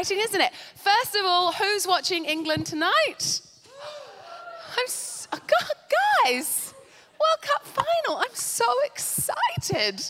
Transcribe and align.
Exciting, 0.00 0.24
isn't 0.24 0.40
it? 0.40 0.52
First 0.76 1.14
of 1.14 1.26
all, 1.26 1.52
who's 1.52 1.86
watching 1.86 2.24
England 2.24 2.64
tonight? 2.64 3.42
I'm 4.78 4.86
so, 4.86 5.28
guys, 6.24 6.72
World 7.20 7.42
Cup 7.42 7.66
final. 7.66 8.16
I'm 8.16 8.34
so 8.34 8.64
excited. 8.86 10.02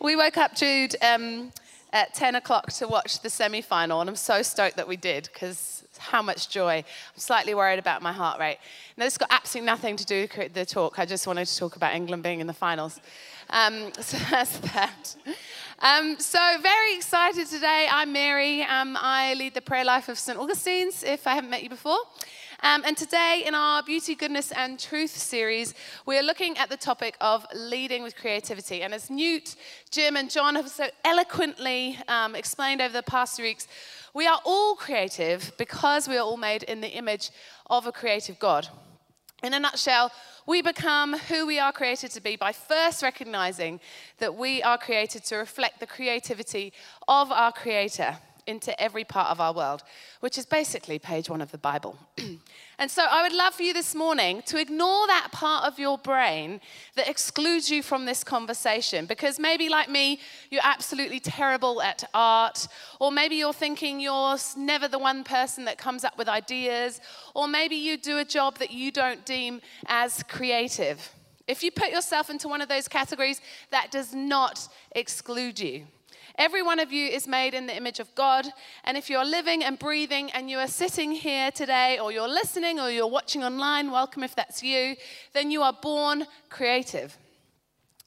We 0.00 0.14
woke 0.14 0.36
up, 0.36 0.54
Jude, 0.54 0.94
um, 1.02 1.50
at 1.92 2.14
10 2.14 2.36
o'clock 2.36 2.72
to 2.74 2.86
watch 2.86 3.22
the 3.22 3.28
semi 3.28 3.60
final, 3.60 4.00
and 4.00 4.08
I'm 4.08 4.14
so 4.14 4.40
stoked 4.40 4.76
that 4.76 4.86
we 4.86 4.96
did 4.96 5.28
because 5.32 5.82
how 5.98 6.22
much 6.22 6.48
joy. 6.48 6.76
I'm 6.76 7.18
slightly 7.18 7.54
worried 7.54 7.80
about 7.80 8.02
my 8.02 8.12
heart 8.12 8.38
rate. 8.38 8.58
Now, 8.96 9.04
this 9.06 9.18
got 9.18 9.32
absolutely 9.32 9.66
nothing 9.66 9.96
to 9.96 10.04
do 10.04 10.28
with 10.36 10.54
the 10.54 10.64
talk. 10.64 10.98
I 10.98 11.06
just 11.06 11.26
wanted 11.26 11.46
to 11.46 11.56
talk 11.56 11.76
about 11.76 11.94
England 11.94 12.22
being 12.22 12.40
in 12.40 12.46
the 12.46 12.52
finals. 12.52 13.00
Um, 13.52 13.92
so 14.00 14.16
that's 14.30 14.58
that. 14.58 15.16
Um, 15.80 16.18
so, 16.18 16.38
very 16.62 16.96
excited 16.96 17.46
today. 17.48 17.86
I'm 17.90 18.12
Mary. 18.12 18.62
Um, 18.62 18.96
I 19.00 19.34
lead 19.34 19.54
the 19.54 19.60
prayer 19.60 19.84
life 19.84 20.08
of 20.08 20.18
St. 20.18 20.38
Augustine's, 20.38 21.02
if 21.02 21.26
I 21.26 21.34
haven't 21.34 21.50
met 21.50 21.62
you 21.62 21.68
before. 21.68 21.98
Um, 22.62 22.84
and 22.86 22.96
today, 22.96 23.42
in 23.44 23.56
our 23.56 23.82
Beauty, 23.82 24.14
Goodness, 24.14 24.52
and 24.52 24.78
Truth 24.78 25.10
series, 25.10 25.74
we're 26.06 26.22
looking 26.22 26.56
at 26.56 26.70
the 26.70 26.76
topic 26.76 27.16
of 27.20 27.44
leading 27.54 28.04
with 28.04 28.14
creativity. 28.14 28.82
And 28.82 28.94
as 28.94 29.10
Newt, 29.10 29.56
Jim, 29.90 30.16
and 30.16 30.30
John 30.30 30.54
have 30.54 30.68
so 30.68 30.86
eloquently 31.04 31.98
um, 32.06 32.36
explained 32.36 32.80
over 32.80 32.92
the 32.92 33.02
past 33.02 33.40
weeks, 33.40 33.66
we 34.14 34.26
are 34.28 34.40
all 34.44 34.76
creative 34.76 35.52
because 35.58 36.08
we 36.08 36.16
are 36.16 36.24
all 36.24 36.36
made 36.36 36.62
in 36.62 36.80
the 36.80 36.90
image 36.90 37.30
of 37.68 37.86
a 37.86 37.92
creative 37.92 38.38
God. 38.38 38.68
In 39.42 39.54
a 39.54 39.58
nutshell, 39.58 40.12
we 40.46 40.62
become 40.62 41.18
who 41.18 41.46
we 41.46 41.58
are 41.58 41.72
created 41.72 42.12
to 42.12 42.20
be 42.20 42.36
by 42.36 42.52
first 42.52 43.02
recognizing 43.02 43.80
that 44.18 44.36
we 44.36 44.62
are 44.62 44.78
created 44.78 45.24
to 45.24 45.36
reflect 45.36 45.80
the 45.80 45.86
creativity 45.86 46.72
of 47.08 47.32
our 47.32 47.50
Creator 47.50 48.18
into 48.46 48.78
every 48.80 49.04
part 49.04 49.30
of 49.30 49.40
our 49.40 49.52
world, 49.52 49.82
which 50.20 50.38
is 50.38 50.46
basically 50.46 50.98
page 50.98 51.28
one 51.28 51.40
of 51.40 51.50
the 51.52 51.58
Bible. 51.58 51.98
and 52.78 52.90
so 52.90 53.04
I 53.10 53.22
would 53.22 53.32
love 53.32 53.54
for 53.54 53.62
you 53.62 53.72
this 53.72 53.94
morning 53.94 54.42
to 54.46 54.60
ignore 54.60 55.06
that 55.06 55.28
part 55.32 55.64
of 55.64 55.78
your 55.78 55.98
brain 55.98 56.60
that 56.96 57.08
excludes 57.08 57.70
you 57.70 57.82
from 57.82 58.04
this 58.04 58.24
conversation, 58.24 59.06
because 59.06 59.38
maybe, 59.38 59.68
like 59.68 59.88
me, 59.88 60.20
you're 60.50 60.62
absolutely 60.64 61.20
terrible 61.20 61.80
at 61.82 62.04
art, 62.14 62.68
or 63.00 63.12
maybe 63.12 63.36
you're 63.36 63.52
thinking 63.52 64.00
you're 64.00 64.36
never 64.56 64.88
the 64.88 64.98
one 64.98 65.24
person 65.24 65.64
that 65.64 65.78
comes 65.78 66.04
up 66.04 66.18
with 66.18 66.28
ideas, 66.28 67.00
or 67.34 67.48
maybe 67.48 67.76
you 67.76 67.96
do 67.96 68.18
a 68.18 68.24
job 68.24 68.58
that 68.58 68.70
you 68.70 68.90
don't 68.90 69.24
deem 69.24 69.60
as 69.86 70.22
creative. 70.24 71.10
If 71.48 71.62
you 71.62 71.70
put 71.70 71.90
yourself 71.90 72.30
into 72.30 72.48
one 72.48 72.60
of 72.60 72.68
those 72.68 72.88
categories, 72.88 73.40
that 73.70 73.90
does 73.90 74.14
not 74.14 74.68
exclude 74.94 75.58
you. 75.58 75.86
Every 76.36 76.62
one 76.62 76.80
of 76.80 76.92
you 76.92 77.08
is 77.08 77.28
made 77.28 77.54
in 77.54 77.66
the 77.66 77.76
image 77.76 78.00
of 78.00 78.14
God. 78.14 78.46
And 78.84 78.96
if 78.96 79.10
you're 79.10 79.24
living 79.24 79.62
and 79.62 79.78
breathing 79.78 80.30
and 80.32 80.50
you 80.50 80.58
are 80.58 80.68
sitting 80.68 81.12
here 81.12 81.50
today, 81.50 81.98
or 81.98 82.12
you're 82.12 82.28
listening, 82.28 82.80
or 82.80 82.90
you're 82.90 83.06
watching 83.06 83.44
online, 83.44 83.90
welcome 83.90 84.22
if 84.22 84.34
that's 84.34 84.62
you, 84.62 84.96
then 85.32 85.50
you 85.50 85.62
are 85.62 85.72
born 85.72 86.26
creative. 86.48 87.16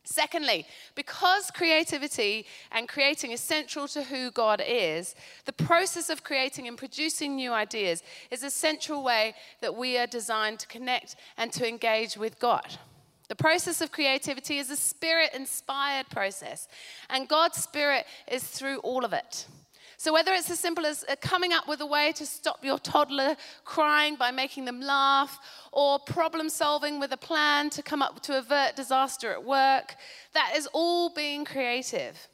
Secondly, 0.06 0.68
because 0.94 1.50
creativity 1.50 2.46
and 2.72 2.88
creating 2.88 3.32
is 3.32 3.42
central 3.42 3.88
to 3.88 4.04
who 4.04 4.30
God 4.30 4.62
is, 4.66 5.16
the 5.46 5.54
process 5.54 6.12
of 6.12 6.24
creating 6.24 6.68
and 6.68 6.78
producing 6.78 7.36
new 7.36 7.52
ideas 7.52 8.04
is 8.30 8.44
a 8.44 8.52
central 8.52 9.04
way 9.04 9.34
that 9.62 9.76
we 9.76 9.98
are 9.98 10.06
designed 10.06 10.60
to 10.60 10.68
connect 10.68 11.16
and 11.38 11.52
to 11.54 11.68
engage 11.68 12.18
with 12.18 12.40
God. 12.40 12.78
The 13.28 13.36
process 13.36 13.82
of 13.82 13.92
creativity 13.92 14.60
is 14.60 14.70
a 14.70 14.76
spirit 14.76 15.32
inspired 15.34 16.10
process, 16.10 16.68
and 17.10 17.28
God's 17.28 17.58
spirit 17.58 18.06
is 18.28 18.44
through 18.44 18.78
all 18.80 19.04
of 19.04 19.14
it. 19.14 19.48
So, 19.98 20.14
whether 20.14 20.34
it's 20.34 20.52
as 20.52 20.60
simple 20.60 20.86
as 20.86 21.06
uh, 21.08 21.16
coming 21.22 21.54
up 21.54 21.68
with 21.68 21.82
a 21.82 21.86
way 21.86 22.12
to 22.14 22.26
stop 22.26 22.64
your 22.64 22.78
toddler 22.78 23.36
crying 23.64 24.18
by 24.18 24.30
making 24.30 24.66
them 24.66 24.82
laugh, 24.82 25.40
or 25.72 26.00
problem 26.00 26.50
solving 26.50 27.00
with 27.00 27.12
a 27.14 27.18
plan 27.18 27.70
to 27.72 27.82
come 27.82 28.02
up 28.02 28.22
to 28.24 28.38
avert 28.38 28.76
disaster 28.76 29.32
at 29.32 29.44
work, 29.44 29.96
that 30.34 30.54
is 30.56 30.68
all 30.74 31.10
being 31.10 31.46
creative. 31.46 32.28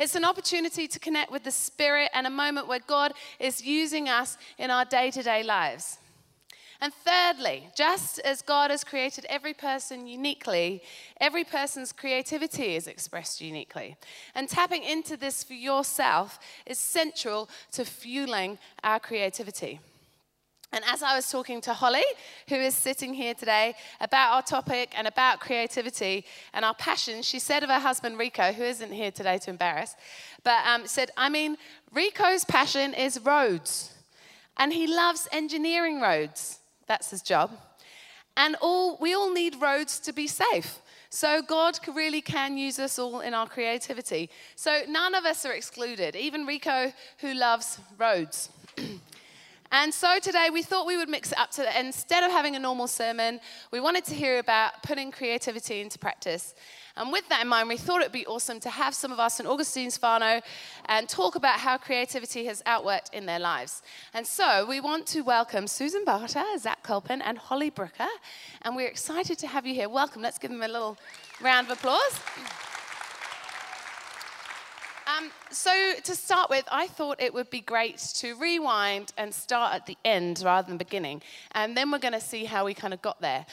It's 0.00 0.16
an 0.16 0.24
opportunity 0.24 0.88
to 0.88 0.98
connect 0.98 1.30
with 1.30 1.44
the 1.44 1.50
Spirit 1.50 2.10
and 2.14 2.26
a 2.26 2.30
moment 2.30 2.66
where 2.66 2.80
God 2.80 3.12
is 3.38 3.62
using 3.62 4.08
us 4.08 4.36
in 4.58 4.70
our 4.70 4.84
day 4.84 5.10
to 5.12 5.22
day 5.22 5.42
lives. 5.42 5.98
And 6.84 6.92
thirdly, 6.92 7.66
just 7.74 8.18
as 8.18 8.42
God 8.42 8.70
has 8.70 8.84
created 8.84 9.24
every 9.30 9.54
person 9.54 10.06
uniquely, 10.06 10.82
every 11.18 11.42
person's 11.42 11.92
creativity 11.92 12.76
is 12.76 12.86
expressed 12.86 13.40
uniquely. 13.40 13.96
And 14.34 14.50
tapping 14.50 14.82
into 14.82 15.16
this 15.16 15.42
for 15.42 15.54
yourself 15.54 16.38
is 16.66 16.78
central 16.78 17.48
to 17.72 17.86
fueling 17.86 18.58
our 18.82 19.00
creativity. 19.00 19.80
And 20.74 20.84
as 20.86 21.02
I 21.02 21.16
was 21.16 21.30
talking 21.30 21.62
to 21.62 21.72
Holly, 21.72 22.04
who 22.50 22.56
is 22.56 22.74
sitting 22.74 23.14
here 23.14 23.32
today, 23.32 23.76
about 23.98 24.34
our 24.34 24.42
topic 24.42 24.92
and 24.94 25.06
about 25.06 25.40
creativity 25.40 26.26
and 26.52 26.66
our 26.66 26.74
passion, 26.74 27.22
she 27.22 27.38
said 27.38 27.62
of 27.62 27.70
her 27.70 27.80
husband 27.80 28.18
Rico, 28.18 28.52
who 28.52 28.62
isn't 28.62 28.92
here 28.92 29.10
today 29.10 29.38
to 29.38 29.48
embarrass, 29.48 29.96
but 30.42 30.62
um, 30.66 30.86
said, 30.86 31.10
I 31.16 31.30
mean, 31.30 31.56
Rico's 31.94 32.44
passion 32.44 32.92
is 32.92 33.18
roads, 33.20 33.90
and 34.58 34.70
he 34.70 34.86
loves 34.86 35.26
engineering 35.32 36.02
roads. 36.02 36.60
That's 36.86 37.10
his 37.10 37.22
job. 37.22 37.50
And 38.36 38.56
all, 38.60 38.98
we 39.00 39.14
all 39.14 39.32
need 39.32 39.56
roads 39.60 40.00
to 40.00 40.12
be 40.12 40.26
safe. 40.26 40.80
So 41.08 41.42
God 41.42 41.78
really 41.94 42.20
can 42.20 42.58
use 42.58 42.80
us 42.80 42.98
all 42.98 43.20
in 43.20 43.34
our 43.34 43.46
creativity. 43.46 44.30
So 44.56 44.80
none 44.88 45.14
of 45.14 45.24
us 45.24 45.46
are 45.46 45.52
excluded, 45.52 46.16
even 46.16 46.44
Rico, 46.44 46.92
who 47.18 47.34
loves 47.34 47.78
roads. 47.96 48.48
and 49.70 49.94
so 49.94 50.18
today 50.18 50.48
we 50.52 50.62
thought 50.62 50.86
we 50.86 50.96
would 50.96 51.08
mix 51.08 51.30
it 51.30 51.38
up 51.38 51.52
to 51.52 51.80
instead 51.80 52.24
of 52.24 52.32
having 52.32 52.56
a 52.56 52.58
normal 52.58 52.88
sermon, 52.88 53.38
we 53.70 53.78
wanted 53.78 54.04
to 54.06 54.14
hear 54.14 54.40
about 54.40 54.82
putting 54.82 55.12
creativity 55.12 55.80
into 55.80 56.00
practice. 56.00 56.56
And 56.96 57.10
with 57.10 57.28
that 57.28 57.42
in 57.42 57.48
mind, 57.48 57.68
we 57.68 57.76
thought 57.76 58.00
it 58.02 58.04
would 58.04 58.12
be 58.12 58.26
awesome 58.26 58.60
to 58.60 58.70
have 58.70 58.94
some 58.94 59.10
of 59.10 59.18
our 59.18 59.28
St. 59.28 59.48
Augustine's 59.48 59.98
whānau 59.98 60.40
and 60.86 61.08
talk 61.08 61.34
about 61.34 61.58
how 61.58 61.76
creativity 61.76 62.44
has 62.44 62.62
outworked 62.66 63.12
in 63.12 63.26
their 63.26 63.40
lives. 63.40 63.82
And 64.12 64.24
so 64.24 64.64
we 64.64 64.80
want 64.80 65.06
to 65.08 65.22
welcome 65.22 65.66
Susan 65.66 66.04
Barter, 66.04 66.44
Zach 66.56 66.84
Colpin, 66.84 67.20
and 67.20 67.36
Holly 67.36 67.70
Brooker. 67.70 68.06
And 68.62 68.76
we're 68.76 68.86
excited 68.86 69.38
to 69.38 69.48
have 69.48 69.66
you 69.66 69.74
here. 69.74 69.88
Welcome. 69.88 70.22
Let's 70.22 70.38
give 70.38 70.52
them 70.52 70.62
a 70.62 70.68
little 70.68 70.96
round 71.40 71.68
of 71.68 71.78
applause. 71.78 72.20
Um, 75.06 75.30
so, 75.50 75.70
to 76.02 76.14
start 76.14 76.48
with, 76.48 76.64
I 76.72 76.86
thought 76.86 77.20
it 77.20 77.34
would 77.34 77.50
be 77.50 77.60
great 77.60 77.98
to 78.16 78.34
rewind 78.36 79.12
and 79.18 79.34
start 79.34 79.74
at 79.74 79.86
the 79.86 79.98
end 80.04 80.42
rather 80.44 80.66
than 80.66 80.78
beginning. 80.78 81.22
And 81.52 81.76
then 81.76 81.90
we're 81.90 81.98
going 81.98 82.14
to 82.14 82.20
see 82.20 82.44
how 82.44 82.64
we 82.64 82.72
kind 82.72 82.94
of 82.94 83.02
got 83.02 83.20
there. 83.20 83.44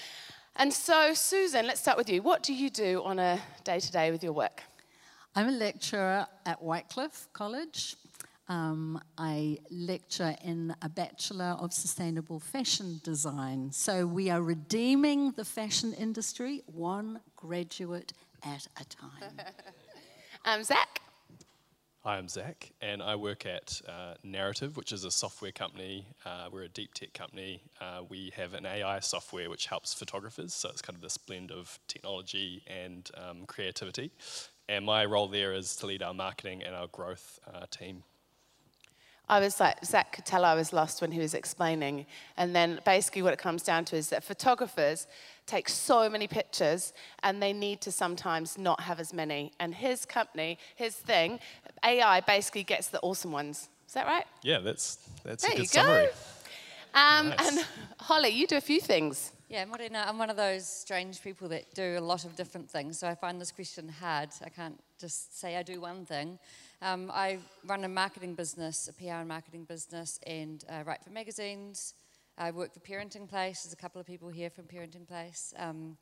And 0.56 0.74
so, 0.74 1.14
Susan, 1.14 1.66
let's 1.66 1.82
start 1.82 1.98
with 1.98 2.10
you. 2.10 2.22
What 2.22 2.44
do 2.44 2.54
you 2.54 2.70
do 2.70 3.02
on 3.04 3.20
a 3.20 3.40
day 3.64 3.80
to 3.80 3.92
day 3.92 4.12
with 4.12 4.24
your 4.24 4.34
work? 4.34 4.64
I'm 5.36 5.48
a 5.48 5.52
lecturer 5.52 6.28
at 6.46 6.62
Whitecliffe 6.62 7.28
College. 7.32 7.96
Um, 8.50 9.02
I 9.18 9.60
lecture 9.70 10.36
in 10.44 10.76
a 10.82 10.90
Bachelor 10.90 11.56
of 11.60 11.72
Sustainable 11.72 12.40
Fashion 12.40 13.00
Design. 13.02 13.72
So 13.72 14.06
we 14.06 14.30
are 14.30 14.42
redeeming 14.42 15.32
the 15.32 15.46
fashion 15.46 15.94
industry 15.94 16.64
one 16.66 17.22
graduate 17.38 18.12
at 18.44 18.68
a 18.80 18.84
time. 18.84 19.40
um, 20.46 20.64
Zach? 20.66 21.02
Hi, 22.04 22.18
I'm 22.18 22.28
Zach, 22.28 22.72
and 22.82 23.00
I 23.04 23.16
work 23.16 23.46
at 23.46 23.80
uh, 23.88 24.16
Narrative, 24.24 24.76
which 24.76 24.92
is 24.92 25.04
a 25.04 25.12
software 25.12 25.52
company. 25.52 26.08
Uh, 26.26 26.48
we're 26.52 26.64
a 26.64 26.68
deep 26.68 26.96
tech 26.96 27.14
company. 27.14 27.62
Uh, 27.80 28.02
we 28.10 28.34
have 28.36 28.56
an 28.56 28.66
AI 28.66 29.00
software 29.02 29.52
which 29.52 29.68
helps 29.68 29.94
photographers, 29.94 30.52
so 30.52 30.70
it's 30.70 30.82
kind 30.82 30.96
of 30.96 31.04
this 31.04 31.20
blend 31.20 31.52
of 31.52 31.78
technology 31.88 32.64
and 32.66 33.12
um, 33.16 33.46
creativity. 33.46 34.12
And 34.68 34.84
my 34.84 35.06
role 35.06 35.28
there 35.28 35.54
is 35.54 35.76
to 35.76 35.86
lead 35.86 36.02
our 36.02 36.16
marketing 36.16 36.64
and 36.64 36.74
our 36.74 36.88
growth 36.88 37.40
uh, 37.54 37.68
team. 37.70 38.02
I 39.32 39.40
was 39.40 39.62
like, 39.62 39.84
Zach 39.86 40.12
could 40.12 40.26
tell 40.26 40.44
I 40.44 40.56
was 40.56 40.74
lost 40.74 41.02
when 41.02 41.10
he 41.10 41.20
was 41.20 41.34
explaining. 41.34 42.06
And 42.36 42.54
then 42.54 42.82
basically, 42.86 43.22
what 43.22 43.32
it 43.32 43.40
comes 43.40 43.64
down 43.64 43.86
to 43.86 43.96
is 43.96 44.10
that 44.10 44.26
photographers 44.26 45.08
take 45.46 45.70
so 45.70 46.10
many 46.10 46.28
pictures 46.28 46.92
and 47.24 47.42
they 47.42 47.54
need 47.54 47.80
to 47.82 47.94
sometimes 47.94 48.58
not 48.58 48.82
have 48.82 49.00
as 49.00 49.14
many. 49.14 49.54
And 49.62 49.74
his 49.74 50.06
company, 50.06 50.60
his 50.76 50.96
thing, 50.96 51.40
AI 51.86 52.20
basically 52.20 52.64
gets 52.64 52.90
the 52.90 53.00
awesome 53.00 53.32
ones. 53.32 53.70
Is 53.88 53.94
that 53.94 54.06
right? 54.06 54.26
Yeah, 54.44 54.60
that's, 54.60 55.00
that's 55.24 55.44
there 55.44 55.54
a 55.54 55.56
good 55.56 55.70
summary. 55.70 56.08
Um, 56.94 57.30
nice. 57.30 57.58
And 57.58 57.66
Holly, 58.02 58.30
you 58.30 58.48
do 58.48 58.58
a 58.58 58.62
few 58.62 58.82
things. 58.82 59.32
Yeah, 59.48 59.64
Morena, 59.64 60.04
I'm 60.06 60.18
one 60.18 60.30
of 60.30 60.36
those 60.36 60.68
strange 60.68 61.22
people 61.22 61.48
that 61.50 61.74
do 61.74 61.96
a 61.98 62.02
lot 62.02 62.26
of 62.26 62.36
different 62.36 62.70
things. 62.70 63.00
So 63.00 63.08
I 63.08 63.16
find 63.16 63.40
this 63.40 63.54
question 63.54 63.88
hard. 63.88 64.30
I 64.44 64.50
can't 64.50 64.78
just 65.00 65.40
say 65.40 65.56
I 65.56 65.64
do 65.64 65.80
one 65.80 66.06
thing. 66.06 66.38
Um, 66.84 67.12
I 67.14 67.38
run 67.68 67.84
a 67.84 67.88
marketing 67.88 68.34
business, 68.34 68.90
a 68.90 68.94
PR 68.94 69.20
and 69.20 69.28
marketing 69.28 69.66
business, 69.66 70.20
and 70.26 70.64
uh, 70.68 70.84
write 70.84 71.04
for 71.04 71.12
magazines, 71.12 71.94
I 72.40 72.50
work 72.50 72.74
for 72.74 72.80
Parenting 72.80 73.30
Place. 73.30 73.64
There's 73.64 73.74
a 73.74 73.78
couple 73.78 74.02
of 74.02 74.08
people 74.08 74.30
here 74.30 74.50
from 74.50 74.66
Parenting 74.66 75.08
Place 75.08 75.54
um, 75.58 75.96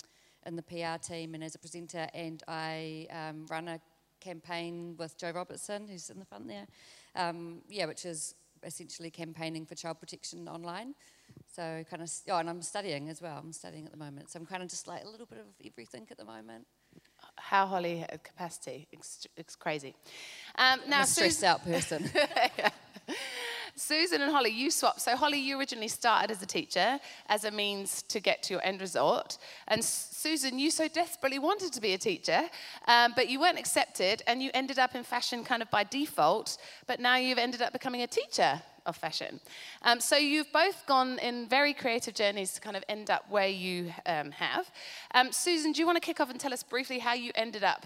in 0.45 0.55
the 0.55 0.61
PR 0.61 0.97
team 1.01 1.35
and 1.35 1.43
as 1.43 1.53
a 1.55 1.59
presenter, 1.59 2.07
and 2.13 2.41
I 2.47 3.07
um, 3.11 3.45
run 3.49 3.67
a 3.67 3.81
campaign 4.21 4.95
with 4.97 5.17
Joe 5.17 5.31
Robertson, 5.31 5.85
who's 5.85 6.09
in 6.09 6.17
the 6.17 6.23
front 6.23 6.47
there. 6.47 6.65
Um, 7.13 7.61
yeah, 7.67 7.85
which 7.85 8.05
is 8.05 8.35
essentially 8.63 9.11
campaigning 9.11 9.65
for 9.65 9.75
child 9.75 9.99
protection 9.99 10.47
online. 10.47 10.95
So 11.53 11.83
kind 11.89 12.01
of, 12.01 12.09
oh, 12.29 12.37
and 12.37 12.49
I'm 12.49 12.61
studying 12.61 13.09
as 13.09 13.21
well. 13.21 13.37
I'm 13.37 13.51
studying 13.51 13.85
at 13.85 13.91
the 13.91 13.97
moment. 13.97 14.29
So 14.29 14.39
I'm 14.39 14.45
kind 14.45 14.63
of 14.63 14.69
just 14.69 14.87
like 14.87 15.03
a 15.03 15.09
little 15.09 15.25
bit 15.25 15.39
of 15.39 15.45
everything 15.65 16.07
at 16.09 16.17
the 16.17 16.25
moment. 16.25 16.67
How 17.35 17.65
Holly 17.65 18.05
capacity? 18.23 18.87
It's, 18.91 19.27
it's 19.35 19.55
crazy. 19.55 19.95
Um, 20.55 20.79
now, 20.87 20.97
I'm 20.97 21.03
a 21.03 21.07
stressed 21.07 21.43
out 21.43 21.63
person. 21.63 22.09
yeah. 22.15 22.69
Susan 23.75 24.21
and 24.21 24.31
Holly, 24.31 24.49
you 24.49 24.71
swapped. 24.71 24.99
So, 24.99 25.15
Holly, 25.15 25.39
you 25.39 25.57
originally 25.57 25.87
started 25.87 26.31
as 26.31 26.41
a 26.41 26.45
teacher 26.45 26.99
as 27.27 27.45
a 27.45 27.51
means 27.51 28.01
to 28.03 28.19
get 28.19 28.43
to 28.43 28.53
your 28.53 28.65
end 28.65 28.81
result. 28.81 29.37
And 29.69 29.83
Susan, 29.83 30.59
you 30.59 30.69
so 30.69 30.87
desperately 30.89 31.39
wanted 31.39 31.71
to 31.73 31.81
be 31.81 31.93
a 31.93 31.97
teacher, 31.97 32.41
um, 32.87 33.13
but 33.15 33.29
you 33.29 33.39
weren't 33.39 33.57
accepted 33.57 34.21
and 34.27 34.43
you 34.43 34.51
ended 34.53 34.79
up 34.79 34.95
in 34.95 35.03
fashion 35.03 35.43
kind 35.45 35.61
of 35.61 35.71
by 35.71 35.85
default. 35.85 36.57
But 36.87 36.99
now 36.99 37.15
you've 37.15 37.37
ended 37.37 37.61
up 37.61 37.71
becoming 37.71 38.01
a 38.01 38.07
teacher 38.07 38.61
of 38.85 38.95
fashion. 38.95 39.39
Um, 39.81 39.99
so, 39.99 40.17
you've 40.17 40.51
both 40.51 40.85
gone 40.85 41.19
in 41.19 41.47
very 41.47 41.73
creative 41.73 42.13
journeys 42.13 42.53
to 42.53 42.61
kind 42.61 42.75
of 42.75 42.83
end 42.89 43.09
up 43.09 43.29
where 43.29 43.47
you 43.47 43.93
um, 44.05 44.31
have. 44.31 44.71
Um, 45.13 45.31
Susan, 45.31 45.71
do 45.71 45.79
you 45.79 45.85
want 45.85 45.97
to 45.97 46.05
kick 46.05 46.19
off 46.19 46.29
and 46.29 46.39
tell 46.39 46.53
us 46.53 46.63
briefly 46.63 46.99
how 46.99 47.13
you 47.13 47.31
ended 47.35 47.63
up? 47.63 47.85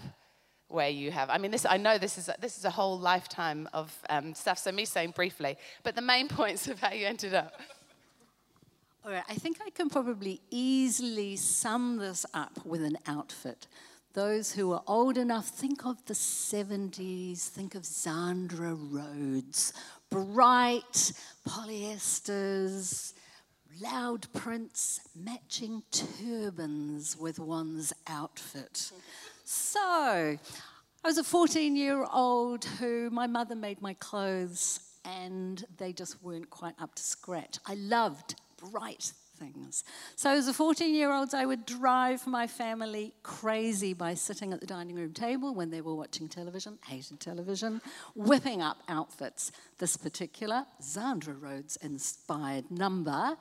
where 0.68 0.88
you 0.88 1.10
have. 1.10 1.30
I 1.30 1.38
mean, 1.38 1.50
this, 1.50 1.64
I 1.68 1.76
know 1.76 1.98
this 1.98 2.18
is, 2.18 2.28
a, 2.28 2.34
this 2.40 2.58
is 2.58 2.64
a 2.64 2.70
whole 2.70 2.98
lifetime 2.98 3.68
of 3.72 3.96
um, 4.10 4.34
stuff, 4.34 4.58
so 4.58 4.72
me 4.72 4.84
saying 4.84 5.12
briefly, 5.14 5.56
but 5.82 5.94
the 5.94 6.02
main 6.02 6.28
points 6.40 6.68
of 6.68 6.80
how 6.80 6.92
you 6.92 7.06
ended 7.06 7.34
up. 7.34 7.54
All 9.04 9.12
right, 9.12 9.24
I 9.28 9.34
think 9.34 9.58
I 9.64 9.70
can 9.70 9.90
probably 9.90 10.40
easily 10.50 11.36
sum 11.36 11.98
this 11.98 12.24
up 12.32 12.64
with 12.64 12.82
an 12.82 12.96
outfit. 13.06 13.66
Those 14.14 14.52
who 14.52 14.72
are 14.72 14.82
old 14.86 15.18
enough, 15.18 15.48
think 15.48 15.84
of 15.84 16.04
the 16.06 16.14
70s, 16.14 17.48
think 17.48 17.74
of 17.74 17.82
Zandra 17.82 18.76
Rhodes, 18.78 19.72
bright 20.14 21.12
polyesters, 21.48 23.14
loud 23.82 24.32
prints, 24.32 25.00
matching 25.16 25.82
turbans 25.90 27.16
with 27.18 27.40
one's 27.40 27.92
outfit. 28.06 28.92
So, 29.42 29.80
I 29.80 30.38
was 31.04 31.18
a 31.18 31.24
14 31.24 31.74
year 31.74 32.06
old 32.12 32.64
who 32.64 33.10
my 33.10 33.26
mother 33.26 33.56
made 33.56 33.82
my 33.82 33.94
clothes 33.94 34.78
and 35.04 35.64
they 35.78 35.92
just 35.92 36.22
weren't 36.22 36.48
quite 36.48 36.80
up 36.80 36.94
to 36.94 37.02
scratch. 37.02 37.58
I 37.66 37.74
loved 37.74 38.36
bright 38.70 39.12
things. 39.52 39.84
So, 40.16 40.30
as 40.30 40.48
a 40.48 40.54
14 40.54 40.94
year 40.94 41.12
old, 41.12 41.34
I 41.34 41.46
would 41.46 41.66
drive 41.66 42.26
my 42.26 42.46
family 42.46 43.14
crazy 43.22 43.94
by 43.94 44.14
sitting 44.14 44.52
at 44.52 44.60
the 44.60 44.66
dining 44.66 44.96
room 44.96 45.12
table 45.12 45.54
when 45.54 45.70
they 45.70 45.80
were 45.80 45.94
watching 45.94 46.28
television, 46.28 46.78
hated 46.86 47.20
television, 47.20 47.80
whipping 48.14 48.62
up 48.62 48.82
outfits. 48.88 49.52
This 49.78 49.96
particular 49.96 50.66
Zandra 50.80 51.40
Rhodes 51.40 51.76
inspired 51.76 52.70
number 52.70 53.36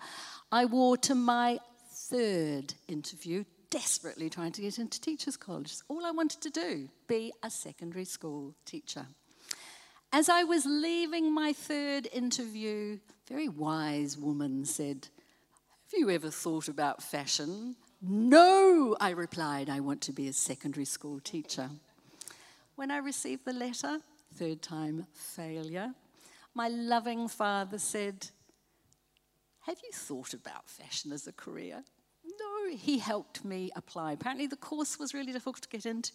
I 0.52 0.66
wore 0.66 0.98
to 0.98 1.16
my 1.16 1.60
third 1.90 2.74
interview 2.88 3.44
desperately 3.70 4.30
trying 4.30 4.52
to 4.52 4.62
get 4.62 4.78
into 4.78 5.02
teachers' 5.02 5.36
college. 5.36 5.74
All 5.88 6.06
I 6.06 6.12
wanted 6.12 6.42
to 6.42 6.50
do, 6.52 6.90
be 7.08 7.34
a 7.42 7.50
secondary 7.50 8.06
school 8.06 8.56
teacher. 8.66 9.08
As 10.12 10.30
I 10.30 10.44
was 10.44 10.64
leaving 10.68 11.34
my 11.34 11.54
third 11.54 12.08
interview, 12.14 13.00
a 13.10 13.34
very 13.34 13.50
wise 13.50 14.16
woman 14.16 14.64
said, 14.64 15.08
Have 15.94 16.00
you 16.00 16.10
ever 16.10 16.32
thought 16.32 16.70
about 16.70 17.04
fashion? 17.04 17.76
No, 18.02 18.98
I 19.00 19.12
replied, 19.12 19.70
I 19.70 19.80
want 19.80 20.02
to 20.02 20.12
be 20.12 20.28
a 20.28 20.34
secondary 20.34 20.86
school 20.86 21.20
teacher. 21.20 21.70
When 22.76 22.90
I 22.90 22.98
received 22.98 23.46
the 23.46 23.54
letter, 23.54 24.00
third 24.34 24.64
time 24.64 25.06
failure, 25.14 25.94
my 26.56 26.68
loving 26.68 27.28
father 27.28 27.78
said, 27.78 28.30
Have 29.68 29.78
you 29.84 29.92
thought 29.94 30.34
about 30.34 30.68
fashion 30.68 31.12
as 31.12 31.28
a 31.28 31.32
career? 31.32 31.84
No, 32.26 32.76
he 32.76 32.98
helped 32.98 33.46
me 33.46 33.70
apply. 33.76 34.14
Apparently, 34.14 34.48
the 34.48 34.56
course 34.56 34.98
was 34.98 35.14
really 35.14 35.32
difficult 35.32 35.62
to 35.62 35.70
get 35.70 35.86
into. 35.86 36.12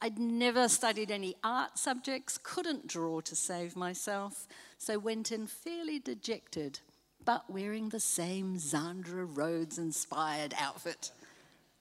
I'd 0.00 0.18
never 0.18 0.68
studied 0.68 1.12
any 1.12 1.36
art 1.44 1.78
subjects, 1.78 2.40
couldn't 2.42 2.88
draw 2.88 3.20
to 3.20 3.36
save 3.36 3.76
myself, 3.76 4.48
so 4.78 4.98
went 4.98 5.30
in 5.30 5.46
fairly 5.46 6.00
dejected, 6.00 6.80
but 7.24 7.48
wearing 7.48 7.88
the 7.88 8.00
same 8.00 8.56
Zandra 8.56 9.26
Rhodes 9.28 9.78
inspired 9.78 10.54
outfit. 10.58 11.10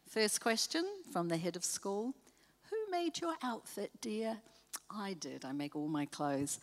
First 0.07 0.41
question 0.41 0.85
from 1.11 1.29
the 1.29 1.37
head 1.37 1.55
of 1.55 1.63
school 1.63 2.13
Who 2.69 2.91
made 2.91 3.19
your 3.19 3.35
outfit, 3.43 3.91
dear? 4.01 4.37
I 4.89 5.13
did. 5.13 5.45
I 5.45 5.51
make 5.51 5.75
all 5.75 5.87
my 5.87 6.05
clothes. 6.05 6.59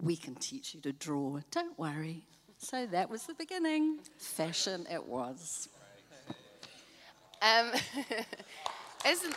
We 0.00 0.16
can 0.16 0.34
teach 0.34 0.74
you 0.74 0.80
to 0.82 0.92
draw. 0.92 1.40
Don't 1.50 1.78
worry. 1.78 2.24
So 2.58 2.86
that 2.86 3.08
was 3.08 3.24
the 3.24 3.34
beginning. 3.34 3.98
Fashion 4.18 4.86
it 4.90 5.04
was. 5.06 5.68
Um, 7.42 7.72
isn't, 9.06 9.34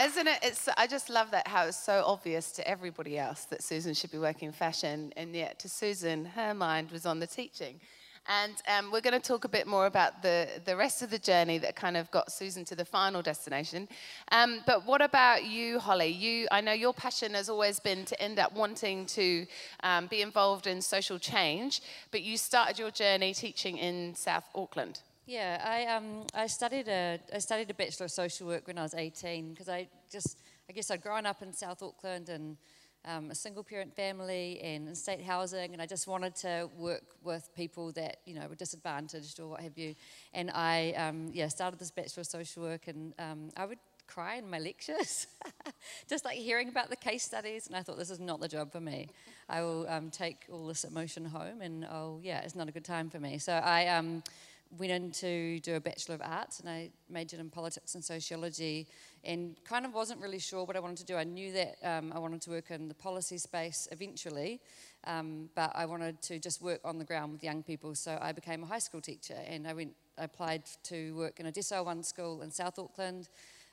isn't 0.00 0.26
it? 0.26 0.38
It's, 0.42 0.68
I 0.76 0.86
just 0.86 1.08
love 1.08 1.30
that 1.30 1.48
how 1.48 1.66
it's 1.66 1.76
so 1.76 2.02
obvious 2.06 2.52
to 2.52 2.68
everybody 2.68 3.18
else 3.18 3.44
that 3.44 3.62
Susan 3.62 3.94
should 3.94 4.10
be 4.10 4.18
working 4.18 4.46
in 4.46 4.52
fashion, 4.52 5.12
and 5.16 5.34
yet 5.34 5.58
to 5.60 5.68
Susan, 5.68 6.24
her 6.24 6.54
mind 6.54 6.90
was 6.90 7.06
on 7.06 7.20
the 7.20 7.26
teaching. 7.26 7.80
And 8.28 8.54
um, 8.66 8.90
we're 8.90 9.00
going 9.00 9.20
to 9.20 9.26
talk 9.26 9.44
a 9.44 9.48
bit 9.48 9.66
more 9.66 9.86
about 9.86 10.20
the, 10.20 10.48
the 10.64 10.76
rest 10.76 11.00
of 11.00 11.10
the 11.10 11.18
journey 11.18 11.58
that 11.58 11.76
kind 11.76 11.96
of 11.96 12.10
got 12.10 12.32
Susan 12.32 12.64
to 12.64 12.74
the 12.74 12.84
final 12.84 13.22
destination. 13.22 13.88
Um, 14.32 14.62
but 14.66 14.84
what 14.84 15.00
about 15.00 15.44
you, 15.44 15.78
Holly? 15.78 16.08
You, 16.08 16.48
I 16.50 16.60
know 16.60 16.72
your 16.72 16.92
passion 16.92 17.34
has 17.34 17.48
always 17.48 17.78
been 17.78 18.04
to 18.06 18.20
end 18.20 18.38
up 18.40 18.52
wanting 18.52 19.06
to 19.06 19.46
um, 19.84 20.08
be 20.08 20.22
involved 20.22 20.66
in 20.66 20.82
social 20.82 21.18
change, 21.18 21.82
but 22.10 22.22
you 22.22 22.36
started 22.36 22.78
your 22.78 22.90
journey 22.90 23.32
teaching 23.32 23.78
in 23.78 24.14
South 24.16 24.44
Auckland. 24.54 25.00
Yeah, 25.26 25.60
I, 25.64 25.86
um, 25.92 26.24
I, 26.34 26.46
studied 26.46 26.86
a, 26.86 27.18
I 27.34 27.38
studied 27.38 27.68
a 27.68 27.74
Bachelor 27.74 28.04
of 28.04 28.12
Social 28.12 28.46
Work 28.46 28.68
when 28.68 28.78
I 28.78 28.82
was 28.82 28.94
18 28.94 29.50
because 29.50 29.68
I 29.68 29.88
just, 30.08 30.38
I 30.70 30.72
guess 30.72 30.88
I'd 30.88 31.02
grown 31.02 31.26
up 31.26 31.42
in 31.42 31.52
South 31.52 31.82
Auckland 31.82 32.28
and 32.28 32.56
um, 33.04 33.32
a 33.32 33.34
single 33.34 33.64
parent 33.64 33.94
family 33.94 34.60
and 34.62 34.86
in 34.86 34.94
state 34.94 35.24
housing, 35.24 35.72
and 35.72 35.82
I 35.82 35.86
just 35.86 36.06
wanted 36.06 36.36
to 36.36 36.70
work 36.78 37.02
with 37.24 37.48
people 37.56 37.92
that 37.92 38.18
you 38.24 38.34
know 38.34 38.46
were 38.48 38.56
disadvantaged 38.56 39.38
or 39.38 39.48
what 39.48 39.60
have 39.60 39.78
you. 39.78 39.94
And 40.34 40.50
I 40.50 40.92
um, 40.96 41.30
yeah 41.32 41.46
started 41.48 41.78
this 41.78 41.92
bachelor 41.92 42.22
of 42.22 42.26
social 42.26 42.64
work, 42.64 42.88
and 42.88 43.14
um, 43.20 43.50
I 43.56 43.66
would 43.66 43.78
cry 44.08 44.36
in 44.36 44.50
my 44.50 44.58
lectures, 44.58 45.28
just 46.08 46.24
like 46.24 46.36
hearing 46.36 46.68
about 46.68 46.90
the 46.90 46.96
case 46.96 47.22
studies. 47.22 47.68
And 47.68 47.76
I 47.76 47.82
thought 47.82 47.96
this 47.96 48.10
is 48.10 48.18
not 48.18 48.40
the 48.40 48.48
job 48.48 48.72
for 48.72 48.80
me. 48.80 49.08
I 49.48 49.62
will 49.62 49.88
um, 49.88 50.10
take 50.10 50.46
all 50.50 50.66
this 50.66 50.82
emotion 50.82 51.24
home, 51.24 51.62
and 51.62 51.84
oh 51.84 52.18
yeah, 52.24 52.40
it's 52.40 52.56
not 52.56 52.68
a 52.68 52.72
good 52.72 52.84
time 52.84 53.08
for 53.08 53.20
me. 53.20 53.38
So 53.38 53.52
I 53.52 53.86
um, 53.86 54.24
went 54.70 54.92
in 54.92 55.10
to 55.10 55.60
do 55.60 55.76
a 55.76 55.80
Bachelor 55.80 56.16
of 56.16 56.22
Arts 56.22 56.60
and 56.60 56.68
I 56.68 56.90
majored 57.08 57.40
in 57.40 57.50
politics 57.50 57.94
and 57.94 58.04
sociology 58.04 58.86
and 59.24 59.56
kind 59.64 59.84
of 59.84 59.94
wasn't 59.94 60.20
really 60.20 60.38
sure 60.38 60.64
what 60.64 60.76
I 60.76 60.80
wanted 60.80 60.98
to 60.98 61.04
do. 61.04 61.16
I 61.16 61.24
knew 61.24 61.52
that 61.52 61.76
um, 61.82 62.12
I 62.14 62.18
wanted 62.18 62.42
to 62.42 62.50
work 62.50 62.70
in 62.70 62.88
the 62.88 62.94
policy 62.94 63.38
space 63.38 63.88
eventually, 63.90 64.60
um, 65.04 65.48
but 65.54 65.72
I 65.74 65.86
wanted 65.86 66.20
to 66.22 66.38
just 66.38 66.62
work 66.62 66.80
on 66.84 66.98
the 66.98 67.04
ground 67.04 67.32
with 67.32 67.44
young 67.44 67.62
people. 67.62 67.94
So 67.94 68.18
I 68.20 68.32
became 68.32 68.62
a 68.62 68.66
high 68.66 68.78
school 68.78 69.00
teacher 69.00 69.38
and 69.46 69.66
I 69.66 69.72
went. 69.72 69.92
I 70.18 70.24
applied 70.24 70.62
to 70.84 71.14
work 71.14 71.40
in 71.40 71.46
a 71.46 71.52
Decile 71.52 71.84
1 71.84 72.02
school 72.02 72.40
in 72.40 72.50
South 72.50 72.78
Auckland. 72.78 73.28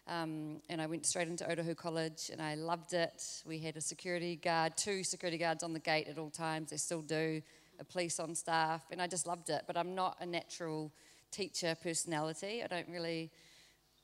Um, 0.06 0.62
and 0.68 0.82
I 0.82 0.86
went 0.88 1.06
straight 1.06 1.30
into 1.30 1.46
Otahuhu 1.46 1.78
College 1.78 2.30
and 2.32 2.42
I 2.42 2.56
loved 2.56 2.94
it. 2.94 3.24
We 3.46 3.60
had 3.60 3.78
a 3.78 3.82
security 3.82 4.36
guard, 4.36 4.76
two 4.76 5.04
security 5.06 5.38
guards 5.38 5.64
on 5.64 5.72
the 5.72 5.80
gate 5.80 6.10
at 6.10 6.18
all 6.18 6.30
times, 6.30 6.72
they 6.72 6.78
still 6.78 7.02
do 7.02 7.42
a 7.80 7.84
police 7.84 8.20
on 8.20 8.36
staff, 8.36 8.84
and 8.92 9.02
I 9.02 9.08
just 9.08 9.28
loved 9.28 9.50
it. 9.50 9.64
But 9.68 9.78
I'm 9.78 9.96
not 9.96 10.18
a 10.20 10.26
natural 10.26 10.92
teacher 11.32 11.76
personality. 11.82 12.64
I 12.64 12.68
don't 12.68 12.88
really. 12.90 13.32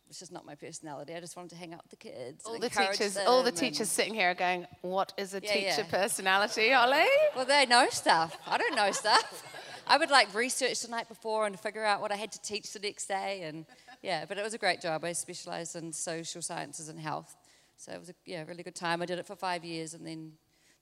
It's 0.10 0.18
just 0.18 0.32
not 0.32 0.44
my 0.44 0.56
personality. 0.56 1.14
I 1.14 1.20
just 1.20 1.38
wanted 1.38 1.52
to 1.52 1.56
hang 1.56 1.72
out 1.72 1.84
with 1.84 1.92
the 1.92 1.98
kids. 1.98 2.44
All 2.44 2.58
the 2.58 2.68
teachers, 2.68 3.16
all 3.16 3.44
the 3.44 3.52
teachers 3.52 3.90
sitting 3.90 4.16
here 4.16 4.32
are 4.32 4.36
going, 4.36 4.66
"What 4.82 5.14
is 5.18 5.36
a 5.36 5.42
yeah, 5.42 5.54
teacher 5.54 5.86
yeah. 5.86 5.92
personality, 5.92 6.74
Ollie?" 6.74 7.06
Well, 7.36 7.46
they 7.46 7.68
know 7.68 7.88
stuff. 7.92 8.36
I 8.48 8.58
don't 8.58 8.76
know 8.76 8.92
stuff. 8.92 9.44
I 9.86 9.98
would 9.98 10.10
like 10.10 10.34
research 10.34 10.82
the 10.82 10.88
night 10.88 11.08
before 11.08 11.46
and 11.46 11.60
figure 11.60 11.86
out 11.86 12.02
what 12.02 12.12
I 12.12 12.16
had 12.16 12.32
to 12.32 12.42
teach 12.42 12.74
the 12.74 12.80
next 12.80 13.06
day, 13.06 13.44
and 13.44 13.66
yeah. 14.02 14.26
But 14.26 14.40
it 14.40 14.44
was 14.44 14.56
a 14.56 14.58
great 14.58 14.82
job. 14.82 15.04
I 15.04 15.14
specialised 15.14 15.76
in 15.76 15.94
social 15.94 16.42
sciences 16.42 16.90
and 16.90 17.00
health, 17.00 17.36
so 17.78 17.92
it 17.92 18.00
was 18.00 18.10
a 18.10 18.16
yeah 18.26 18.44
really 18.48 18.64
good 18.64 18.76
time. 18.76 19.04
I 19.04 19.06
did 19.06 19.20
it 19.20 19.28
for 19.28 19.36
five 19.36 19.64
years, 19.64 19.94
and 19.94 20.06
then 20.08 20.32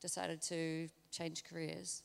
decided 0.02 0.42
to 0.44 0.88
change 1.12 1.44
careers. 1.44 2.04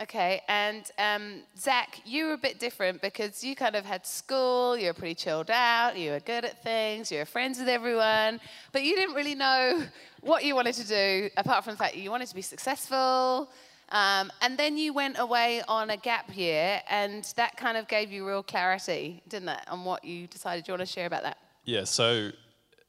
Okay, 0.00 0.40
and 0.48 0.90
um, 0.98 1.42
Zach, 1.58 2.00
you 2.06 2.26
were 2.26 2.32
a 2.32 2.38
bit 2.38 2.58
different 2.58 3.02
because 3.02 3.44
you 3.44 3.54
kind 3.54 3.76
of 3.76 3.84
had 3.84 4.06
school, 4.06 4.76
you 4.76 4.86
were 4.86 4.94
pretty 4.94 5.14
chilled 5.14 5.50
out, 5.50 5.98
you 5.98 6.12
were 6.12 6.20
good 6.20 6.46
at 6.46 6.62
things, 6.62 7.12
you 7.12 7.18
were 7.18 7.26
friends 7.26 7.58
with 7.58 7.68
everyone, 7.68 8.40
but 8.72 8.84
you 8.84 8.96
didn't 8.96 9.14
really 9.14 9.34
know 9.34 9.82
what 10.22 10.44
you 10.44 10.54
wanted 10.54 10.74
to 10.76 10.88
do 10.88 11.28
apart 11.36 11.64
from 11.64 11.74
the 11.74 11.76
fact 11.76 11.94
that 11.94 12.00
you 12.00 12.10
wanted 12.10 12.28
to 12.28 12.34
be 12.34 12.42
successful. 12.42 13.50
Um, 13.90 14.32
and 14.40 14.58
then 14.58 14.78
you 14.78 14.94
went 14.94 15.18
away 15.18 15.60
on 15.68 15.90
a 15.90 15.98
gap 15.98 16.34
year, 16.34 16.80
and 16.88 17.30
that 17.36 17.58
kind 17.58 17.76
of 17.76 17.86
gave 17.86 18.10
you 18.10 18.26
real 18.26 18.42
clarity, 18.42 19.22
didn't 19.28 19.50
it, 19.50 19.60
on 19.68 19.84
what 19.84 20.02
you 20.02 20.26
decided 20.26 20.66
you 20.66 20.72
want 20.72 20.80
to 20.80 20.86
share 20.86 21.06
about 21.06 21.22
that? 21.24 21.36
Yeah, 21.64 21.84
so 21.84 22.30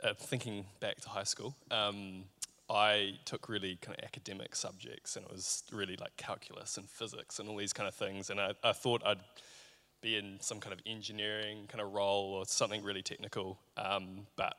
uh, 0.01 0.13
thinking 0.13 0.65
back 0.79 1.01
to 1.01 1.10
high 1.10 1.24
school, 1.24 1.53
um, 1.69 2.24
I 2.70 3.15
took 3.25 3.50
really 3.50 3.77
kind 3.82 3.98
of 3.98 4.03
academic 4.03 4.55
subjects, 4.55 5.15
and 5.15 5.25
it 5.25 5.32
was 5.32 5.63
really 5.72 5.98
like 5.98 6.15
calculus 6.17 6.77
and 6.77 6.89
physics 6.89 7.39
and 7.39 7.50
all 7.50 7.58
these 7.58 7.74
kind 7.74 7.88
of 7.88 7.96
things. 7.96 8.29
And 8.29 8.39
I, 8.39 8.53
I 8.63 8.72
thought 8.72 9.01
I'd 9.05 9.20
be 10.01 10.17
in 10.17 10.38
some 10.39 10.60
kind 10.60 10.74
of 10.74 10.79
engineering 10.86 11.65
kind 11.67 11.82
of 11.82 11.93
role 11.93 12.34
or 12.34 12.46
something 12.46 12.84
really 12.84 13.01
technical. 13.01 13.60
Um, 13.77 14.27
but 14.36 14.55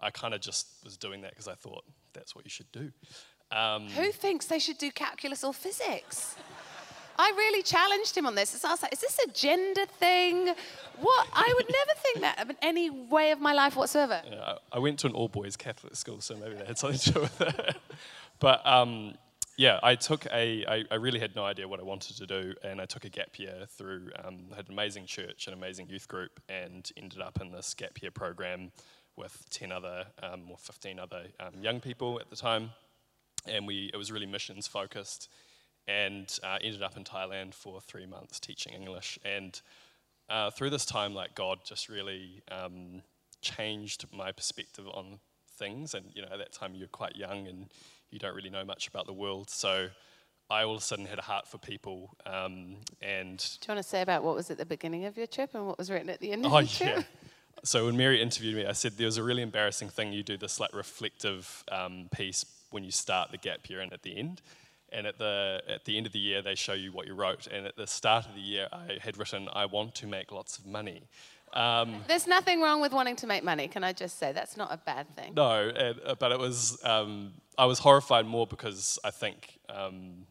I 0.00 0.10
kind 0.10 0.34
of 0.34 0.40
just 0.40 0.68
was 0.84 0.96
doing 0.96 1.22
that 1.22 1.30
because 1.30 1.48
I 1.48 1.54
thought 1.54 1.84
that's 2.12 2.34
what 2.34 2.44
you 2.44 2.50
should 2.50 2.70
do. 2.72 2.92
Um, 3.50 3.88
Who 3.88 4.10
thinks 4.12 4.46
they 4.46 4.58
should 4.58 4.78
do 4.78 4.90
calculus 4.90 5.44
or 5.44 5.54
physics? 5.54 6.36
I 7.18 7.32
really 7.36 7.62
challenged 7.62 8.16
him 8.16 8.26
on 8.26 8.34
this. 8.34 8.64
I 8.64 8.70
was 8.70 8.82
like, 8.82 8.92
is 8.92 9.00
this 9.00 9.18
a 9.26 9.30
gender 9.30 9.86
thing? 9.86 10.54
What? 10.98 11.28
I 11.32 11.52
would 11.56 11.66
never 11.68 12.00
think 12.00 12.20
that 12.20 12.50
in 12.50 12.56
any 12.62 12.90
way 12.90 13.30
of 13.30 13.40
my 13.40 13.52
life 13.52 13.76
whatsoever. 13.76 14.22
Yeah, 14.30 14.54
I 14.72 14.78
went 14.78 14.98
to 15.00 15.06
an 15.06 15.14
all 15.14 15.28
boys 15.28 15.56
Catholic 15.56 15.96
school, 15.96 16.20
so 16.20 16.36
maybe 16.36 16.54
that 16.56 16.66
had 16.66 16.78
something 16.78 16.98
to 16.98 17.12
do 17.12 17.20
with 17.20 17.40
it. 17.40 17.76
but 18.40 18.66
um, 18.66 19.14
yeah, 19.56 19.80
I 19.82 19.94
took 19.94 20.26
a, 20.26 20.66
I, 20.66 20.84
I 20.90 20.96
really 20.96 21.18
had 21.18 21.34
no 21.34 21.44
idea 21.44 21.66
what 21.66 21.80
I 21.80 21.82
wanted 21.82 22.16
to 22.18 22.26
do, 22.26 22.54
and 22.62 22.80
I 22.80 22.84
took 22.84 23.04
a 23.04 23.08
gap 23.08 23.38
year 23.38 23.64
through, 23.68 24.10
um, 24.22 24.48
had 24.54 24.66
an 24.66 24.72
amazing 24.72 25.06
church, 25.06 25.46
an 25.46 25.54
amazing 25.54 25.88
youth 25.88 26.08
group, 26.08 26.40
and 26.48 26.90
ended 26.96 27.20
up 27.20 27.40
in 27.40 27.52
this 27.52 27.72
gap 27.72 28.00
year 28.02 28.10
program 28.10 28.72
with 29.16 29.46
10 29.50 29.72
other, 29.72 30.06
um, 30.22 30.50
or 30.50 30.58
15 30.58 30.98
other 30.98 31.24
um, 31.40 31.62
young 31.62 31.80
people 31.80 32.20
at 32.20 32.28
the 32.28 32.36
time. 32.36 32.70
And 33.46 33.66
we, 33.66 33.90
it 33.94 33.96
was 33.96 34.12
really 34.12 34.26
missions 34.26 34.66
focused, 34.66 35.30
and 35.88 36.38
uh, 36.42 36.58
ended 36.62 36.82
up 36.82 36.96
in 36.96 37.04
Thailand 37.04 37.54
for 37.54 37.80
three 37.80 38.06
months 38.06 38.40
teaching 38.40 38.72
English. 38.72 39.18
And 39.24 39.60
uh, 40.28 40.50
through 40.50 40.70
this 40.70 40.84
time, 40.84 41.14
like 41.14 41.34
God 41.34 41.60
just 41.64 41.88
really 41.88 42.42
um, 42.50 43.02
changed 43.40 44.06
my 44.12 44.32
perspective 44.32 44.86
on 44.88 45.20
things. 45.58 45.94
And 45.94 46.06
you 46.14 46.22
know, 46.22 46.28
at 46.32 46.38
that 46.38 46.52
time 46.52 46.74
you're 46.74 46.88
quite 46.88 47.16
young 47.16 47.46
and 47.46 47.66
you 48.10 48.18
don't 48.18 48.34
really 48.34 48.50
know 48.50 48.64
much 48.64 48.88
about 48.88 49.06
the 49.06 49.12
world. 49.12 49.50
So 49.50 49.88
I 50.48 50.62
all 50.62 50.74
of 50.74 50.80
a 50.80 50.84
sudden 50.84 51.06
had 51.06 51.18
a 51.18 51.22
heart 51.22 51.46
for 51.46 51.58
people. 51.58 52.16
Um, 52.24 52.76
and 53.00 53.38
Do 53.38 53.66
you 53.68 53.74
want 53.74 53.84
to 53.84 53.88
say 53.88 54.02
about 54.02 54.22
what 54.22 54.34
was 54.34 54.50
at 54.50 54.58
the 54.58 54.66
beginning 54.66 55.04
of 55.04 55.16
your 55.16 55.26
trip 55.26 55.50
and 55.54 55.66
what 55.66 55.78
was 55.78 55.90
written 55.90 56.10
at 56.10 56.20
the 56.20 56.32
end 56.32 56.46
of 56.46 56.52
oh 56.52 56.58
your 56.58 56.68
trip? 56.68 56.96
yeah. 56.98 57.02
So 57.64 57.86
when 57.86 57.96
Mary 57.96 58.20
interviewed 58.20 58.54
me, 58.54 58.66
I 58.66 58.72
said 58.72 58.92
there 58.92 59.06
was 59.06 59.16
a 59.16 59.22
really 59.22 59.42
embarrassing 59.42 59.88
thing. 59.88 60.12
You 60.12 60.22
do 60.22 60.36
this 60.36 60.60
like 60.60 60.74
reflective 60.74 61.64
um, 61.72 62.08
piece 62.14 62.44
when 62.70 62.84
you 62.84 62.90
start 62.90 63.30
the 63.30 63.38
gap 63.38 63.68
year 63.70 63.80
and 63.80 63.92
at 63.92 64.02
the 64.02 64.16
end. 64.16 64.42
And 64.92 65.06
at 65.06 65.18
the 65.18 65.62
at 65.68 65.84
the 65.84 65.96
end 65.96 66.06
of 66.06 66.12
the 66.12 66.18
year, 66.18 66.42
they 66.42 66.54
show 66.54 66.72
you 66.72 66.92
what 66.92 67.06
you 67.06 67.14
wrote. 67.14 67.46
And 67.48 67.66
at 67.66 67.76
the 67.76 67.86
start 67.86 68.26
of 68.26 68.34
the 68.34 68.40
year, 68.40 68.68
I 68.72 68.98
had 69.00 69.18
written, 69.18 69.48
"I 69.52 69.66
want 69.66 69.94
to 69.96 70.06
make 70.06 70.30
lots 70.30 70.58
of 70.58 70.66
money." 70.66 71.08
Um, 71.52 72.02
There's 72.06 72.26
nothing 72.26 72.60
wrong 72.60 72.80
with 72.80 72.92
wanting 72.92 73.16
to 73.16 73.26
make 73.26 73.42
money. 73.42 73.68
Can 73.68 73.82
I 73.82 73.92
just 73.92 74.18
say 74.18 74.32
that's 74.32 74.56
not 74.56 74.72
a 74.72 74.76
bad 74.76 75.14
thing? 75.16 75.34
No, 75.34 75.68
and, 75.68 76.00
uh, 76.04 76.14
but 76.18 76.32
it 76.32 76.38
was. 76.38 76.78
Um, 76.84 77.34
I 77.58 77.64
was 77.64 77.78
horrified 77.78 78.26
more 78.26 78.46
because 78.46 78.98
I 79.02 79.10
think, 79.10 79.58
um, 79.68 80.26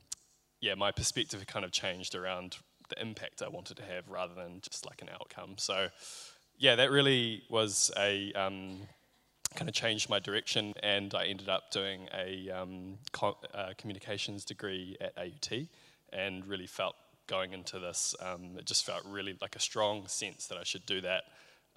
yeah, 0.62 0.75
my 0.75 0.91
perspective 0.91 1.45
kind 1.47 1.65
of 1.65 1.71
changed 1.71 2.15
around 2.15 2.57
the 2.89 3.01
impact 3.01 3.41
I 3.41 3.47
wanted 3.47 3.77
to 3.77 3.83
have 3.83 4.07
rather 4.09 4.35
than 4.35 4.62
just 4.62 4.85
like 4.85 5.01
an 5.01 5.09
outcome. 5.09 5.55
So, 5.57 5.88
yeah, 6.57 6.75
that 6.75 6.91
really 6.91 7.43
was 7.50 7.91
a 7.97 8.31
um, 8.33 8.81
kind 9.55 9.69
of 9.69 9.75
changed 9.75 10.09
my 10.09 10.19
direction, 10.19 10.74
and 10.83 11.13
I 11.13 11.25
ended 11.25 11.50
up 11.50 11.71
doing 11.71 12.07
a 12.13 12.50
um, 12.51 12.97
co- 13.12 13.38
uh, 13.53 13.71
communications 13.77 14.45
degree 14.45 14.97
at 15.01 15.17
AUT, 15.17 15.67
and 16.13 16.45
really 16.45 16.67
felt 16.67 16.95
going 17.27 17.53
into 17.53 17.79
this, 17.79 18.15
um, 18.21 18.57
it 18.57 18.65
just 18.65 18.85
felt 18.85 19.03
really 19.05 19.35
like 19.41 19.55
a 19.55 19.59
strong 19.59 20.07
sense 20.07 20.47
that 20.47 20.57
I 20.57 20.63
should 20.63 20.85
do 20.85 21.01
that. 21.01 21.24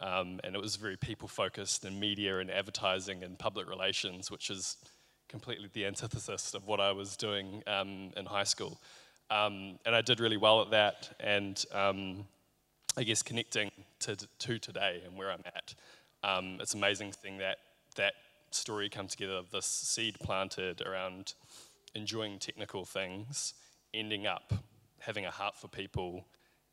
Um, 0.01 0.39
and 0.45 0.55
it 0.55 0.61
was 0.61 0.77
very 0.77 0.97
people 0.97 1.27
focused 1.27 1.85
and 1.85 1.99
media 1.99 2.39
and 2.39 2.51
advertising 2.51 3.25
and 3.25 3.39
public 3.39 3.69
relations, 3.69 4.31
which 4.31 4.51
is 4.51 4.77
completely 5.29 5.69
the 5.73 5.87
antithesis 5.87 6.55
of 6.55 6.67
what 6.67 6.81
I 6.81 6.93
was 6.93 7.17
doing 7.17 7.63
um, 7.67 8.11
in 8.17 8.27
high 8.27 8.45
school. 8.45 8.81
Um, 9.31 9.79
and 9.85 9.95
I 9.95 10.01
did 10.01 10.21
really 10.21 10.37
well 10.37 10.63
at 10.63 10.71
that, 10.71 11.15
and 11.21 11.63
um, 11.73 12.27
I 12.97 13.03
guess 13.03 13.23
connecting 13.23 13.71
to, 14.01 14.17
to 14.17 14.59
today 14.59 15.03
and 15.05 15.17
where 15.17 15.31
I'm 15.31 15.43
at, 15.45 15.75
um, 16.23 16.59
it's 16.61 16.75
amazing 16.75 17.13
thing 17.13 17.39
that 17.39 17.59
that 17.99 18.15
story 18.51 18.89
come 18.89 19.07
together 19.07 19.35
of 19.35 19.51
this 19.51 19.67
seed 19.67 20.19
planted 20.21 20.81
around 20.81 21.35
enjoying 21.95 22.39
technical 22.39 22.85
things, 22.85 23.55
ending 23.93 24.27
up 24.27 24.55
having 25.01 25.27
a 25.27 25.31
heart 25.31 25.57
for 25.57 25.69
people, 25.69 26.25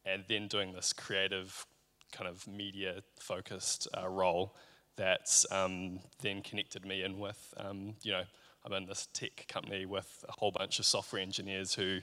and 0.05 0.24
then 0.29 0.48
doing 0.48 0.72
this 0.72 0.94
creative 0.94 1.65
kind 2.12 2.29
of 2.29 2.48
media 2.48 3.01
focused 3.20 3.88
uh, 4.01 4.08
role 4.08 4.55
that's 4.96 5.46
um, 5.51 6.00
then 6.22 6.41
connected 6.41 6.86
me 6.86 7.03
in 7.03 7.20
with, 7.20 7.53
um, 7.58 7.96
you 8.01 8.12
know, 8.12 8.24
I'm 8.63 8.74
in 8.74 8.86
this 8.86 9.08
tech 9.13 9.46
company 9.48 9.86
with 9.86 10.25
a 10.27 10.32
whole 10.32 10.51
bunch 10.51 10.79
of 10.79 10.86
software 10.86 11.22
engineers 11.22 11.74
who, 11.74 12.00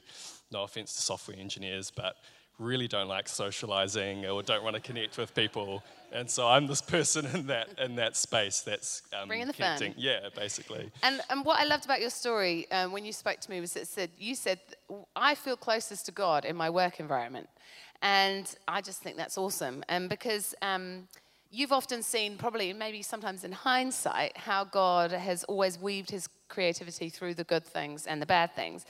no 0.50 0.62
offense 0.62 0.94
to 0.94 1.02
software 1.02 1.36
engineers, 1.36 1.90
but 1.90 2.16
really 2.58 2.86
don't 2.86 3.08
like 3.08 3.28
socializing 3.28 4.26
or 4.26 4.42
don't 4.42 4.62
want 4.62 4.76
to 4.76 4.82
connect 4.82 5.16
with 5.18 5.34
people. 5.34 5.82
And 6.12 6.30
so 6.30 6.48
I'm 6.48 6.66
this 6.66 6.82
person 6.96 7.26
in 7.26 7.46
that 7.46 7.68
in 7.78 7.96
that 7.96 8.16
space 8.16 8.60
that's 8.60 9.02
um, 9.18 9.28
Bringing 9.28 9.46
the 9.46 9.52
fun. 9.52 9.94
Yeah, 9.96 10.28
basically. 10.34 10.90
And, 11.02 11.20
and 11.30 11.44
what 11.44 11.60
I 11.60 11.64
loved 11.64 11.84
about 11.84 12.00
your 12.00 12.10
story 12.10 12.70
um, 12.70 12.92
when 12.92 13.04
you 13.04 13.12
spoke 13.12 13.40
to 13.40 13.50
me 13.50 13.60
was 13.60 13.72
that 13.74 13.88
said 13.88 14.10
you 14.18 14.34
said 14.34 14.60
I 15.16 15.34
feel 15.34 15.56
closest 15.56 16.06
to 16.06 16.12
God 16.12 16.44
in 16.44 16.56
my 16.56 16.70
work 16.70 17.00
environment, 17.00 17.48
and 18.02 18.54
I 18.68 18.80
just 18.80 19.02
think 19.02 19.16
that's 19.16 19.38
awesome. 19.38 19.84
And 19.88 20.08
because 20.08 20.54
um, 20.62 21.08
you've 21.50 21.72
often 21.72 22.02
seen, 22.02 22.36
probably 22.36 22.72
maybe 22.72 23.02
sometimes 23.02 23.44
in 23.44 23.52
hindsight, 23.52 24.36
how 24.36 24.64
God 24.64 25.12
has 25.12 25.44
always 25.44 25.78
weaved 25.78 26.10
His 26.10 26.28
creativity 26.48 27.08
through 27.08 27.34
the 27.34 27.44
good 27.44 27.64
things 27.64 28.06
and 28.06 28.20
the 28.20 28.26
bad 28.26 28.54
things. 28.54 28.84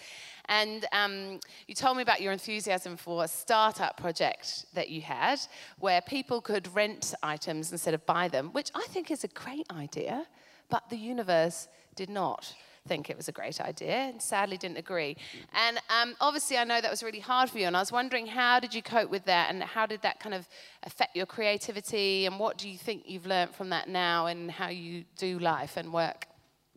And 0.53 0.85
um, 0.93 1.41
you 1.67 1.75
told 1.75 1.97
me 1.97 2.03
about 2.03 2.21
your 2.21 2.31
enthusiasm 2.31 2.99
for 2.99 3.25
a 3.25 3.29
startup 3.29 3.97
project 3.97 4.67
that 4.75 4.91
you 4.91 5.01
had 5.01 5.41
where 5.79 6.03
people 6.03 6.43
could 6.43 6.69
rent 6.75 7.15
items 7.23 7.73
instead 7.73 7.95
of 7.95 8.05
buy 8.05 8.29
them, 8.29 8.51
which 8.53 8.71
I 8.75 8.85
think 8.91 9.11
is 9.11 9.25
a 9.25 9.29
great 9.29 9.67
idea, 9.73 10.27
but 10.69 10.91
the 10.91 10.99
universe 10.99 11.69
did 11.97 12.11
not 12.11 12.55
think 12.87 13.09
it 13.09 13.17
was 13.17 13.29
a 13.29 13.33
great 13.33 13.63
idea 13.63 13.95
and 13.95 14.21
sadly 14.21 14.59
didn't 14.59 14.77
agree. 14.77 15.17
And 15.55 15.79
um, 15.89 16.17
obviously, 16.21 16.59
I 16.59 16.65
know 16.65 16.83
that 16.83 16.91
was 16.91 17.03
really 17.03 17.21
hard 17.21 17.49
for 17.49 17.59
you, 17.59 17.67
and 17.67 17.75
I 17.75 17.81
was 17.81 17.93
wondering 17.93 18.27
how 18.27 18.61
did 18.61 18.75
you 18.75 18.83
cope 18.83 19.09
with 19.09 19.25
that 19.25 19.49
and 19.49 19.63
how 19.63 19.87
did 19.87 20.03
that 20.03 20.21
kind 20.21 20.35
of 20.35 20.47
affect 20.83 21.17
your 21.17 21.25
creativity 21.25 22.27
and 22.27 22.39
what 22.39 22.59
do 22.59 22.69
you 22.69 22.77
think 22.77 23.05
you've 23.07 23.27
learned 23.27 23.55
from 23.55 23.71
that 23.71 23.89
now 23.89 24.27
and 24.27 24.51
how 24.51 24.69
you 24.69 25.05
do 25.17 25.39
life 25.39 25.79
and 25.79 25.95
work? 25.95 26.27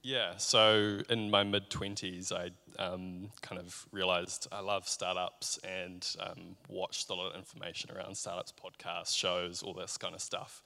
Yeah, 0.05 0.37
so 0.37 0.99
in 1.09 1.31
my 1.31 1.43
mid 1.43 1.71
20s, 1.71 2.31
I 2.31 2.51
um, 2.77 3.31
kind 3.41 3.59
of 3.59 3.87
realized 3.91 4.47
I 4.51 4.59
love 4.59 4.87
startups 4.87 5.57
and 5.63 6.07
um, 6.19 6.55
watched 6.69 7.09
a 7.09 7.15
lot 7.15 7.31
of 7.31 7.35
information 7.35 7.89
around 7.89 8.15
startups, 8.15 8.53
podcasts, 8.53 9.17
shows, 9.17 9.63
all 9.63 9.73
this 9.73 9.97
kind 9.97 10.13
of 10.13 10.21
stuff. 10.21 10.61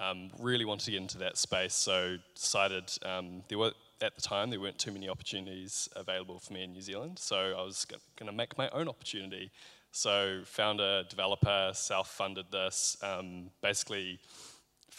Um, 0.00 0.30
really 0.40 0.64
wanted 0.64 0.86
to 0.86 0.90
get 0.90 1.02
into 1.02 1.18
that 1.18 1.38
space, 1.38 1.72
so 1.72 2.16
decided 2.34 2.90
um, 3.04 3.44
there 3.46 3.58
were 3.58 3.70
at 4.00 4.16
the 4.16 4.22
time 4.22 4.50
there 4.50 4.58
weren't 4.58 4.80
too 4.80 4.90
many 4.90 5.08
opportunities 5.08 5.88
available 5.94 6.40
for 6.40 6.52
me 6.52 6.64
in 6.64 6.72
New 6.72 6.82
Zealand, 6.82 7.20
so 7.20 7.36
I 7.56 7.62
was 7.62 7.84
going 7.84 8.26
to 8.26 8.36
make 8.36 8.58
my 8.58 8.68
own 8.70 8.88
opportunity. 8.88 9.52
So 9.92 10.40
found 10.44 10.80
a 10.80 11.04
developer, 11.08 11.70
self-funded 11.74 12.46
this, 12.50 12.96
um, 13.04 13.50
basically 13.62 14.18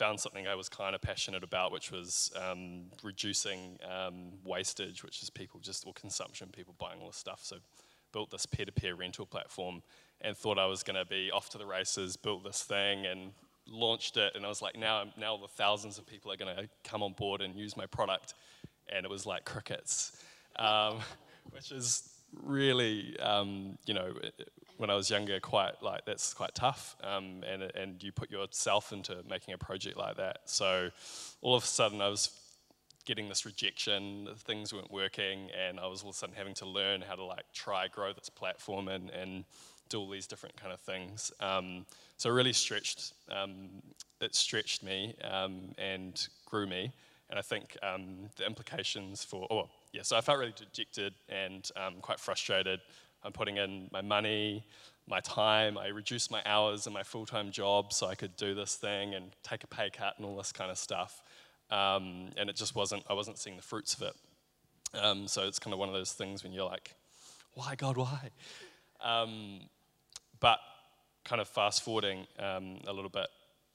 found 0.02 0.20
something 0.20 0.48
I 0.48 0.56
was 0.56 0.68
kind 0.68 0.96
of 0.96 1.02
passionate 1.02 1.44
about, 1.44 1.72
which 1.72 1.92
was 1.92 2.32
um, 2.36 2.86
reducing 3.04 3.78
um, 3.88 4.32
wastage, 4.44 5.04
which 5.04 5.22
is 5.22 5.30
people 5.30 5.60
just, 5.60 5.86
or 5.86 5.94
consumption, 5.94 6.50
people 6.52 6.74
buying 6.80 7.00
all 7.00 7.06
this 7.06 7.18
stuff. 7.18 7.42
So 7.44 7.58
built 8.12 8.32
this 8.32 8.48
peer-to-peer 8.48 8.96
rental 8.96 9.28
platform 9.28 9.84
and 10.20 10.36
thought 10.36 10.58
I 10.58 10.66
was 10.66 10.82
going 10.82 10.96
to 10.96 11.06
be 11.06 11.30
off 11.30 11.50
to 11.50 11.60
the 11.60 11.68
races, 11.68 12.18
built 12.18 12.44
this 12.44 12.64
thing 12.64 13.06
and 13.06 13.34
launched 13.68 14.18
it. 14.18 14.36
And 14.36 14.44
I 14.44 14.50
was 14.50 14.60
like, 14.60 14.76
now, 14.76 15.04
now 15.20 15.38
the 15.38 15.48
thousands 15.48 16.00
of 16.00 16.08
people 16.08 16.32
are 16.32 16.38
going 16.38 16.56
to 16.56 16.68
come 16.84 17.04
on 17.04 17.14
board 17.14 17.42
and 17.42 17.56
use 17.56 17.78
my 17.78 17.86
product. 17.86 18.34
And 18.90 19.06
it 19.06 19.10
was 19.10 19.28
like 19.28 19.46
crickets, 19.46 20.20
um, 20.56 20.98
which 21.52 21.72
is 21.72 22.10
really, 22.42 23.20
um, 23.20 23.78
you 23.86 23.94
know, 23.94 24.14
when 24.82 24.90
I 24.90 24.96
was 24.96 25.12
younger, 25.12 25.40
quite 25.40 25.82
like 25.84 26.06
that's 26.06 26.34
quite 26.34 26.56
tough, 26.56 26.96
um, 27.04 27.44
and 27.48 27.62
and 27.76 28.02
you 28.02 28.12
put 28.12 28.32
yourself 28.32 28.92
into 28.92 29.16
making 29.30 29.54
a 29.54 29.58
project 29.58 29.96
like 29.96 30.18
that. 30.18 30.40
So 30.46 30.90
all 31.42 31.56
of 31.56 31.64
a 31.64 31.68
sudden, 31.68 32.02
I 32.02 32.10
was 32.10 32.32
getting 33.06 33.30
this 33.30 33.46
rejection, 33.46 34.28
things 34.40 34.74
weren't 34.74 34.92
working, 34.92 35.50
and 35.52 35.80
I 35.80 35.86
was 35.86 36.02
all 36.02 36.10
of 36.10 36.16
a 36.16 36.18
sudden 36.18 36.36
having 36.36 36.56
to 36.56 36.66
learn 36.66 37.02
how 37.02 37.14
to 37.14 37.24
like 37.24 37.46
try 37.54 37.88
grow 37.88 38.12
this 38.12 38.30
platform 38.30 38.88
and 38.88 39.12
and 39.12 39.46
do 39.90 40.00
all 40.00 40.10
these 40.10 40.26
different 40.26 40.56
kind 40.56 40.74
of 40.74 40.80
things. 40.80 41.32
Um, 41.40 41.86
so 42.18 42.32
it 42.32 42.34
really 42.34 42.54
stretched 42.54 43.14
um, 43.30 43.70
it 44.20 44.34
stretched 44.34 44.82
me 44.82 45.14
um, 45.24 45.76
and 45.78 46.28
grew 46.48 46.66
me, 46.66 46.92
and 47.30 47.38
I 47.38 47.44
think 47.44 47.78
um, 47.84 48.30
the 48.36 48.48
implications 48.48 49.24
for 49.24 49.46
oh 49.52 49.70
yeah, 49.94 50.02
so 50.02 50.18
I 50.18 50.22
felt 50.22 50.40
really 50.40 50.56
dejected 50.58 51.14
and 51.30 51.70
um, 51.76 51.96
quite 52.02 52.20
frustrated. 52.20 52.80
I'm 53.24 53.32
putting 53.32 53.58
in 53.58 53.90
my 53.92 54.02
money, 54.02 54.66
my 55.08 55.20
time. 55.20 55.78
I 55.78 55.88
reduced 55.88 56.32
my 56.32 56.42
hours 56.46 56.88
in 56.88 56.94
my 56.94 57.04
full 57.04 57.26
time 57.26 57.52
job 57.52 57.94
so 57.94 58.08
I 58.08 58.16
could 58.16 58.36
do 58.36 58.54
this 58.56 58.76
thing 58.76 59.14
and 59.16 59.32
take 59.44 59.64
a 59.64 59.68
pay 59.68 59.90
cut 59.90 60.16
and 60.18 60.26
all 60.26 60.38
this 60.38 60.52
kind 60.52 60.72
of 60.72 60.78
stuff. 60.78 61.22
um, 61.72 62.32
and 62.38 62.50
it 62.50 62.56
just 62.56 62.76
wasn't. 62.76 63.04
I 63.10 63.14
wasn't 63.14 63.38
seeing 63.38 63.56
the 63.56 63.62
fruits 63.62 63.94
of 63.96 64.02
it. 64.04 64.16
Um, 64.94 65.28
so 65.28 65.48
it's 65.48 65.58
kind 65.58 65.74
of 65.74 65.80
one 65.80 65.88
of 65.88 65.96
those 65.96 66.12
things 66.12 66.44
when 66.44 66.52
you're 66.52 66.66
like, 66.70 66.96
why 67.54 67.76
God, 67.76 67.98
why? 67.98 68.30
Um, 69.02 69.62
but 70.40 70.60
kind 71.24 71.40
of 71.40 71.48
fast 71.48 71.84
forwarding 71.84 72.28
um, 72.40 72.80
a 72.88 72.94
little 72.94 73.10
bit, 73.10 73.28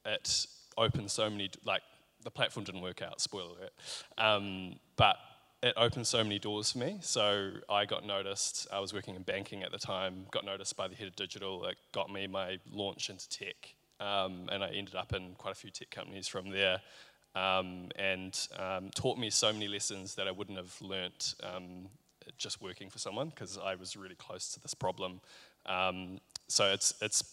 it 0.05 0.45
opened 0.77 1.09
so 1.09 1.29
many 1.29 1.49
like 1.65 1.81
the 2.23 2.29
platform 2.29 2.63
didn't 2.63 2.81
work 2.81 3.01
out. 3.01 3.19
Spoiler 3.19 3.57
alert. 3.57 3.73
Um, 4.17 4.75
but 4.95 5.17
it 5.63 5.73
opened 5.75 6.05
so 6.05 6.23
many 6.23 6.39
doors 6.39 6.71
for 6.71 6.79
me. 6.79 6.97
So 7.01 7.51
I 7.69 7.85
got 7.85 8.05
noticed. 8.05 8.67
I 8.71 8.79
was 8.79 8.93
working 8.93 9.15
in 9.15 9.23
banking 9.23 9.63
at 9.63 9.71
the 9.71 9.79
time. 9.79 10.25
Got 10.31 10.45
noticed 10.45 10.75
by 10.75 10.87
the 10.87 10.95
head 10.95 11.07
of 11.07 11.15
digital. 11.15 11.65
It 11.65 11.77
got 11.91 12.11
me 12.11 12.27
my 12.27 12.59
launch 12.71 13.09
into 13.09 13.27
tech, 13.29 13.75
um, 13.99 14.49
and 14.51 14.63
I 14.63 14.69
ended 14.69 14.95
up 14.95 15.13
in 15.13 15.33
quite 15.35 15.51
a 15.51 15.55
few 15.55 15.71
tech 15.71 15.89
companies 15.89 16.27
from 16.27 16.49
there. 16.49 16.79
Um, 17.35 17.89
and 17.95 18.37
um, 18.57 18.89
taught 18.95 19.17
me 19.17 19.29
so 19.29 19.53
many 19.53 19.67
lessons 19.67 20.15
that 20.15 20.27
I 20.27 20.31
wouldn't 20.31 20.57
have 20.57 20.75
learnt 20.81 21.35
um, 21.43 21.87
just 22.37 22.61
working 22.61 22.89
for 22.89 22.97
someone 22.97 23.29
because 23.29 23.59
I 23.63 23.75
was 23.75 23.95
really 23.95 24.15
close 24.15 24.51
to 24.53 24.59
this 24.59 24.73
problem. 24.73 25.21
Um, 25.65 26.19
so 26.47 26.71
it's 26.71 26.93
it's 27.01 27.23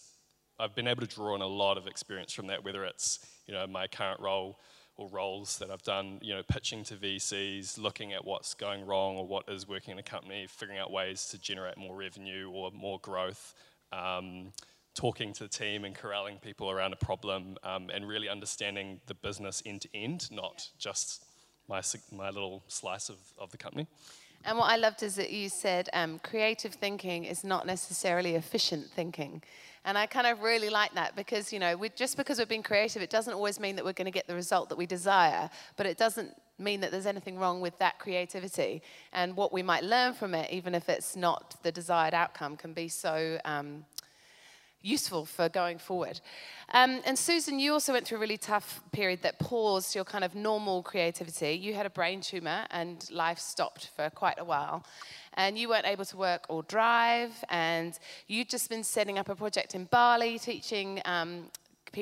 I've 0.59 0.75
been 0.75 0.87
able 0.87 1.01
to 1.05 1.13
draw 1.15 1.33
on 1.33 1.41
a 1.41 1.47
lot 1.47 1.77
of 1.77 1.87
experience 1.87 2.33
from 2.33 2.47
that, 2.47 2.63
whether 2.63 2.85
it's 2.85 3.19
you 3.45 3.53
know 3.53 3.67
my 3.67 3.87
current 3.87 4.19
role 4.19 4.59
or 4.97 5.09
roles 5.09 5.57
that 5.57 5.69
I've 5.69 5.83
done, 5.83 6.19
you 6.21 6.33
know, 6.33 6.43
pitching 6.43 6.83
to 6.85 6.95
VCs, 6.95 7.77
looking 7.77 8.13
at 8.13 8.23
what's 8.23 8.53
going 8.53 8.85
wrong 8.85 9.17
or 9.17 9.27
what 9.27 9.47
is 9.49 9.67
working 9.67 9.91
in 9.91 9.99
a 9.99 10.03
company, 10.03 10.47
figuring 10.47 10.79
out 10.79 10.91
ways 10.91 11.27
to 11.29 11.37
generate 11.37 11.77
more 11.77 11.95
revenue 11.95 12.49
or 12.49 12.71
more 12.71 12.99
growth, 12.99 13.53
um, 13.91 14.53
talking 14.93 15.33
to 15.33 15.43
the 15.43 15.49
team 15.49 15.83
and 15.83 15.95
corralling 15.95 16.37
people 16.37 16.71
around 16.71 16.93
a 16.93 16.97
problem, 16.97 17.57
um, 17.63 17.89
and 17.93 18.07
really 18.07 18.29
understanding 18.29 19.01
the 19.07 19.13
business 19.13 19.61
end 19.65 19.81
to 19.81 19.89
end, 19.93 20.31
not 20.31 20.69
just 20.77 21.25
my, 21.67 21.81
my 22.11 22.29
little 22.29 22.63
slice 22.67 23.09
of, 23.09 23.17
of 23.37 23.51
the 23.51 23.57
company. 23.57 23.87
And 24.45 24.57
what 24.57 24.69
I 24.71 24.77
loved 24.77 25.01
is 25.01 25.15
that 25.15 25.31
you 25.31 25.49
said 25.49 25.89
um, 25.91 26.19
creative 26.19 26.75
thinking 26.75 27.25
is 27.25 27.43
not 27.43 27.65
necessarily 27.65 28.35
efficient 28.35 28.85
thinking. 28.95 29.41
And 29.85 29.99
I 29.99 30.07
kind 30.07 30.25
of 30.25 30.41
really 30.41 30.69
like 30.69 30.95
that 30.95 31.15
because, 31.15 31.53
you 31.53 31.59
know, 31.59 31.79
just 31.95 32.17
because 32.17 32.39
we're 32.39 32.47
being 32.47 32.63
creative, 32.63 33.03
it 33.03 33.11
doesn't 33.11 33.33
always 33.33 33.59
mean 33.59 33.75
that 33.75 33.85
we're 33.85 33.93
going 33.93 34.05
to 34.05 34.11
get 34.11 34.27
the 34.27 34.33
result 34.33 34.67
that 34.69 34.77
we 34.77 34.87
desire, 34.87 35.47
but 35.77 35.85
it 35.85 35.95
doesn't 35.97 36.35
mean 36.57 36.79
that 36.81 36.89
there's 36.89 37.05
anything 37.05 37.37
wrong 37.37 37.61
with 37.61 37.77
that 37.77 37.99
creativity. 37.99 38.81
And 39.13 39.37
what 39.37 39.53
we 39.53 39.61
might 39.61 39.83
learn 39.83 40.13
from 40.13 40.33
it, 40.33 40.49
even 40.51 40.73
if 40.73 40.89
it's 40.89 41.15
not 41.15 41.55
the 41.61 41.71
desired 41.71 42.15
outcome, 42.15 42.57
can 42.57 42.73
be 42.73 42.87
so 42.87 43.39
um, 43.45 43.85
useful 44.85 45.25
for 45.25 45.49
going 45.49 45.79
forward. 45.79 46.19
Um, 46.69 47.01
and 47.05 47.17
Susan, 47.17 47.59
you 47.59 47.73
also 47.73 47.93
went 47.93 48.05
through 48.07 48.17
a 48.17 48.21
really 48.21 48.37
tough 48.37 48.81
period 48.91 49.21
that 49.23 49.39
paused 49.39 49.95
your 49.95 50.03
kind 50.03 50.23
of 50.23 50.35
normal 50.35 50.83
creativity. 50.83 51.53
You 51.53 51.73
had 51.73 51.85
a 51.85 51.89
brain 51.89 52.21
tumor 52.21 52.65
and 52.71 53.09
life 53.11 53.39
stopped 53.39 53.89
for 53.95 54.09
quite 54.09 54.39
a 54.39 54.43
while 54.43 54.85
and 55.35 55.57
you 55.57 55.69
weren't 55.69 55.85
able 55.85 56.05
to 56.05 56.17
work 56.17 56.45
or 56.49 56.63
drive, 56.63 57.33
and 57.49 57.99
you'd 58.27 58.49
just 58.49 58.69
been 58.69 58.83
setting 58.83 59.17
up 59.17 59.29
a 59.29 59.35
project 59.35 59.75
in 59.75 59.83
Bali 59.85 60.39
teaching 60.39 61.01
um, 61.05 61.49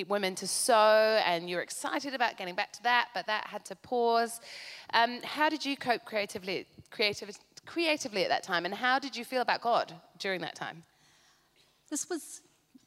women 0.08 0.36
to 0.36 0.48
sew, 0.48 1.20
and 1.26 1.50
you're 1.50 1.62
excited 1.62 2.14
about 2.14 2.38
getting 2.38 2.56
back 2.56 2.72
to 2.74 2.84
that, 2.84 3.10
but 3.14 3.26
that 3.26 3.48
had 3.48 3.66
to 3.66 3.76
pause. 3.76 4.40
Um, 4.94 5.20
how 5.24 5.50
did 5.50 5.66
you 5.66 5.76
cope 5.76 6.06
creatively, 6.06 6.66
creative, 6.92 7.36
creatively 7.66 8.24
at 8.24 8.30
that 8.30 8.44
time, 8.44 8.66
and 8.66 8.74
how 8.74 9.00
did 9.00 9.16
you 9.16 9.26
feel 9.26 9.42
about 9.42 9.62
God 9.62 9.94
during 10.20 10.42
that 10.42 10.56
time? 10.56 10.84
This 11.90 12.10
was 12.10 12.42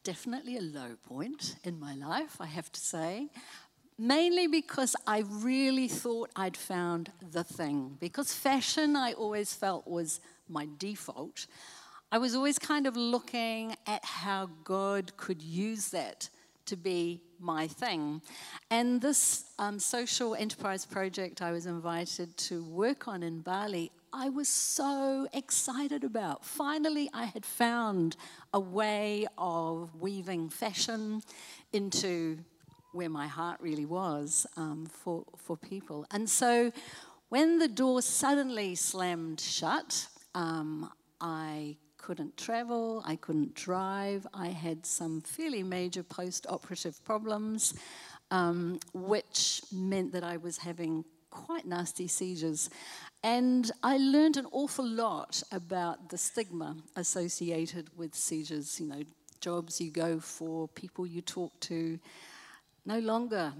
definitely 0.07 0.57
a 0.57 0.61
low 0.61 0.95
point 1.09 1.57
in 1.65 1.81
my 1.81 1.93
life, 1.97 2.37
I 2.41 2.47
have 2.47 2.71
to 2.71 2.81
say. 2.81 3.27
Mainly 3.99 4.47
because 4.47 4.95
I 5.05 5.25
really 5.29 5.89
thought 5.89 6.31
I'd 6.37 6.57
found 6.57 7.11
the 7.33 7.43
thing. 7.43 7.97
Because 7.99 8.33
fashion, 8.33 8.95
I 8.95 9.15
always 9.15 9.53
felt 9.53 9.89
was 9.89 10.21
my 10.49 10.69
default, 10.79 11.49
I 12.13 12.19
was 12.19 12.37
always 12.37 12.57
kind 12.57 12.87
of 12.87 12.97
looking 12.97 13.75
at 13.85 14.05
how 14.05 14.49
God 14.63 15.17
could 15.17 15.43
use 15.43 15.89
that 15.89 16.29
to 16.67 16.77
be 16.77 17.21
my 17.41 17.67
thing. 17.67 18.23
And 18.71 19.01
this 19.01 19.47
um, 19.59 19.81
social 19.81 20.37
enterprise 20.37 20.87
project 20.87 21.43
I 21.43 21.51
was 21.51 21.67
invited 21.67 22.37
to 22.49 22.63
work 22.63 23.09
on 23.09 23.25
in 23.25 23.41
Bali, 23.41 23.91
I 24.19 24.31
was 24.31 24.49
so 24.49 25.29
excited 25.35 26.03
about. 26.03 26.43
Finally, 26.43 27.11
I 27.13 27.27
had 27.27 27.45
found 27.45 28.17
a 28.55 28.59
way 28.59 29.27
of 29.37 29.95
weaving 30.01 30.49
fashion 30.49 31.21
into 31.75 32.39
where 32.93 33.11
my 33.11 33.27
heart 33.27 33.61
really 33.61 33.85
was 33.85 34.47
um, 34.57 34.87
for, 34.87 35.27
for 35.37 35.59
people. 35.59 36.07
And 36.11 36.31
so 36.31 36.73
when 37.29 37.59
the 37.59 37.69
door 37.69 38.01
suddenly 38.01 38.75
slammed 38.75 39.39
shut, 39.39 40.09
um, 40.35 40.91
I 41.21 41.77
couldn't 41.99 42.39
travel, 42.39 43.03
I 43.05 43.17
couldn't 43.17 43.55
drive, 43.55 44.27
I 44.33 44.49
had 44.49 44.87
some 44.87 45.21
fairly 45.21 45.63
major 45.63 46.03
post 46.03 46.47
operative 46.49 47.05
problems, 47.05 47.75
um, 48.31 48.81
which 48.95 49.61
meant 49.71 50.13
that 50.13 50.25
I 50.25 50.39
was 50.39 50.57
having 50.57 51.05
quite 51.37 51.67
nasty 51.67 52.09
seizures. 52.09 52.71
And 53.27 53.73
I 53.83 53.97
learned 53.97 54.37
an 54.37 54.47
awful 54.53 54.87
lot 54.87 55.43
about 55.51 56.11
the 56.11 56.17
stigma 56.17 56.77
associated 56.95 57.91
with 57.97 58.15
seizures. 58.15 58.79
You 58.79 58.87
know, 58.87 59.03
jobs 59.41 59.81
you 59.81 59.91
go 59.91 60.21
for, 60.21 60.69
people 60.69 61.05
you 61.05 61.23
talk 61.23 61.59
to. 61.63 61.99
No 62.85 63.01
longer, 63.01 63.53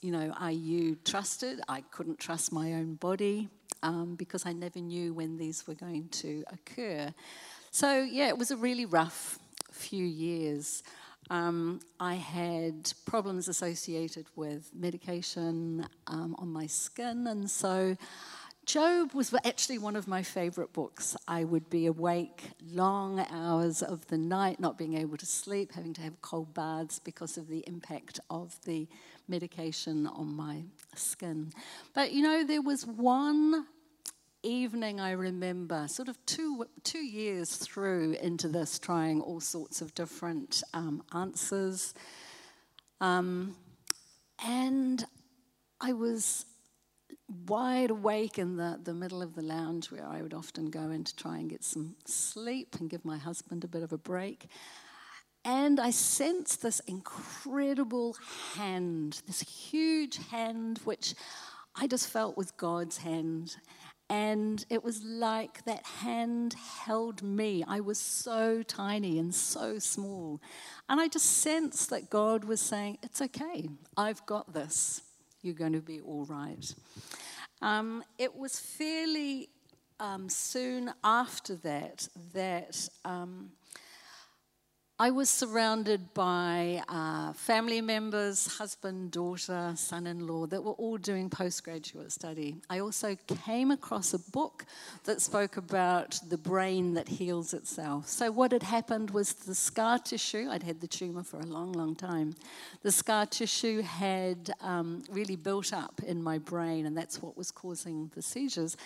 you 0.00 0.10
know, 0.10 0.34
are 0.40 0.50
you 0.50 0.96
trusted? 1.04 1.60
I 1.68 1.82
couldn't 1.92 2.18
trust 2.18 2.52
my 2.52 2.72
own 2.72 2.96
body 2.96 3.48
um, 3.84 4.16
because 4.16 4.44
I 4.44 4.54
never 4.54 4.80
knew 4.80 5.14
when 5.14 5.36
these 5.36 5.68
were 5.68 5.74
going 5.74 6.08
to 6.08 6.42
occur. 6.52 7.14
So, 7.70 8.02
yeah, 8.02 8.26
it 8.26 8.36
was 8.36 8.50
a 8.50 8.56
really 8.56 8.86
rough 8.86 9.38
few 9.70 10.04
years. 10.04 10.82
Um, 11.30 11.78
I 12.00 12.14
had 12.16 12.92
problems 13.06 13.46
associated 13.46 14.26
with 14.34 14.68
medication 14.74 15.86
um, 16.08 16.34
on 16.40 16.52
my 16.52 16.66
skin, 16.66 17.28
and 17.28 17.48
so 17.48 17.96
Job 18.64 19.12
was 19.12 19.34
actually 19.44 19.78
one 19.78 19.96
of 19.96 20.06
my 20.06 20.22
favorite 20.22 20.72
books. 20.72 21.16
I 21.26 21.42
would 21.42 21.68
be 21.68 21.86
awake 21.86 22.50
long 22.64 23.26
hours 23.28 23.82
of 23.82 24.06
the 24.06 24.16
night, 24.16 24.60
not 24.60 24.78
being 24.78 24.96
able 24.96 25.16
to 25.16 25.26
sleep, 25.26 25.72
having 25.72 25.92
to 25.94 26.00
have 26.02 26.22
cold 26.22 26.54
baths 26.54 27.00
because 27.00 27.36
of 27.36 27.48
the 27.48 27.64
impact 27.66 28.20
of 28.30 28.56
the 28.64 28.86
medication 29.26 30.06
on 30.06 30.32
my 30.34 30.62
skin. 30.94 31.52
But 31.92 32.12
you 32.12 32.22
know, 32.22 32.44
there 32.44 32.62
was 32.62 32.86
one 32.86 33.66
evening 34.44 35.00
I 35.00 35.12
remember, 35.12 35.88
sort 35.88 36.08
of 36.08 36.24
two, 36.24 36.64
two 36.84 37.04
years 37.04 37.56
through 37.56 38.16
into 38.22 38.46
this, 38.48 38.78
trying 38.78 39.20
all 39.20 39.40
sorts 39.40 39.80
of 39.80 39.92
different 39.94 40.62
um, 40.72 41.02
answers. 41.12 41.94
Um, 43.00 43.56
and 44.44 45.04
I 45.80 45.92
was 45.92 46.46
wide 47.46 47.90
awake 47.90 48.38
in 48.38 48.56
the, 48.56 48.78
the 48.82 48.94
middle 48.94 49.22
of 49.22 49.34
the 49.34 49.42
lounge 49.42 49.90
where 49.90 50.06
I 50.06 50.22
would 50.22 50.34
often 50.34 50.70
go 50.70 50.90
in 50.90 51.04
to 51.04 51.16
try 51.16 51.38
and 51.38 51.50
get 51.50 51.64
some 51.64 51.96
sleep 52.04 52.76
and 52.78 52.90
give 52.90 53.04
my 53.04 53.18
husband 53.18 53.64
a 53.64 53.68
bit 53.68 53.82
of 53.82 53.92
a 53.92 53.98
break. 53.98 54.48
And 55.44 55.80
I 55.80 55.90
sensed 55.90 56.62
this 56.62 56.80
incredible 56.80 58.16
hand, 58.54 59.22
this 59.26 59.40
huge 59.40 60.18
hand, 60.28 60.80
which 60.84 61.14
I 61.74 61.86
just 61.86 62.08
felt 62.08 62.36
was 62.36 62.50
God's 62.52 62.98
hand. 62.98 63.56
And 64.08 64.64
it 64.68 64.84
was 64.84 65.02
like 65.02 65.64
that 65.64 65.84
hand 65.86 66.54
held 66.54 67.22
me. 67.22 67.64
I 67.66 67.80
was 67.80 67.98
so 67.98 68.62
tiny 68.62 69.18
and 69.18 69.34
so 69.34 69.78
small. 69.78 70.40
And 70.88 71.00
I 71.00 71.08
just 71.08 71.38
sensed 71.38 71.90
that 71.90 72.10
God 72.10 72.44
was 72.44 72.60
saying, 72.60 72.98
It's 73.02 73.22
okay, 73.22 73.68
I've 73.96 74.24
got 74.26 74.52
this. 74.52 75.00
You're 75.42 75.54
going 75.54 75.72
to 75.72 75.80
be 75.80 76.00
all 76.00 76.24
right. 76.24 76.74
Um, 77.60 78.02
it 78.18 78.34
was 78.34 78.58
fairly 78.58 79.48
um, 80.00 80.28
soon 80.28 80.92
after 81.04 81.54
that 81.56 82.08
that 82.32 82.88
um, 83.04 83.50
I 85.02 85.10
was 85.10 85.28
surrounded 85.28 86.14
by 86.14 86.80
uh, 86.88 87.32
family 87.32 87.80
members, 87.80 88.46
husband, 88.58 89.10
daughter, 89.10 89.72
son 89.74 90.06
in 90.06 90.28
law, 90.28 90.46
that 90.46 90.62
were 90.62 90.74
all 90.74 90.96
doing 90.96 91.28
postgraduate 91.28 92.12
study. 92.12 92.58
I 92.70 92.78
also 92.78 93.16
came 93.26 93.72
across 93.72 94.14
a 94.14 94.20
book 94.30 94.64
that 95.02 95.20
spoke 95.20 95.56
about 95.56 96.20
the 96.28 96.38
brain 96.38 96.94
that 96.94 97.08
heals 97.08 97.52
itself. 97.52 98.06
So, 98.06 98.30
what 98.30 98.52
had 98.52 98.62
happened 98.62 99.10
was 99.10 99.32
the 99.32 99.56
scar 99.56 99.98
tissue, 99.98 100.46
I'd 100.48 100.62
had 100.62 100.80
the 100.80 100.86
tumor 100.86 101.24
for 101.24 101.40
a 101.40 101.46
long, 101.46 101.72
long 101.72 101.96
time, 101.96 102.36
the 102.84 102.92
scar 102.92 103.26
tissue 103.26 103.82
had 103.82 104.52
um, 104.60 105.02
really 105.10 105.34
built 105.34 105.72
up 105.72 106.00
in 106.06 106.22
my 106.22 106.38
brain, 106.38 106.86
and 106.86 106.96
that's 106.96 107.20
what 107.20 107.36
was 107.36 107.50
causing 107.50 108.08
the 108.14 108.22
seizures. 108.22 108.76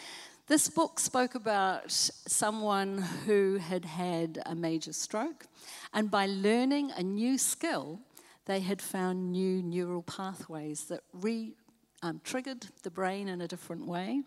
This 0.48 0.68
book 0.68 1.00
spoke 1.00 1.34
about 1.34 1.90
someone 1.90 2.98
who 3.26 3.56
had 3.56 3.84
had 3.84 4.40
a 4.46 4.54
major 4.54 4.92
stroke, 4.92 5.46
and 5.92 6.08
by 6.08 6.26
learning 6.26 6.92
a 6.96 7.02
new 7.02 7.36
skill, 7.36 7.98
they 8.44 8.60
had 8.60 8.80
found 8.80 9.32
new 9.32 9.60
neural 9.60 10.02
pathways 10.02 10.84
that 10.84 11.00
re 11.12 11.56
um, 12.04 12.20
triggered 12.22 12.68
the 12.84 12.92
brain 12.92 13.26
in 13.26 13.40
a 13.40 13.48
different 13.48 13.86
way. 13.86 14.22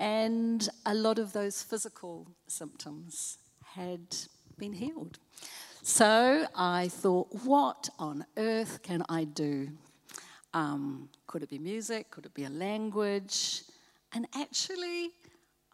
And 0.00 0.68
a 0.86 0.94
lot 0.94 1.20
of 1.20 1.32
those 1.32 1.62
physical 1.62 2.26
symptoms 2.48 3.38
had 3.76 4.16
been 4.58 4.72
healed. 4.72 5.20
So 5.82 6.48
I 6.56 6.88
thought, 6.88 7.28
what 7.44 7.88
on 8.00 8.26
earth 8.36 8.82
can 8.82 9.04
I 9.08 9.22
do? 9.22 9.68
Um, 10.52 11.10
could 11.28 11.44
it 11.44 11.50
be 11.50 11.60
music? 11.60 12.10
Could 12.10 12.26
it 12.26 12.34
be 12.34 12.42
a 12.42 12.50
language? 12.50 13.62
And 14.12 14.26
actually, 14.34 15.12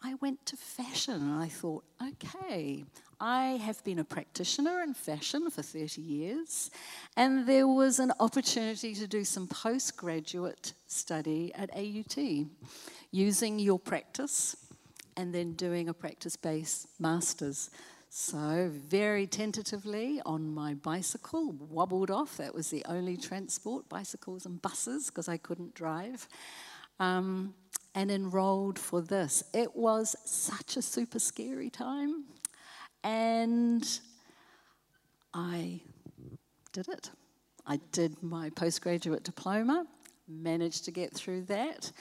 I 0.02 0.14
went 0.14 0.46
to 0.46 0.56
fashion 0.56 1.14
and 1.14 1.42
I 1.42 1.48
thought, 1.48 1.84
okay, 2.02 2.84
I 3.20 3.60
have 3.62 3.84
been 3.84 3.98
a 3.98 4.04
practitioner 4.04 4.80
in 4.82 4.94
fashion 4.94 5.50
for 5.50 5.60
30 5.60 6.00
years, 6.00 6.70
and 7.18 7.46
there 7.46 7.68
was 7.68 7.98
an 7.98 8.12
opportunity 8.18 8.94
to 8.94 9.06
do 9.06 9.24
some 9.24 9.46
postgraduate 9.46 10.72
study 10.86 11.52
at 11.54 11.70
AUT 11.76 12.46
using 13.10 13.58
your 13.58 13.78
practice 13.78 14.56
and 15.18 15.34
then 15.34 15.52
doing 15.52 15.90
a 15.90 15.94
practice 15.94 16.34
based 16.34 16.88
master's. 16.98 17.70
So, 18.08 18.70
very 18.72 19.26
tentatively 19.26 20.20
on 20.24 20.52
my 20.52 20.74
bicycle, 20.74 21.52
wobbled 21.52 22.10
off. 22.10 22.38
That 22.38 22.54
was 22.54 22.70
the 22.70 22.84
only 22.88 23.16
transport 23.16 23.88
bicycles 23.88 24.46
and 24.46 24.60
buses 24.60 25.06
because 25.06 25.28
I 25.28 25.36
couldn't 25.36 25.74
drive. 25.74 26.26
Um, 26.98 27.54
and 27.94 28.11
enrolled 28.11 28.79
for 28.79 29.00
this. 29.00 29.42
It 29.53 29.74
was 29.76 30.16
such 30.24 30.76
a 30.76 30.83
super 30.83 31.18
scary 31.18 31.70
time. 31.70 32.24
And 33.03 33.87
I 35.35 35.81
did 36.72 36.88
it. 36.88 37.11
I 37.66 37.79
did 37.92 38.22
my 38.22 38.50
postgraduate 38.50 39.22
diploma, 39.22 39.87
managed 40.29 40.85
to 40.87 40.90
get 40.90 41.12
through 41.12 41.42
that, 41.42 41.92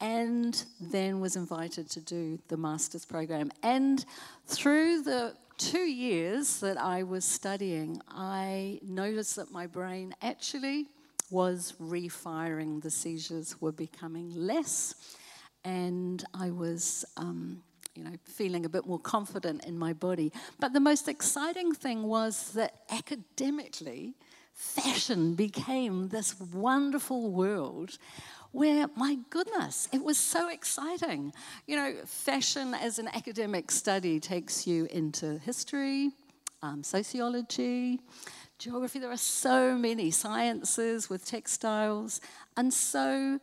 and 0.00 0.64
then 0.80 1.20
was 1.20 1.36
invited 1.36 1.90
to 1.90 2.00
do 2.00 2.38
the 2.48 2.56
master's 2.56 3.04
program. 3.04 3.50
And 3.62 4.04
through 4.46 5.02
the 5.02 5.34
two 5.58 5.78
years 5.78 6.60
that 6.60 6.80
I 6.80 7.02
was 7.02 7.24
studying, 7.24 8.00
I 8.08 8.80
noticed 8.82 9.36
that 9.36 9.50
my 9.50 9.66
brain 9.66 10.14
actually 10.22 10.86
was 11.30 11.74
refiring. 11.78 12.80
The 12.80 12.90
seizures 12.90 13.60
were 13.60 13.72
becoming 13.72 14.32
less, 14.34 14.94
and 15.64 16.24
I 16.34 16.50
was. 16.50 17.04
Um, 17.16 17.62
you 17.96 18.04
know, 18.04 18.12
feeling 18.24 18.64
a 18.64 18.68
bit 18.68 18.86
more 18.86 19.00
confident 19.00 19.64
in 19.66 19.76
my 19.76 19.92
body. 19.92 20.32
But 20.60 20.72
the 20.72 20.80
most 20.80 21.08
exciting 21.08 21.74
thing 21.74 22.04
was 22.04 22.52
that 22.52 22.72
academically, 22.88 24.14
fashion 24.54 25.34
became 25.34 26.08
this 26.08 26.38
wonderful 26.38 27.30
world 27.30 27.98
where, 28.52 28.88
my 28.96 29.16
goodness, 29.30 29.88
it 29.92 30.02
was 30.02 30.18
so 30.18 30.48
exciting. 30.48 31.32
You 31.66 31.76
know, 31.76 31.94
fashion 32.04 32.74
as 32.74 32.98
an 32.98 33.08
academic 33.08 33.70
study 33.70 34.18
takes 34.18 34.66
you 34.66 34.86
into 34.90 35.38
history, 35.38 36.10
um, 36.62 36.82
sociology, 36.82 38.00
geography. 38.58 38.98
There 38.98 39.10
are 39.10 39.16
so 39.16 39.76
many 39.76 40.10
sciences 40.10 41.08
with 41.08 41.24
textiles. 41.24 42.20
And 42.56 42.72
so, 42.72 43.38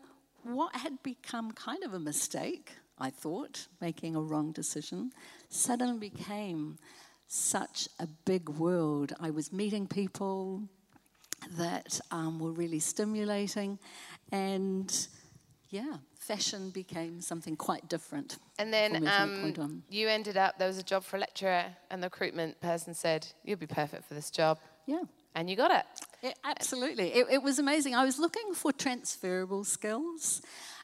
what 0.56 0.76
had 0.76 1.02
become 1.04 1.52
kind 1.52 1.84
of 1.84 1.94
a 1.94 2.00
mistake, 2.00 2.72
I 2.98 3.10
thought, 3.10 3.68
making 3.82 4.16
a 4.16 4.22
wrong 4.22 4.52
decision, 4.52 5.12
suddenly 5.50 6.10
became 6.10 6.78
such 7.28 7.88
a 8.00 8.08
big 8.26 8.50
world. 8.50 9.14
I 9.20 9.30
was 9.30 9.52
meeting 9.52 9.88
people 9.88 10.64
that 11.58 12.00
um, 12.12 12.40
were 12.40 12.52
really 12.52 12.80
stimulating. 12.80 13.80
And 14.32 15.08
yeah, 15.70 15.98
fashion 16.18 16.70
became 16.70 17.22
something 17.22 17.56
quite 17.56 17.88
different. 17.90 18.38
And 18.58 18.74
then 18.74 19.08
um, 19.08 19.84
you 19.90 20.08
ended 20.08 20.38
up, 20.38 20.58
there 20.58 20.68
was 20.68 20.78
a 20.78 20.84
job 20.84 21.04
for 21.04 21.18
a 21.18 21.20
lecturer, 21.20 21.66
and 21.92 22.02
the 22.02 22.08
recruitment 22.08 22.60
person 22.62 22.94
said, 22.94 23.28
You'll 23.44 23.58
be 23.58 23.68
perfect 23.68 24.06
for 24.06 24.14
this 24.14 24.32
job. 24.32 24.60
Yeah. 24.86 25.04
And 25.36 25.50
you 25.50 25.56
got 25.56 25.72
it. 25.72 25.86
It 26.24 26.38
absolutely. 26.44 27.14
It, 27.14 27.28
it 27.32 27.44
was 27.44 27.60
amazing. 27.60 27.96
I 27.96 28.06
was 28.06 28.20
looking 28.20 28.54
for 28.54 28.72
transferable 28.72 29.64
skills. 29.64 30.42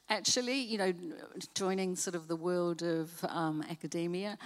Actually, 0.08 0.60
you 0.60 0.78
know, 0.78 0.92
joining 1.54 1.96
sort 1.96 2.14
of 2.14 2.28
the 2.28 2.36
world 2.36 2.82
of 2.82 3.10
um, 3.28 3.64
academia. 3.70 4.38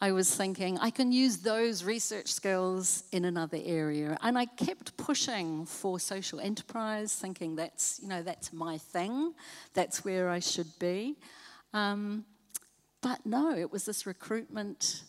I 0.00 0.12
was 0.12 0.32
thinking 0.32 0.78
I 0.78 0.90
can 0.90 1.10
use 1.10 1.38
those 1.38 1.82
research 1.82 2.28
skills 2.28 3.02
in 3.10 3.24
another 3.24 3.58
area. 3.64 4.16
And 4.22 4.38
I 4.38 4.46
kept 4.46 4.96
pushing 4.96 5.66
for 5.66 5.98
social 5.98 6.38
enterprise, 6.38 7.14
thinking 7.14 7.56
that's, 7.56 7.98
you 8.00 8.08
know, 8.08 8.22
that's 8.22 8.52
my 8.52 8.78
thing, 8.78 9.34
that's 9.74 10.04
where 10.04 10.28
I 10.28 10.38
should 10.38 10.78
be. 10.78 11.16
Um, 11.72 12.24
but 13.00 13.26
no, 13.26 13.56
it 13.56 13.72
was 13.72 13.86
this 13.86 14.06
recruitment 14.06 15.02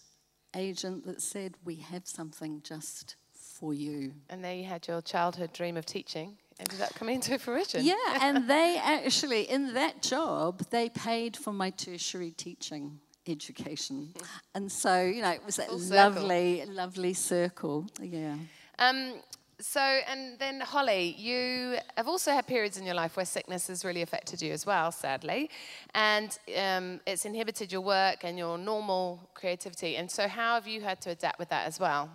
agent 0.55 1.05
that 1.05 1.21
said, 1.21 1.55
We 1.63 1.75
have 1.75 2.07
something 2.07 2.61
just 2.63 3.15
for 3.59 3.73
you. 3.73 4.13
And 4.29 4.43
there 4.43 4.55
you 4.55 4.65
had 4.65 4.87
your 4.87 5.01
childhood 5.01 5.53
dream 5.53 5.77
of 5.77 5.85
teaching 5.85 6.37
ended 6.59 6.81
up 6.81 6.93
coming 6.95 7.21
to 7.21 7.37
fruition. 7.37 7.83
Yeah, 7.83 7.95
and 8.21 8.49
they 8.49 8.79
actually, 8.81 9.43
in 9.43 9.73
that 9.73 10.01
job, 10.01 10.61
they 10.69 10.89
paid 10.89 11.37
for 11.37 11.53
my 11.53 11.69
tertiary 11.69 12.31
teaching 12.31 12.99
education. 13.27 14.13
And 14.55 14.71
so, 14.71 15.01
you 15.03 15.21
know, 15.21 15.29
it 15.29 15.45
was 15.45 15.55
that 15.57 15.71
lovely, 15.71 16.65
lovely 16.65 17.13
circle. 17.13 17.87
Yeah. 18.01 18.35
Um, 18.77 19.21
so, 19.61 19.79
and 19.79 20.39
then 20.39 20.59
Holly, 20.59 21.15
you 21.17 21.77
have 21.95 22.07
also 22.07 22.31
had 22.31 22.47
periods 22.47 22.77
in 22.77 22.85
your 22.85 22.95
life 22.95 23.15
where 23.15 23.25
sickness 23.25 23.67
has 23.67 23.85
really 23.85 24.01
affected 24.01 24.41
you 24.41 24.51
as 24.51 24.65
well, 24.65 24.91
sadly. 24.91 25.49
And 25.93 26.37
um, 26.57 26.99
it's 27.05 27.25
inhibited 27.25 27.71
your 27.71 27.81
work 27.81 28.23
and 28.23 28.37
your 28.37 28.57
normal 28.57 29.29
creativity. 29.33 29.97
And 29.97 30.09
so, 30.09 30.27
how 30.27 30.55
have 30.55 30.67
you 30.67 30.81
had 30.81 30.99
to 31.01 31.11
adapt 31.11 31.39
with 31.39 31.49
that 31.49 31.67
as 31.67 31.79
well? 31.79 32.09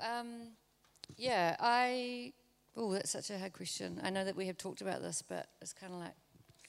Um, 0.00 0.48
yeah, 1.16 1.56
I. 1.60 2.32
Oh, 2.76 2.92
that's 2.92 3.10
such 3.10 3.30
a 3.30 3.38
hard 3.38 3.52
question. 3.52 4.00
I 4.02 4.10
know 4.10 4.24
that 4.24 4.34
we 4.34 4.46
have 4.46 4.58
talked 4.58 4.80
about 4.80 5.00
this, 5.00 5.22
but 5.22 5.46
it's 5.60 5.72
kind 5.72 5.92
of 5.92 6.00
like. 6.00 6.14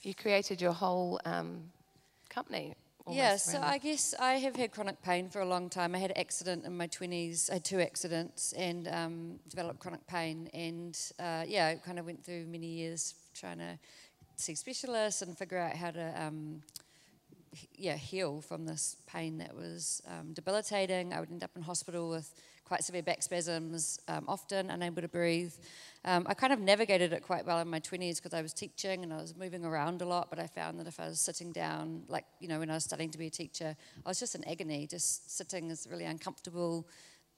You 0.02 0.14
created 0.14 0.62
your 0.62 0.74
whole 0.74 1.20
um, 1.26 1.72
company 2.30 2.76
yeah, 3.12 3.36
so 3.36 3.62
I 3.62 3.78
guess 3.78 4.16
I 4.20 4.34
have 4.34 4.56
had 4.56 4.72
chronic 4.72 5.02
pain 5.04 5.30
for 5.30 5.42
a 5.42 5.46
long 5.46 5.70
time. 5.70 5.94
I 5.94 6.00
had 6.00 6.10
an 6.12 6.18
accident 6.18 6.66
in 6.66 6.76
my 6.76 6.88
20s, 6.88 7.52
I 7.52 7.56
had 7.56 7.64
two 7.64 7.80
accidents 7.80 8.54
and 8.54 8.88
um, 8.88 9.40
developed 9.48 9.80
chronic 9.80 10.06
pain. 10.08 10.50
And 10.54 10.98
uh, 11.20 11.44
yeah, 11.48 11.68
I 11.68 11.76
kind 11.76 12.00
of 12.00 12.06
went 12.06 12.24
through 12.24 12.46
many 12.46 12.66
years 12.66 13.14
trying 13.36 13.60
to 13.60 13.78
see 14.38 14.56
specialists 14.56 15.22
and 15.22 15.38
figure 15.38 15.60
out 15.60 15.76
how 15.76 15.92
to 15.92 16.14
um, 16.24 16.64
yeah, 17.76 17.96
heal 17.96 18.42
from 18.42 18.66
this 18.66 18.98
pain 19.08 19.38
that 19.40 19.56
was 19.56 20.02
um, 20.08 20.34
debilitating. 20.34 21.14
I 21.14 21.20
would 21.20 21.32
end 21.32 21.44
up 21.44 21.52
in 21.56 21.62
hospital 21.62 22.10
with 22.10 22.34
quite 22.66 22.84
severe 22.84 23.04
back 23.04 23.22
spasms, 23.22 24.00
um, 24.08 24.26
often 24.28 24.72
unable 24.72 25.02
to 25.02 25.08
breathe. 25.08 25.54
Um, 26.04 26.26
I 26.28 26.34
kind 26.34 26.52
of 26.52 26.60
navigated 26.60 27.14
it 27.14 27.22
quite 27.22 27.46
well 27.46 27.60
in 27.60 27.68
my 27.68 27.80
20s 27.80 28.18
because 28.18 28.34
I 28.34 28.42
was 28.42 28.54
teaching 28.54 29.04
and 29.04 29.14
I 29.14 29.18
was 29.18 29.36
moving 29.36 29.64
around 29.64 30.02
a 30.02 30.06
lot, 30.06 30.30
but 30.30 30.40
I 30.40 30.48
found 30.48 30.80
that 30.80 30.88
if 30.88 31.00
I 31.00 31.08
was 31.08 31.20
sitting 31.20 31.52
down, 31.52 32.04
like, 32.08 32.26
you 32.40 32.48
know, 32.48 32.60
when 32.60 32.72
I 32.72 32.74
was 32.74 32.84
studying 32.84 33.12
to 33.12 33.18
be 33.18 33.28
a 33.28 33.32
teacher, 33.32 33.76
I 34.06 34.10
was 34.10 34.20
just 34.20 34.36
in 34.36 34.44
agony. 34.48 34.88
Just 34.88 35.36
sitting 35.38 35.70
is 35.70 35.88
really 35.90 36.06
uncomfortable, 36.06 36.88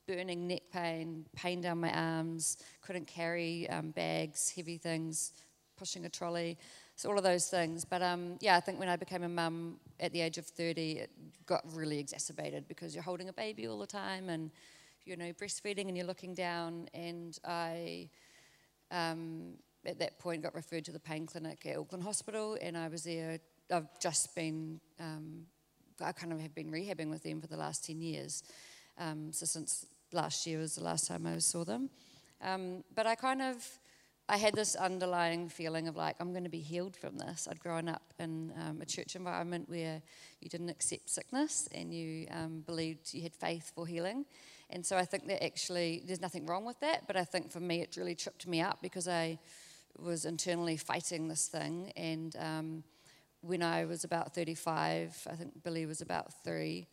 burning 0.07 0.47
neck 0.47 0.63
pain, 0.71 1.25
pain 1.35 1.59
down 1.59 1.79
my 1.79 1.91
arms, 1.91 2.57
couldn't 2.81 3.07
carry 3.07 3.69
um, 3.69 3.91
bags, 3.91 4.53
heavy 4.55 4.77
things, 4.77 5.33
pushing 5.77 6.05
a 6.05 6.09
trolley. 6.09 6.57
So 6.97 7.09
all 7.09 7.17
of 7.17 7.23
those 7.23 7.47
things. 7.47 7.85
But 7.85 8.01
um, 8.01 8.37
yeah, 8.41 8.57
I 8.57 8.59
think 8.59 8.79
when 8.79 8.89
I 8.89 8.97
became 8.97 9.23
a 9.23 9.29
mum 9.29 9.79
at 9.99 10.11
the 10.11 10.19
age 10.19 10.37
of 10.37 10.45
30, 10.45 10.91
it 10.93 11.11
got 11.45 11.63
really 11.73 11.99
exacerbated 11.99 12.67
because 12.67 12.93
you're 12.93 13.03
holding 13.03 13.29
a 13.29 13.33
baby 13.33 13.67
all 13.67 13.79
the 13.79 13.87
time 13.87 14.29
and, 14.29 14.51
you 15.05 15.15
know, 15.15 15.31
breastfeeding 15.33 15.87
and 15.87 15.95
you're 15.95 16.05
looking 16.05 16.33
down. 16.33 16.89
And 16.93 17.37
I 17.45 18.09
um, 18.91 19.53
at 19.85 19.99
that 19.99 20.19
point, 20.19 20.43
got 20.43 20.53
referred 20.53 20.85
to 20.85 20.91
the 20.91 20.99
pain 20.99 21.25
clinic 21.25 21.65
at 21.65 21.77
Auckland 21.77 22.03
Hospital, 22.03 22.57
and 22.61 22.77
I 22.77 22.87
was 22.87 23.03
there. 23.03 23.39
I've 23.71 23.99
just 23.99 24.35
been, 24.35 24.79
um, 24.99 25.45
I 26.01 26.11
kind 26.11 26.33
of 26.33 26.39
have 26.41 26.53
been 26.53 26.71
rehabbing 26.71 27.09
with 27.09 27.23
them 27.23 27.41
for 27.41 27.47
the 27.47 27.57
last 27.57 27.85
10 27.85 28.01
years. 28.01 28.43
Um, 28.97 29.31
so 29.31 29.45
since 29.45 29.85
last 30.11 30.45
year 30.47 30.59
was 30.59 30.75
the 30.75 30.83
last 30.83 31.07
time 31.07 31.25
I 31.25 31.37
saw 31.39 31.63
them. 31.63 31.89
Um, 32.41 32.83
but 32.95 33.07
I 33.07 33.15
kind 33.15 33.41
of, 33.41 33.65
I 34.29 34.35
had 34.35 34.55
this 34.55 34.75
underlying 34.75 35.47
feeling 35.47 35.87
of 35.87 35.95
like, 35.95 36.17
I'm 36.19 36.31
going 36.31 36.43
to 36.43 36.49
be 36.49 36.59
healed 36.59 36.97
from 36.97 37.17
this. 37.17 37.47
I'd 37.49 37.61
grown 37.61 37.87
up 37.87 38.13
in 38.19 38.51
um, 38.61 38.81
a 38.81 38.85
church 38.85 39.15
environment 39.15 39.69
where 39.69 40.01
you 40.41 40.49
didn't 40.49 40.69
accept 40.69 41.09
sickness 41.09 41.69
and 41.73 41.93
you 41.93 42.27
um, 42.31 42.61
believed 42.65 43.13
you 43.13 43.21
had 43.21 43.33
faith 43.33 43.71
for 43.73 43.87
healing. 43.87 44.25
And 44.69 44.85
so 44.85 44.97
I 44.97 45.05
think 45.05 45.27
that 45.27 45.41
actually 45.41 46.03
there's 46.05 46.19
nothing 46.19 46.45
wrong 46.45 46.65
with 46.65 46.77
that, 46.81 47.07
but 47.07 47.15
I 47.15 47.23
think 47.23 47.51
for 47.51 47.61
me 47.61 47.81
it 47.81 47.95
really 47.95 48.15
tripped 48.15 48.45
me 48.45 48.59
up 48.59 48.79
because 48.81 49.07
I 49.07 49.39
was 49.97 50.25
internally 50.25 50.75
fighting 50.75 51.29
this 51.29 51.47
thing. 51.47 51.93
And 51.95 52.35
um, 52.37 52.83
when 53.39 53.63
I 53.63 53.85
was 53.85 54.03
about 54.03 54.35
35, 54.35 55.25
I 55.31 55.35
think 55.35 55.63
Billy 55.63 55.85
was 55.85 56.01
about 56.01 56.33
three, 56.43 56.87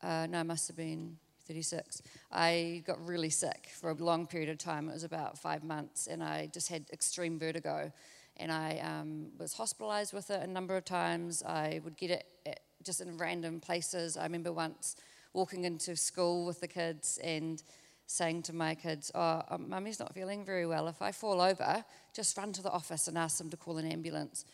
uh, 0.00 0.28
no, 0.30 0.38
I 0.38 0.42
must 0.44 0.68
have 0.68 0.76
been 0.76 1.16
36, 1.48 2.02
I 2.30 2.82
got 2.86 3.04
really 3.04 3.30
sick 3.30 3.70
for 3.80 3.90
a 3.90 3.94
long 3.94 4.26
period 4.26 4.50
of 4.50 4.58
time. 4.58 4.88
It 4.88 4.92
was 4.92 5.04
about 5.04 5.38
five 5.38 5.64
months, 5.64 6.06
and 6.06 6.22
I 6.22 6.50
just 6.52 6.68
had 6.68 6.84
extreme 6.92 7.38
vertigo. 7.38 7.90
and 8.36 8.52
I 8.52 8.78
um, 8.78 9.28
was 9.38 9.52
hospitalized 9.54 10.12
with 10.12 10.30
it 10.30 10.42
a 10.42 10.46
number 10.46 10.76
of 10.76 10.84
times. 10.84 11.42
I 11.42 11.80
would 11.82 11.96
get 11.96 12.10
it 12.10 12.26
at, 12.46 12.60
just 12.84 13.00
in 13.00 13.16
random 13.18 13.60
places. 13.60 14.16
I 14.16 14.22
remember 14.24 14.52
once 14.52 14.94
walking 15.32 15.64
into 15.64 15.96
school 15.96 16.46
with 16.46 16.60
the 16.60 16.68
kids 16.68 17.18
and 17.22 17.62
saying 18.06 18.42
to 18.42 18.52
my 18.52 18.74
kids, 18.74 19.10
Oh, 19.14 19.42
um, 19.50 19.68
mummy's 19.68 19.98
not 19.98 20.14
feeling 20.14 20.44
very 20.44 20.66
well. 20.66 20.86
If 20.86 21.02
I 21.02 21.12
fall 21.12 21.40
over, 21.40 21.84
just 22.14 22.36
run 22.36 22.52
to 22.52 22.62
the 22.62 22.70
office 22.70 23.08
and 23.08 23.18
ask 23.18 23.38
them 23.38 23.50
to 23.50 23.56
call 23.56 23.78
an 23.78 23.90
ambulance. 23.90 24.44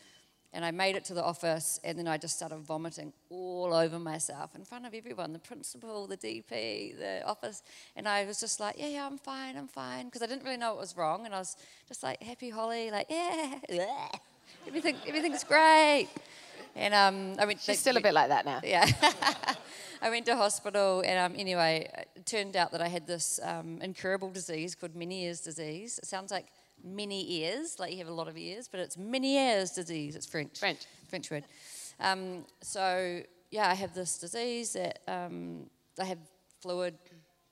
And 0.55 0.63
I 0.63 0.71
made 0.71 0.95
it 0.95 1.03
to 1.05 1.13
the 1.13 1.23
office, 1.23 1.79
and 1.83 1.99
then 1.99 2.07
I 2.07 2.17
just 2.17 2.37
started 2.37 2.59
vomiting 2.59 3.11
all 3.29 3.73
over 3.73 3.99
myself 3.99 4.55
in 4.55 4.63
front 4.63 4.85
of 4.85 4.93
everyone 4.93 5.33
the 5.33 5.39
principal, 5.39 6.07
the 6.07 6.15
DP, 6.15 6.97
the 6.97 7.23
office. 7.25 7.61
And 7.97 8.07
I 8.07 8.23
was 8.25 8.39
just 8.39 8.61
like, 8.61 8.75
Yeah, 8.77 8.87
yeah, 8.87 9.05
I'm 9.05 9.17
fine, 9.17 9.57
I'm 9.57 9.67
fine. 9.67 10.05
Because 10.05 10.21
I 10.21 10.27
didn't 10.27 10.45
really 10.45 10.57
know 10.57 10.71
what 10.71 10.79
was 10.79 10.95
wrong. 10.95 11.25
And 11.25 11.35
I 11.35 11.39
was 11.39 11.57
just 11.87 12.01
like, 12.03 12.23
Happy 12.23 12.49
Holly, 12.49 12.89
like, 12.89 13.07
Yeah, 13.09 13.59
everything, 14.67 14.95
everything's 15.05 15.43
great. 15.43 16.07
And 16.75 16.93
um, 16.93 17.35
I 17.39 17.45
went. 17.45 17.61
She's 17.61 17.79
still 17.79 17.97
a 17.97 18.01
bit 18.01 18.13
like 18.13 18.29
that 18.29 18.45
now. 18.45 18.59
Yeah. 18.63 18.89
I 20.01 20.09
went 20.09 20.25
to 20.25 20.35
hospital, 20.35 21.01
and 21.05 21.17
um, 21.17 21.39
anyway, 21.39 21.89
it 22.15 22.25
turned 22.25 22.55
out 22.57 22.71
that 22.73 22.81
I 22.81 22.89
had 22.89 23.07
this 23.07 23.39
um, 23.41 23.79
incurable 23.81 24.29
disease 24.29 24.75
called 24.75 24.93
Meniere's 24.93 25.39
disease. 25.39 25.99
It 25.99 26.05
sounds 26.05 26.31
like 26.31 26.47
many 26.85 27.41
ears, 27.41 27.77
like 27.79 27.91
you 27.91 27.97
have 27.97 28.07
a 28.07 28.13
lot 28.13 28.27
of 28.27 28.37
ears, 28.37 28.67
but 28.67 28.79
it's 28.79 28.95
Meniere's 28.95 29.71
disease. 29.71 30.15
It's 30.15 30.25
French. 30.25 30.59
French. 30.59 30.85
French 31.09 31.31
word. 31.31 31.45
Um, 31.99 32.45
so, 32.61 33.21
yeah, 33.51 33.69
I 33.69 33.73
have 33.73 33.93
this 33.93 34.17
disease 34.17 34.73
that 34.73 34.99
um, 35.07 35.69
I 35.99 36.05
have 36.05 36.19
fluid 36.61 36.95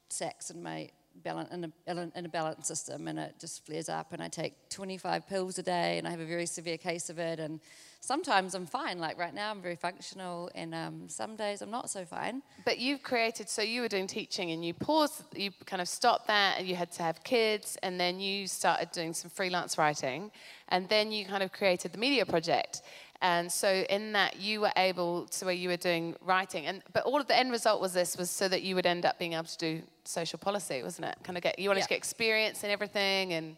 sacs 0.09 0.49
in 0.49 0.61
my 0.61 0.89
balance, 1.23 1.51
in 1.53 1.97
a, 1.97 2.11
in 2.15 2.25
a 2.25 2.29
balance 2.29 2.67
system, 2.67 3.07
and 3.07 3.19
it 3.19 3.35
just 3.39 3.65
flares 3.65 3.89
up, 3.89 4.13
and 4.13 4.21
I 4.21 4.27
take 4.27 4.69
25 4.69 5.27
pills 5.27 5.57
a 5.57 5.63
day, 5.63 5.97
and 5.97 6.07
I 6.07 6.11
have 6.11 6.19
a 6.19 6.25
very 6.25 6.45
severe 6.45 6.77
case 6.77 7.09
of 7.09 7.19
it, 7.19 7.39
and 7.39 7.59
sometimes 8.03 8.53
I'm 8.53 8.65
fine. 8.65 8.99
Like 8.99 9.17
right 9.17 9.33
now, 9.33 9.49
I'm 9.51 9.61
very 9.61 9.77
functional, 9.77 10.51
and 10.55 10.75
um, 10.75 11.07
some 11.07 11.35
days 11.35 11.61
I'm 11.61 11.71
not 11.71 11.89
so 11.89 12.03
fine. 12.03 12.41
But 12.65 12.77
you've 12.77 13.01
created, 13.01 13.47
so 13.49 13.61
you 13.61 13.81
were 13.81 13.87
doing 13.87 14.07
teaching 14.07 14.51
and 14.51 14.63
you 14.63 14.73
paused, 14.73 15.23
you 15.35 15.51
kind 15.65 15.81
of 15.81 15.87
stopped 15.87 16.27
that 16.27 16.59
and 16.59 16.67
you 16.67 16.75
had 16.75 16.91
to 16.93 17.03
have 17.03 17.23
kids, 17.23 17.77
and 17.81 17.99
then 17.99 18.19
you 18.19 18.45
started 18.47 18.91
doing 18.91 19.13
some 19.13 19.29
freelance 19.31 19.77
writing, 19.77 20.31
and 20.69 20.89
then 20.89 21.11
you 21.11 21.25
kind 21.25 21.43
of 21.43 21.51
created 21.53 21.93
the 21.93 21.97
media 21.97 22.25
project. 22.25 22.81
And 23.21 23.49
so 23.49 23.69
in 23.89 24.11
that 24.11 24.41
you 24.41 24.59
were 24.59 24.73
able 24.75 25.27
to 25.27 25.45
where 25.45 25.53
you 25.53 25.69
were 25.69 25.77
doing 25.77 26.13
writing 26.19 26.65
and 26.65 26.83
but 26.91 27.03
all 27.05 27.21
of 27.21 27.27
the 27.27 27.37
end 27.39 27.51
result 27.53 27.79
was 27.79 27.93
this 27.93 28.17
was 28.17 28.29
so 28.29 28.49
that 28.49 28.63
you 28.63 28.75
would 28.75 28.85
end 28.85 29.05
up 29.05 29.17
being 29.17 29.31
able 29.31 29.45
to 29.45 29.57
do 29.57 29.81
social 30.03 30.37
policy, 30.37 30.83
wasn't 30.83 31.07
it? 31.07 31.15
Kind 31.23 31.37
of 31.37 31.41
get 31.43 31.57
you 31.57 31.69
wanted 31.69 31.79
Yeah. 31.79 31.83
to 31.85 31.89
get 31.91 31.97
experience 31.99 32.63
and 32.63 32.71
everything 32.73 33.31
and 33.31 33.55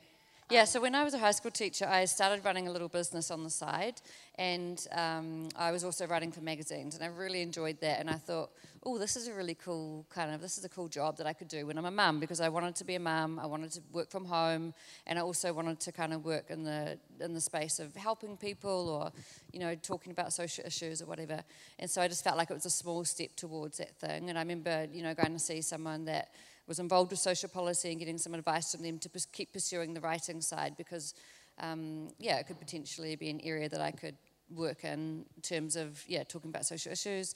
Yeah, 0.52 0.66
so 0.66 0.80
when 0.80 0.94
I 0.94 1.04
was 1.04 1.16
a 1.16 1.18
high 1.18 1.32
school 1.32 1.50
teacher, 1.50 1.88
I 1.88 2.06
started 2.06 2.46
running 2.46 2.68
a 2.68 2.72
little 2.72 2.88
business 2.88 3.32
on 3.32 3.44
the 3.44 3.50
side, 3.50 4.00
and 4.36 4.86
um, 4.92 5.50
I 5.56 5.72
was 5.72 5.84
also 5.84 6.06
writing 6.06 6.32
for 6.32 6.42
magazines, 6.42 6.94
and 6.94 7.04
I 7.04 7.08
really 7.08 7.42
enjoyed 7.42 7.82
that. 7.82 8.00
And 8.00 8.12
I 8.12 8.14
thought, 8.14 8.52
oh, 8.84 9.00
this 9.00 9.16
is 9.16 9.28
a 9.28 9.34
really 9.34 9.56
cool 9.56 10.06
kind 10.12 10.32
of 10.32 10.42
this 10.42 10.60
is 10.60 10.64
a 10.64 10.70
cool 10.70 10.88
job 10.88 11.18
that 11.18 11.26
I 11.26 11.34
could 11.34 11.48
do 11.48 11.66
when 11.66 11.80
I'm 11.80 11.86
a 11.86 11.92
mum 11.92 12.20
because 12.20 12.42
I 12.42 12.50
wanted 12.50 12.76
to 12.76 12.84
be 12.84 12.94
a 12.94 13.00
mum, 13.00 13.40
I 13.40 13.48
wanted 13.48 13.72
to 13.72 13.82
work 13.92 14.12
from 14.12 14.24
home, 14.24 14.76
and 15.08 15.18
I 15.18 15.24
also 15.24 15.52
wanted 15.52 15.80
to 15.80 15.92
kind 15.92 16.14
of 16.14 16.24
work 16.24 16.52
in 16.52 16.64
the 16.64 17.00
in 17.20 17.34
the 17.34 17.42
space 17.42 17.80
of 17.80 17.96
helping 17.96 18.38
people 18.38 18.90
or, 18.90 19.12
you 19.52 19.60
know, 19.60 19.74
talking 19.74 20.12
about 20.12 20.32
social 20.32 20.64
issues 20.64 21.02
or 21.02 21.08
whatever. 21.08 21.44
And 21.80 21.90
so 21.90 22.04
I 22.04 22.08
just 22.08 22.24
felt 22.24 22.38
like 22.38 22.52
it 22.52 22.54
was 22.54 22.68
a 22.68 22.70
small 22.70 23.04
step 23.04 23.36
towards 23.36 23.80
that 23.80 23.96
thing. 23.96 24.30
And 24.30 24.38
I 24.38 24.42
remember, 24.44 24.86
you 24.94 25.02
know, 25.02 25.16
going 25.16 25.34
to 25.34 25.40
see 25.40 25.64
someone 25.64 26.06
that 26.06 26.30
was 26.68 26.80
involved 26.80 27.12
with 27.12 27.20
social 27.20 27.50
policy 27.50 27.92
and 27.92 28.00
getting 28.00 28.18
some 28.18 28.34
advice 28.34 28.72
from 28.72 28.84
them 28.84 28.98
to 29.00 29.10
keep 29.32 29.54
pursuing 29.54 29.94
the 29.94 30.02
writing 30.02 30.42
side 30.42 30.76
because, 30.78 31.14
um, 31.60 32.10
yeah, 32.20 32.38
it 32.38 32.48
could 32.48 32.60
potentially 32.60 33.16
be 33.16 33.30
an 33.30 33.40
area 33.44 33.70
that 33.70 33.82
I 33.82 33.92
could 33.92 34.16
work 34.50 34.84
in, 34.84 35.26
in 35.36 35.42
terms 35.42 35.76
of, 35.76 36.04
yeah, 36.08 36.24
talking 36.24 36.50
about 36.50 36.66
social 36.66 36.92
issues. 36.92 37.36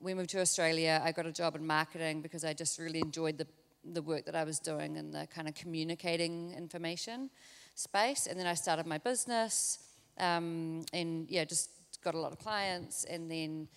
We 0.00 0.14
moved 0.14 0.30
to 0.30 0.40
Australia. 0.40 1.00
I 1.04 1.12
got 1.12 1.26
a 1.26 1.32
job 1.32 1.56
in 1.56 1.66
marketing 1.66 2.22
because 2.22 2.44
I 2.44 2.52
just 2.52 2.78
really 2.78 3.00
enjoyed 3.00 3.38
the, 3.38 3.46
the 3.84 4.02
work 4.02 4.24
that 4.26 4.34
I 4.34 4.44
was 4.44 4.58
doing 4.58 4.96
in 4.96 5.10
the 5.10 5.26
kind 5.26 5.48
of 5.48 5.54
communicating 5.54 6.54
information 6.56 7.30
space. 7.74 8.26
And 8.26 8.38
then 8.38 8.46
I 8.46 8.54
started 8.54 8.86
my 8.86 8.98
business 8.98 9.78
um, 10.18 10.84
and, 10.92 11.30
yeah, 11.30 11.44
just 11.44 11.70
got 12.02 12.14
a 12.14 12.18
lot 12.18 12.32
of 12.32 12.38
clients 12.38 13.04
and 13.04 13.30
then 13.30 13.68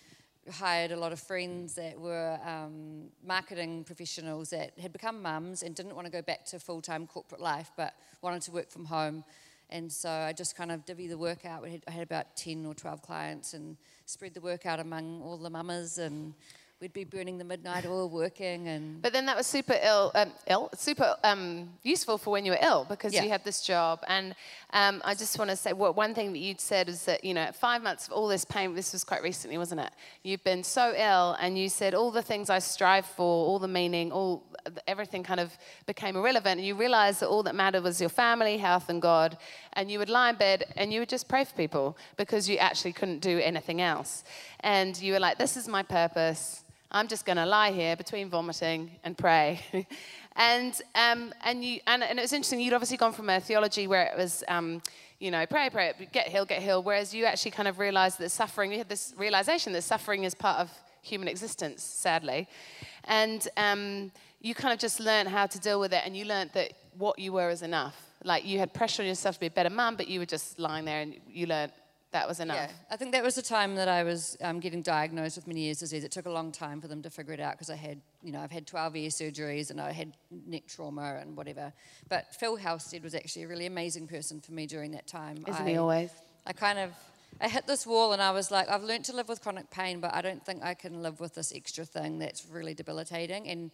hired 0.51 0.91
a 0.91 0.97
lot 0.97 1.11
of 1.11 1.19
friends 1.19 1.75
that 1.75 1.99
were 1.99 2.39
um, 2.45 3.09
marketing 3.25 3.83
professionals 3.83 4.49
that 4.49 4.77
had 4.79 4.93
become 4.93 5.21
mums 5.21 5.63
and 5.63 5.75
didn't 5.75 5.95
want 5.95 6.05
to 6.05 6.11
go 6.11 6.21
back 6.21 6.45
to 6.45 6.59
full 6.59 6.81
time 6.81 7.07
corporate 7.07 7.41
life 7.41 7.71
but 7.75 7.93
wanted 8.21 8.41
to 8.43 8.51
work 8.51 8.69
from 8.69 8.85
home. 8.85 9.23
And 9.69 9.91
so 9.91 10.09
I 10.09 10.33
just 10.33 10.55
kind 10.55 10.71
of 10.71 10.85
divvy 10.85 11.07
the 11.07 11.17
work 11.17 11.45
out. 11.45 11.65
I 11.65 11.91
had 11.91 12.03
about 12.03 12.37
10 12.37 12.65
or 12.65 12.73
12 12.73 13.01
clients 13.01 13.53
and 13.53 13.75
spread 14.05 14.33
the 14.33 14.41
work 14.41 14.65
out 14.65 14.79
among 14.79 15.21
all 15.21 15.37
the 15.37 15.49
mamas 15.49 15.97
and 15.97 16.33
we'd 16.79 16.93
be 16.93 17.03
burning 17.03 17.39
the 17.39 17.43
midnight 17.43 17.87
oil 17.87 18.07
working 18.07 18.67
and 18.67 19.01
But 19.01 19.11
then 19.11 19.25
that 19.25 19.35
was 19.35 19.47
super 19.47 19.75
ill, 19.81 20.11
um, 20.13 20.31
ill, 20.47 20.69
super 20.75 21.15
um, 21.23 21.69
useful 21.81 22.19
for 22.19 22.29
when 22.29 22.45
you 22.45 22.51
were 22.51 22.59
ill 22.61 22.85
because 22.87 23.13
Yeah. 23.13 23.23
you 23.23 23.29
had 23.29 23.43
this 23.43 23.61
job. 23.61 24.03
And 24.07 24.35
um, 24.73 25.01
I 25.03 25.15
just 25.15 25.39
want 25.39 25.49
to 25.49 25.55
say, 25.57 25.73
what 25.73 25.95
one 25.95 26.13
thing 26.13 26.33
that 26.33 26.39
you'd 26.39 26.61
said 26.61 26.87
is 26.87 27.05
that 27.05 27.23
you 27.23 27.33
know, 27.33 27.49
five 27.51 27.81
months 27.81 28.05
of 28.05 28.13
all 28.13 28.27
this 28.27 28.45
pain. 28.45 28.75
This 28.75 28.93
was 28.93 29.03
quite 29.03 29.23
recently, 29.23 29.57
wasn't 29.57 29.81
it? 29.81 29.89
You've 30.23 30.43
been 30.43 30.63
so 30.63 30.93
ill, 30.95 31.35
and 31.41 31.57
you 31.57 31.67
said 31.67 31.95
all 31.95 32.11
the 32.11 32.21
things 32.21 32.49
I 32.49 32.59
strive 32.59 33.05
for, 33.07 33.23
all 33.47 33.57
the 33.57 33.67
meaning, 33.67 34.11
all 34.11 34.43
everything 34.85 35.23
kind 35.23 35.39
of 35.39 35.57
became 35.87 36.15
irrelevant. 36.15 36.59
And 36.59 36.67
you 36.67 36.75
realized 36.75 37.21
that 37.21 37.27
all 37.29 37.41
that 37.43 37.55
mattered 37.55 37.83
was 37.83 37.99
your 37.99 38.09
family, 38.09 38.57
health, 38.57 38.89
and 38.89 39.01
God. 39.01 39.37
And 39.73 39.89
you 39.89 39.97
would 39.97 40.09
lie 40.09 40.29
in 40.29 40.35
bed 40.35 40.65
and 40.75 40.91
you 40.93 40.99
would 40.99 41.09
just 41.09 41.27
pray 41.27 41.43
for 41.45 41.55
people 41.55 41.97
because 42.17 42.47
you 42.49 42.57
actually 42.57 42.93
couldn't 42.93 43.19
do 43.19 43.39
anything 43.39 43.81
else. 43.81 44.23
And 44.59 44.99
you 45.01 45.13
were 45.13 45.19
like, 45.19 45.37
"This 45.39 45.57
is 45.57 45.67
my 45.67 45.81
purpose." 45.81 46.63
I'm 46.89 47.07
just 47.07 47.25
going 47.25 47.37
to 47.37 47.45
lie 47.45 47.71
here 47.71 47.95
between 47.97 48.29
vomiting 48.29 48.91
and 49.03 49.17
pray. 49.17 49.59
and, 50.35 50.73
um, 50.95 51.33
and, 51.43 51.63
you, 51.63 51.81
and, 51.85 52.01
and 52.01 52.17
it 52.17 52.21
was 52.21 52.31
interesting, 52.31 52.61
you'd 52.61 52.73
obviously 52.73 52.97
gone 52.97 53.11
from 53.11 53.29
a 53.29 53.41
theology 53.41 53.87
where 53.87 54.03
it 54.03 54.17
was, 54.17 54.43
um, 54.47 54.81
you 55.19 55.29
know, 55.29 55.45
pray, 55.45 55.69
pray, 55.69 55.93
get 56.13 56.27
healed, 56.27 56.47
get 56.47 56.61
healed, 56.61 56.85
whereas 56.85 57.13
you 57.13 57.25
actually 57.25 57.51
kind 57.51 57.67
of 57.67 57.77
realized 57.77 58.19
that 58.19 58.29
suffering, 58.29 58.71
you 58.71 58.77
had 58.77 58.87
this 58.87 59.13
realization 59.17 59.73
that 59.73 59.81
suffering 59.81 60.23
is 60.23 60.33
part 60.33 60.59
of 60.59 60.71
human 61.01 61.27
existence, 61.27 61.83
sadly. 61.83 62.47
And 63.03 63.45
um, 63.57 64.11
you 64.39 64.55
kind 64.55 64.73
of 64.73 64.79
just 64.79 64.99
learned 64.99 65.27
how 65.27 65.45
to 65.45 65.59
deal 65.59 65.79
with 65.79 65.91
it, 65.91 66.03
and 66.05 66.15
you 66.15 66.23
learned 66.23 66.51
that 66.53 66.71
what 66.97 67.19
you 67.19 67.33
were 67.33 67.49
is 67.49 67.63
enough. 67.63 67.95
Like 68.23 68.45
you 68.45 68.59
had 68.59 68.73
pressure 68.73 69.03
on 69.03 69.07
yourself 69.07 69.35
to 69.35 69.39
be 69.41 69.47
a 69.47 69.51
better 69.51 69.69
mum, 69.69 69.97
but 69.97 70.07
you 70.07 70.19
were 70.19 70.25
just 70.25 70.57
lying 70.57 70.85
there 70.85 71.01
and 71.01 71.15
you 71.27 71.47
learned 71.47 71.71
that 72.17 72.27
was 72.27 72.39
enough. 72.39 72.57
Yeah, 72.57 72.71
I 72.89 72.95
think 72.95 73.11
that 73.11 73.23
was 73.23 73.35
the 73.35 73.43
time 73.43 73.75
that 73.75 73.87
I 73.87 74.03
was 74.03 74.37
um, 74.41 74.59
getting 74.59 74.81
diagnosed 74.81 75.35
with 75.35 75.47
Meniere's 75.47 75.79
disease. 75.79 76.03
It 76.03 76.11
took 76.11 76.25
a 76.25 76.31
long 76.31 76.51
time 76.51 76.81
for 76.81 76.87
them 76.87 77.03
to 77.03 77.11
figure 77.11 77.33
it 77.33 77.39
out 77.39 77.53
because 77.53 77.69
I 77.69 77.75
had, 77.75 78.01
you 78.23 78.31
know, 78.31 78.39
I've 78.39 78.51
had 78.51 78.65
12 78.65 78.95
ear 78.95 79.09
surgeries 79.09 79.69
and 79.69 79.79
I 79.79 79.91
had 79.91 80.13
neck 80.47 80.63
trauma 80.67 81.19
and 81.21 81.37
whatever. 81.37 81.71
But 82.09 82.33
Phil 82.33 82.55
Halstead 82.55 83.03
was 83.03 83.13
actually 83.13 83.43
a 83.43 83.47
really 83.47 83.67
amazing 83.67 84.07
person 84.07 84.41
for 84.41 84.51
me 84.51 84.65
during 84.65 84.91
that 84.91 85.05
time. 85.05 85.37
Isn't 85.47 85.67
I, 85.67 85.69
he 85.69 85.77
always? 85.77 86.09
I 86.47 86.53
kind 86.53 86.79
of, 86.79 86.91
I 87.39 87.49
hit 87.49 87.67
this 87.67 87.85
wall 87.85 88.13
and 88.13 88.21
I 88.21 88.31
was 88.31 88.49
like, 88.49 88.67
I've 88.67 88.83
learned 88.83 89.05
to 89.05 89.15
live 89.15 89.29
with 89.29 89.41
chronic 89.41 89.69
pain, 89.69 89.99
but 89.99 90.11
I 90.15 90.21
don't 90.21 90.43
think 90.43 90.63
I 90.63 90.73
can 90.73 91.03
live 91.03 91.19
with 91.19 91.35
this 91.35 91.53
extra 91.55 91.85
thing 91.85 92.17
that's 92.17 92.47
really 92.47 92.73
debilitating. 92.73 93.47
And 93.47 93.69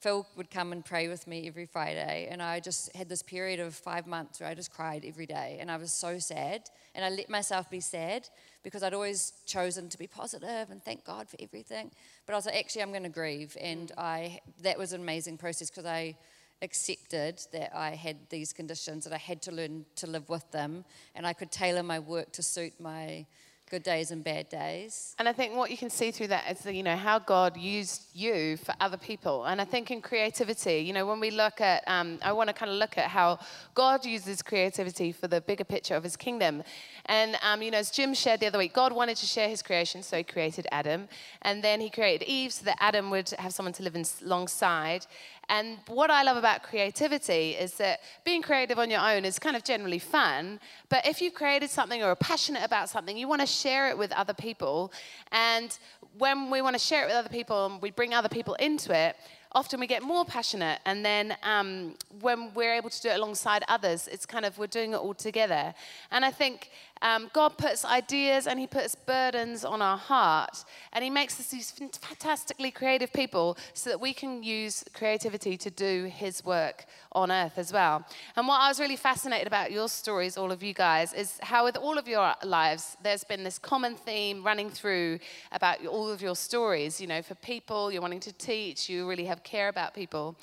Phil 0.00 0.26
would 0.36 0.50
come 0.50 0.72
and 0.72 0.84
pray 0.84 1.08
with 1.08 1.26
me 1.26 1.46
every 1.46 1.66
Friday, 1.66 2.28
and 2.30 2.42
I 2.42 2.60
just 2.60 2.94
had 2.96 3.08
this 3.08 3.22
period 3.22 3.60
of 3.60 3.74
five 3.74 4.06
months 4.06 4.40
where 4.40 4.48
I 4.48 4.54
just 4.54 4.72
cried 4.72 5.04
every 5.04 5.26
day, 5.26 5.58
and 5.60 5.70
I 5.70 5.76
was 5.76 5.92
so 5.92 6.18
sad, 6.18 6.62
and 6.94 7.04
I 7.04 7.10
let 7.10 7.28
myself 7.28 7.68
be 7.68 7.80
sad 7.80 8.28
because 8.62 8.82
I'd 8.82 8.94
always 8.94 9.34
chosen 9.44 9.90
to 9.90 9.98
be 9.98 10.06
positive 10.06 10.70
and 10.70 10.82
thank 10.82 11.04
God 11.04 11.28
for 11.28 11.36
everything. 11.38 11.90
But 12.24 12.32
I 12.32 12.36
was 12.36 12.46
like, 12.46 12.56
actually, 12.56 12.82
I'm 12.82 12.90
going 12.90 13.02
to 13.02 13.10
grieve, 13.10 13.56
and 13.60 13.90
mm. 13.90 13.98
I 13.98 14.40
that 14.62 14.78
was 14.78 14.94
an 14.94 15.02
amazing 15.02 15.36
process 15.36 15.68
because 15.68 15.84
I 15.84 16.16
accepted 16.62 17.42
that 17.52 17.76
I 17.76 17.90
had 17.90 18.16
these 18.30 18.54
conditions 18.54 19.04
that 19.04 19.12
I 19.12 19.18
had 19.18 19.42
to 19.42 19.52
learn 19.52 19.84
to 19.96 20.06
live 20.06 20.30
with 20.30 20.50
them, 20.50 20.86
and 21.14 21.26
I 21.26 21.34
could 21.34 21.50
tailor 21.50 21.82
my 21.82 21.98
work 21.98 22.32
to 22.32 22.42
suit 22.42 22.72
my 22.80 23.26
good 23.74 23.82
days 23.82 24.12
and 24.12 24.22
bad 24.22 24.48
days. 24.48 25.16
And 25.18 25.28
I 25.28 25.32
think 25.32 25.56
what 25.56 25.68
you 25.68 25.76
can 25.76 25.90
see 25.90 26.12
through 26.12 26.28
that 26.28 26.44
is, 26.48 26.64
you 26.64 26.84
know, 26.84 26.94
how 26.94 27.18
God 27.18 27.56
used 27.56 28.02
you 28.14 28.56
for 28.56 28.72
other 28.80 28.96
people. 28.96 29.46
And 29.46 29.60
I 29.60 29.64
think 29.64 29.90
in 29.90 30.00
creativity, 30.00 30.78
you 30.86 30.92
know, 30.92 31.04
when 31.04 31.18
we 31.18 31.32
look 31.32 31.60
at, 31.60 31.82
um, 31.88 32.20
I 32.22 32.30
want 32.32 32.50
to 32.50 32.54
kind 32.54 32.70
of 32.70 32.78
look 32.78 32.96
at 32.96 33.08
how 33.08 33.40
God 33.74 34.04
uses 34.04 34.42
creativity 34.42 35.10
for 35.10 35.26
the 35.26 35.40
bigger 35.40 35.64
picture 35.64 35.96
of 35.96 36.04
His 36.04 36.16
kingdom. 36.16 36.62
And 37.06 37.36
um, 37.42 37.62
you 37.62 37.72
know, 37.72 37.78
as 37.78 37.90
Jim 37.90 38.14
shared 38.14 38.38
the 38.38 38.46
other 38.46 38.58
week, 38.58 38.74
God 38.74 38.92
wanted 38.92 39.16
to 39.16 39.26
share 39.26 39.48
His 39.48 39.60
creation, 39.60 40.04
so 40.04 40.18
He 40.18 40.22
created 40.22 40.68
Adam, 40.70 41.08
and 41.42 41.64
then 41.64 41.80
He 41.80 41.90
created 41.90 42.24
Eve 42.28 42.52
so 42.52 42.64
that 42.66 42.76
Adam 42.78 43.10
would 43.10 43.30
have 43.30 43.52
someone 43.52 43.72
to 43.72 43.82
live 43.82 43.96
alongside. 44.24 45.04
And 45.48 45.78
what 45.88 46.10
I 46.10 46.22
love 46.22 46.36
about 46.36 46.62
creativity 46.62 47.50
is 47.50 47.74
that 47.74 48.00
being 48.24 48.42
creative 48.42 48.78
on 48.78 48.90
your 48.90 49.00
own 49.00 49.24
is 49.24 49.38
kind 49.38 49.56
of 49.56 49.64
generally 49.64 49.98
fun. 49.98 50.60
But 50.88 51.06
if 51.06 51.20
you've 51.20 51.34
created 51.34 51.70
something 51.70 52.02
or 52.02 52.06
are 52.06 52.16
passionate 52.16 52.64
about 52.64 52.88
something, 52.88 53.16
you 53.16 53.28
want 53.28 53.40
to 53.40 53.46
share 53.46 53.88
it 53.90 53.98
with 53.98 54.12
other 54.12 54.34
people. 54.34 54.92
And 55.32 55.76
when 56.18 56.50
we 56.50 56.62
want 56.62 56.74
to 56.74 56.78
share 56.78 57.02
it 57.04 57.06
with 57.06 57.16
other 57.16 57.28
people 57.28 57.66
and 57.66 57.82
we 57.82 57.90
bring 57.90 58.14
other 58.14 58.28
people 58.28 58.54
into 58.54 58.96
it, 58.96 59.16
often 59.52 59.78
we 59.78 59.86
get 59.86 60.02
more 60.02 60.24
passionate. 60.24 60.80
And 60.84 61.04
then 61.04 61.36
um, 61.42 61.94
when 62.20 62.52
we're 62.54 62.74
able 62.74 62.90
to 62.90 63.02
do 63.02 63.08
it 63.08 63.16
alongside 63.16 63.62
others, 63.68 64.08
it's 64.08 64.26
kind 64.26 64.44
of 64.44 64.58
we're 64.58 64.66
doing 64.66 64.92
it 64.92 64.96
all 64.96 65.14
together. 65.14 65.74
And 66.10 66.24
I 66.24 66.30
think 66.30 66.70
um, 67.04 67.30
God 67.34 67.58
puts 67.58 67.84
ideas 67.84 68.46
and 68.46 68.58
He 68.58 68.66
puts 68.66 68.94
burdens 68.94 69.64
on 69.64 69.82
our 69.82 69.98
heart, 69.98 70.64
and 70.94 71.04
He 71.04 71.10
makes 71.10 71.38
us 71.38 71.48
these 71.48 71.70
fantastically 71.70 72.70
creative 72.70 73.12
people 73.12 73.58
so 73.74 73.90
that 73.90 74.00
we 74.00 74.14
can 74.14 74.42
use 74.42 74.82
creativity 74.94 75.58
to 75.58 75.70
do 75.70 76.06
His 76.06 76.44
work 76.44 76.86
on 77.12 77.30
earth 77.30 77.58
as 77.58 77.72
well. 77.72 78.04
And 78.36 78.48
what 78.48 78.60
I 78.60 78.68
was 78.68 78.80
really 78.80 78.96
fascinated 78.96 79.46
about 79.46 79.70
your 79.70 79.88
stories, 79.88 80.38
all 80.38 80.50
of 80.50 80.62
you 80.62 80.72
guys, 80.72 81.12
is 81.12 81.38
how 81.42 81.64
with 81.64 81.76
all 81.76 81.98
of 81.98 82.08
your 82.08 82.34
lives, 82.42 82.96
there's 83.02 83.22
been 83.22 83.44
this 83.44 83.58
common 83.58 83.96
theme 83.96 84.42
running 84.42 84.70
through 84.70 85.18
about 85.52 85.84
all 85.84 86.10
of 86.10 86.22
your 86.22 86.34
stories. 86.34 87.02
You 87.02 87.06
know, 87.06 87.20
for 87.20 87.34
people, 87.36 87.92
you're 87.92 88.02
wanting 88.02 88.20
to 88.20 88.32
teach, 88.32 88.88
you 88.88 89.06
really 89.06 89.26
have 89.26 89.44
care 89.44 89.68
about 89.68 89.92
people. 89.94 90.36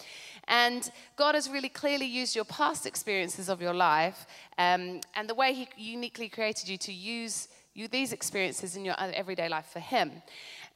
And 0.47 0.89
God 1.15 1.35
has 1.35 1.49
really 1.49 1.69
clearly 1.69 2.05
used 2.05 2.35
your 2.35 2.45
past 2.45 2.85
experiences 2.85 3.49
of 3.49 3.61
your 3.61 3.73
life 3.73 4.27
um, 4.61 5.01
and 5.15 5.29
the 5.31 5.35
way 5.41 5.49
He 5.53 5.67
uniquely 5.77 6.29
created 6.29 6.65
you 6.71 6.77
to 6.87 6.93
use 6.93 7.47
you, 7.73 7.87
these 7.87 8.11
experiences 8.13 8.75
in 8.75 8.83
your 8.85 8.95
everyday 8.99 9.49
life 9.49 9.69
for 9.75 9.79
Him. 9.79 10.11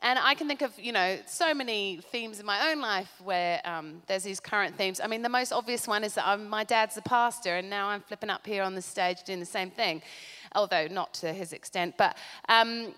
And 0.01 0.19
I 0.19 0.33
can 0.35 0.47
think 0.47 0.61
of, 0.61 0.71
you 0.77 0.91
know, 0.91 1.17
so 1.25 1.53
many 1.53 1.99
themes 2.11 2.39
in 2.39 2.45
my 2.45 2.69
own 2.69 2.79
life 2.81 3.11
where 3.23 3.61
um, 3.65 4.01
there's 4.07 4.23
these 4.23 4.39
current 4.39 4.75
themes. 4.75 4.99
I 5.03 5.07
mean, 5.07 5.21
the 5.21 5.29
most 5.39 5.51
obvious 5.51 5.87
one 5.87 6.03
is 6.03 6.13
that 6.15 6.27
I'm, 6.27 6.49
my 6.49 6.63
dad's 6.63 6.97
a 6.97 7.01
pastor, 7.01 7.55
and 7.55 7.69
now 7.69 7.87
I'm 7.87 8.01
flipping 8.01 8.29
up 8.29 8.45
here 8.45 8.63
on 8.63 8.75
the 8.75 8.81
stage 8.81 9.23
doing 9.23 9.39
the 9.39 9.45
same 9.59 9.71
thing, 9.71 10.01
although 10.53 10.87
not 10.87 11.13
to 11.15 11.33
his 11.33 11.53
extent. 11.53 11.95
But 11.97 12.17
um, 12.49 12.93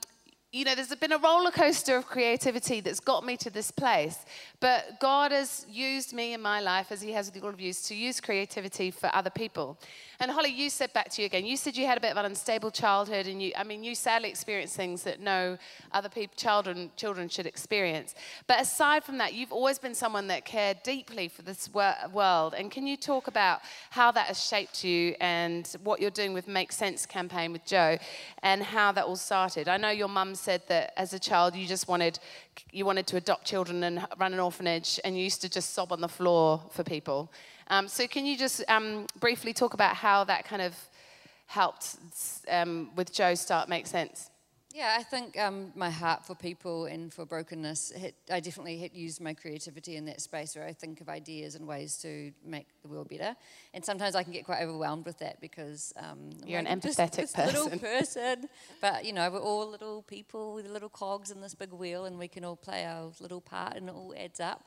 you 0.54 0.64
know, 0.64 0.76
there's 0.76 0.96
been 0.96 1.12
a 1.12 1.18
roller 1.18 1.52
coaster 1.52 1.98
of 1.98 2.08
creativity 2.08 2.80
that's 2.80 3.02
got 3.02 3.26
me 3.26 3.36
to 3.36 3.50
this 3.50 3.70
place. 3.70 4.26
But 4.62 4.98
God 5.02 5.34
has 5.34 5.66
used 5.70 6.14
me 6.14 6.34
in 6.34 6.42
my 6.42 6.62
life, 6.62 6.90
as 6.90 7.02
He 7.02 7.12
has 7.12 7.32
with 7.32 7.44
all 7.44 7.50
of 7.50 7.60
you, 7.60 7.74
to 7.74 7.94
use 7.94 8.22
creativity 8.22 8.90
for 8.90 9.14
other 9.14 9.30
people. 9.30 9.78
And 10.22 10.32
Holly, 10.32 10.50
you 10.50 10.70
said 10.70 10.94
back 10.94 11.10
to 11.12 11.22
you 11.22 11.26
again, 11.26 11.46
you 11.46 11.58
said 11.58 11.76
you 11.76 11.86
had 11.86 11.98
a 11.98 12.02
bit 12.02 12.12
of 12.12 12.18
an 12.18 12.26
unstable 12.26 12.72
childhood, 12.72 13.28
and 13.28 13.42
you, 13.42 13.52
I 13.58 13.66
mean, 13.66 13.84
you 13.84 13.94
sadly 13.94 14.30
experienced 14.30 14.76
things 14.76 15.04
that 15.04 15.20
no 15.20 15.58
other 15.92 16.10
people, 16.10 16.34
children, 16.38 16.92
children 16.96 17.28
should 17.28 17.46
experience. 17.46 18.16
But 18.48 18.62
aside 18.62 19.04
from 19.04 19.18
that, 19.18 19.34
you've 19.34 19.52
always 19.52 19.78
been 19.78 19.94
someone 19.94 20.28
that 20.28 20.46
cared 20.46 20.82
deeply 20.82 21.28
for 21.28 21.42
this 21.42 21.70
world. 21.74 22.56
And 22.58 22.72
can 22.72 22.88
you 22.88 22.96
talk 22.96 23.28
about 23.28 23.60
how 23.90 24.12
that 24.12 24.28
has 24.28 24.42
shaped 24.42 24.84
you 24.84 25.14
and 25.20 25.68
what 25.84 26.00
you're 26.00 26.10
doing 26.10 26.34
with 26.34 26.48
Make 26.48 26.72
Sense 26.72 27.06
campaign 27.06 27.52
with 27.52 27.66
Joe 27.66 27.98
and 28.44 28.64
how 28.64 28.94
that 28.94 29.06
all 29.06 29.18
started? 29.18 29.68
I 29.68 29.76
know 29.76 29.90
your 29.90 30.08
mum 30.08 30.36
said 30.38 30.62
that 30.68 30.94
as 30.98 31.14
a 31.14 31.20
child 31.20 31.56
you 31.56 31.68
just 31.68 31.88
wanted 31.88 32.20
you 32.72 32.86
wanted 32.86 33.08
to 33.08 33.18
adopt 33.18 33.46
children 33.46 33.84
and 33.84 34.06
run 34.18 34.34
an 34.34 34.40
orphanage, 34.40 35.00
and 35.04 35.18
you 35.18 35.24
used 35.24 35.42
to 35.42 35.50
just 35.50 35.74
sob 35.74 35.92
on 35.92 36.02
the 36.02 36.08
floor 36.08 36.62
for 36.72 36.84
people. 36.84 37.32
Um, 37.70 37.88
so, 37.88 38.08
can 38.08 38.26
you 38.26 38.38
just 38.38 38.64
um, 38.70 39.08
briefly 39.20 39.54
talk 39.54 39.74
about 39.74 39.96
how 39.96 40.24
that 40.24 40.46
kind 40.46 40.62
of 40.62 40.76
helped 41.48 41.98
um, 42.50 42.90
with 42.96 43.14
Joe 43.14 43.36
start 43.36 43.70
make 43.70 43.88
sense? 43.88 44.30
Yeah, 44.78 44.96
I 44.96 45.02
think 45.02 45.40
um, 45.40 45.72
my 45.74 45.90
heart 45.90 46.24
for 46.24 46.36
people 46.36 46.86
and 46.86 47.12
for 47.12 47.26
brokenness, 47.26 47.94
hit, 47.96 48.14
I 48.32 48.40
definitely 48.40 48.78
hit, 48.78 48.94
use 48.94 49.20
my 49.20 49.34
creativity 49.34 49.96
in 49.96 50.06
that 50.06 50.22
space 50.22 50.56
where 50.56 50.68
I 50.68 50.72
think 50.72 51.02
of 51.02 51.10
ideas 51.10 51.56
and 51.56 51.68
ways 51.68 51.98
to 52.04 52.32
make 52.46 52.68
the 52.84 52.88
world 52.88 53.10
better. 53.10 53.36
And 53.74 53.84
sometimes 53.84 54.14
I 54.14 54.22
can 54.22 54.34
get 54.34 54.46
quite 54.46 54.62
overwhelmed 54.62 55.08
with 55.08 55.18
that 55.18 55.42
because 55.42 55.94
um, 55.98 56.30
you're 56.46 56.62
like, 56.62 56.72
an 56.72 56.80
empathetic 56.80 57.16
this, 57.16 57.32
this 57.32 57.34
person. 57.34 57.64
little 57.64 57.80
person, 57.80 58.50
but 58.80 59.04
you 59.04 59.14
know 59.14 59.28
we're 59.32 59.40
all 59.40 59.68
little 59.68 60.04
people 60.04 60.54
with 60.54 60.68
little 60.68 60.90
cogs 60.90 61.32
in 61.32 61.42
this 61.42 61.56
big 61.56 61.74
wheel, 61.74 62.06
and 62.06 62.20
we 62.20 62.28
can 62.28 62.46
all 62.46 62.56
play 62.56 62.86
our 62.86 63.10
little 63.20 63.42
part, 63.42 63.78
and 63.78 63.90
it 63.90 63.96
all 63.96 64.14
adds 64.16 64.40
up. 64.40 64.64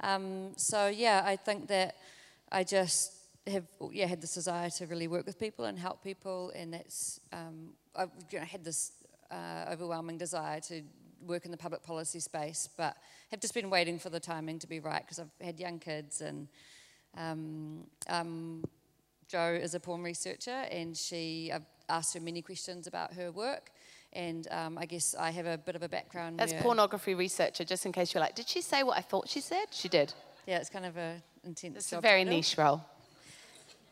Um, 0.00 0.52
so 0.58 0.88
yeah, 0.88 1.22
I 1.24 1.36
think 1.36 1.68
that 1.68 1.96
I 2.52 2.64
just 2.64 3.14
have 3.46 3.64
yeah 3.92 4.08
had 4.08 4.20
this 4.20 4.34
desire 4.34 4.68
to 4.68 4.86
really 4.86 5.08
work 5.08 5.24
with 5.24 5.38
people 5.38 5.64
and 5.64 5.78
help 5.78 6.04
people, 6.04 6.52
and 6.54 6.74
that's 6.74 7.18
um, 7.32 7.70
I've 7.96 8.10
you 8.30 8.40
know, 8.40 8.44
had 8.44 8.62
this 8.62 8.92
uh, 9.34 9.72
overwhelming 9.72 10.18
desire 10.18 10.60
to 10.60 10.82
work 11.26 11.44
in 11.44 11.50
the 11.50 11.56
public 11.56 11.82
policy 11.82 12.20
space, 12.20 12.68
but 12.76 12.96
have 13.30 13.40
just 13.40 13.54
been 13.54 13.70
waiting 13.70 13.98
for 13.98 14.10
the 14.10 14.20
timing 14.20 14.58
to 14.60 14.66
be 14.66 14.80
right 14.80 15.02
because 15.02 15.18
I've 15.18 15.44
had 15.44 15.58
young 15.58 15.78
kids 15.78 16.20
and 16.20 16.48
um, 17.16 17.86
um, 18.08 18.64
Joe 19.28 19.58
is 19.60 19.74
a 19.74 19.80
porn 19.80 20.02
researcher 20.02 20.64
and 20.70 20.96
she 20.96 21.50
I've 21.52 21.66
asked 21.88 22.14
her 22.14 22.20
many 22.20 22.42
questions 22.42 22.86
about 22.86 23.14
her 23.14 23.32
work 23.32 23.70
and 24.12 24.46
um, 24.50 24.78
I 24.78 24.86
guess 24.86 25.14
I 25.18 25.30
have 25.30 25.46
a 25.46 25.58
bit 25.58 25.74
of 25.74 25.82
a 25.82 25.88
background. 25.88 26.40
As 26.40 26.52
pornography 26.54 27.14
researcher, 27.14 27.64
just 27.64 27.84
in 27.84 27.92
case 27.92 28.14
you're 28.14 28.20
like, 28.20 28.34
did 28.34 28.48
she 28.48 28.60
say 28.60 28.82
what 28.82 28.96
I 28.96 29.00
thought 29.00 29.28
she 29.28 29.40
said? 29.40 29.66
She 29.70 29.88
did. 29.88 30.12
Yeah, 30.46 30.58
it's 30.58 30.70
kind 30.70 30.86
of 30.86 30.96
a 30.96 31.20
intense. 31.42 31.76
It's 31.76 31.92
a 31.92 32.00
very 32.00 32.22
title. 32.24 32.36
niche 32.36 32.58
role. 32.58 32.80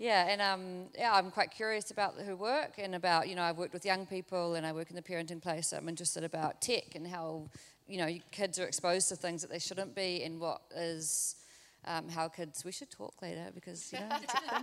Yeah, 0.02 0.26
and 0.28 0.42
um, 0.42 0.86
yeah, 0.98 1.12
I'm 1.14 1.30
quite 1.30 1.52
curious 1.52 1.92
about 1.92 2.16
her 2.26 2.34
work 2.34 2.72
and 2.76 2.96
about, 2.96 3.28
you 3.28 3.36
know, 3.36 3.42
I've 3.42 3.56
worked 3.56 3.72
with 3.72 3.84
young 3.84 4.04
people 4.04 4.56
and 4.56 4.66
I 4.66 4.72
work 4.72 4.90
in 4.90 4.96
the 4.96 5.02
parenting 5.02 5.40
place. 5.40 5.68
So 5.68 5.76
I'm 5.76 5.88
interested 5.88 6.24
about 6.24 6.60
tech 6.60 6.96
and 6.96 7.06
how, 7.06 7.44
you 7.86 7.98
know, 7.98 8.08
kids 8.32 8.58
are 8.58 8.66
exposed 8.66 9.08
to 9.10 9.14
things 9.14 9.42
that 9.42 9.50
they 9.52 9.60
shouldn't 9.60 9.94
be 9.94 10.24
and 10.24 10.40
what 10.40 10.60
is, 10.74 11.36
um, 11.84 12.08
how 12.08 12.26
kids, 12.26 12.64
we 12.64 12.72
should 12.72 12.90
talk 12.90 13.14
later 13.22 13.52
because, 13.54 13.92
you 13.92 14.00
know, 14.00 14.16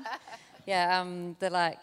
yeah, 0.67 0.99
um, 0.99 1.38
they're 1.39 1.49
like, 1.49 1.78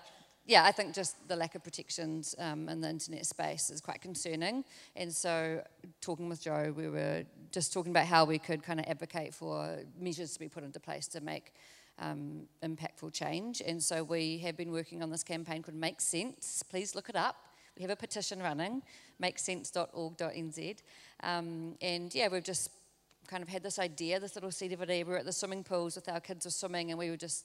yeah, 0.44 0.62
I 0.64 0.70
think 0.70 0.94
just 0.94 1.16
the 1.26 1.34
lack 1.34 1.54
of 1.54 1.64
protections 1.64 2.34
um, 2.38 2.68
in 2.68 2.82
the 2.82 2.90
internet 2.90 3.24
space 3.24 3.70
is 3.70 3.80
quite 3.80 4.02
concerning. 4.02 4.64
And 4.96 5.10
so, 5.10 5.62
talking 6.02 6.28
with 6.28 6.42
Joe, 6.42 6.74
we 6.76 6.88
were 6.88 7.24
just 7.52 7.72
talking 7.72 7.90
about 7.90 8.06
how 8.06 8.26
we 8.26 8.38
could 8.38 8.62
kind 8.62 8.78
of 8.78 8.86
advocate 8.86 9.34
for 9.34 9.78
measures 9.98 10.34
to 10.34 10.38
be 10.38 10.48
put 10.48 10.62
into 10.62 10.78
place 10.78 11.08
to 11.08 11.20
make 11.22 11.52
um, 11.98 12.42
impactful 12.62 13.12
change. 13.12 13.62
And 13.64 13.82
so 13.82 14.02
we 14.02 14.38
have 14.38 14.56
been 14.56 14.70
working 14.72 15.02
on 15.02 15.10
this 15.10 15.22
campaign 15.22 15.62
called 15.62 15.76
Make 15.76 16.00
Sense. 16.00 16.62
Please 16.68 16.94
look 16.94 17.08
it 17.08 17.16
up. 17.16 17.36
We 17.76 17.82
have 17.82 17.90
a 17.90 17.96
petition 17.96 18.40
running, 18.40 18.82
makesense.org.nz. 19.22 20.76
Um, 21.22 21.74
and 21.80 22.14
yeah, 22.14 22.28
we've 22.28 22.44
just 22.44 22.70
kind 23.26 23.42
of 23.42 23.48
had 23.48 23.62
this 23.62 23.78
idea, 23.78 24.20
this 24.20 24.34
little 24.34 24.50
seed 24.50 24.72
of 24.72 24.80
an 24.80 24.90
idea. 24.90 25.04
We 25.04 25.12
were 25.12 25.18
at 25.18 25.26
the 25.26 25.32
swimming 25.32 25.64
pools 25.64 25.96
with 25.96 26.08
our 26.08 26.20
kids 26.20 26.46
were 26.46 26.50
swimming 26.50 26.90
and 26.90 26.98
we 26.98 27.10
were 27.10 27.16
just 27.16 27.44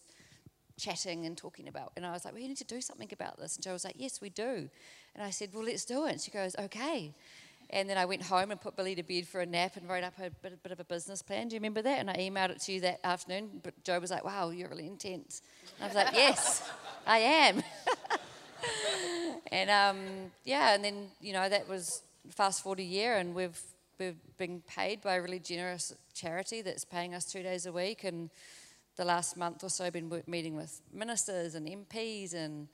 chatting 0.80 1.26
and 1.26 1.38
talking 1.38 1.68
about 1.68 1.92
and 1.96 2.06
I 2.06 2.12
was 2.12 2.26
like, 2.26 2.34
we 2.34 2.48
need 2.48 2.58
to 2.58 2.64
do 2.64 2.82
something 2.82 3.10
about 3.12 3.38
this. 3.40 3.56
And 3.56 3.64
Joe 3.64 3.74
was 3.74 3.84
like, 3.84 3.96
yes, 3.98 4.22
we 4.22 4.30
do. 4.30 4.70
And 5.16 5.24
I 5.24 5.30
said, 5.30 5.50
well, 5.54 5.66
let's 5.66 5.86
do 5.86 6.06
it. 6.06 6.12
And 6.14 6.22
she 6.22 6.32
goes, 6.32 6.56
okay. 6.58 7.14
And 7.72 7.90
then 7.90 7.98
I 7.98 8.06
went 8.06 8.24
home 8.24 8.52
and 8.52 8.60
put 8.60 8.76
Billy 8.76 8.96
to 8.96 9.04
bed 9.04 9.28
for 9.28 9.40
a 9.40 9.46
nap 9.46 9.78
and 9.78 9.88
wrote 9.88 10.04
up 10.04 10.18
a 10.20 10.30
bit, 10.30 10.54
a 10.54 10.58
bit, 10.58 10.72
of 10.74 10.80
a 10.82 10.84
business 10.84 11.22
plan. 11.22 11.48
Do 11.48 11.56
you 11.56 11.60
remember 11.60 11.82
that? 11.82 12.00
And 12.00 12.10
I 12.10 12.16
emailed 12.16 12.50
it 12.50 12.62
to 12.64 12.74
you 12.74 12.82
that 12.82 13.00
afternoon. 13.04 13.62
But 13.64 13.82
Joe 13.84 14.00
was 14.00 14.12
like, 14.12 14.26
wow, 14.26 14.50
you're 14.50 14.68
really 14.68 14.88
intense. 14.88 15.42
And 15.80 15.86
I 15.86 15.88
was 15.88 15.96
like, 15.96 16.14
yes, 16.14 16.70
I 17.08 17.20
am. 17.20 17.64
and 19.52 19.70
um, 19.70 20.32
yeah, 20.44 20.76
and 20.76 20.84
then, 20.84 21.08
you 21.22 21.32
know, 21.32 21.48
that 21.48 21.70
was 21.70 22.04
fast 22.30 22.62
forward 22.62 22.80
a 22.80 22.84
year 22.84 23.16
and 23.18 23.34
we've, 23.34 23.60
we've 24.00 24.20
been 24.38 24.62
paid 24.68 25.02
by 25.02 25.16
a 25.16 25.22
really 25.22 25.40
generous 25.40 25.94
charity 26.14 26.62
that's 26.62 26.84
paying 26.84 27.16
us 27.16 27.26
two 27.26 27.42
days 27.42 27.66
a 27.66 27.72
week. 27.72 28.04
And 28.04 28.30
the 28.98 29.06
last 29.06 29.38
month 29.38 29.64
or 29.64 29.70
so, 29.70 29.86
I've 29.86 29.94
been 29.94 30.24
meeting 30.28 30.58
with 30.58 30.82
ministers 30.94 31.56
and 31.56 31.68
MPs 31.68 32.34
and 32.34 32.68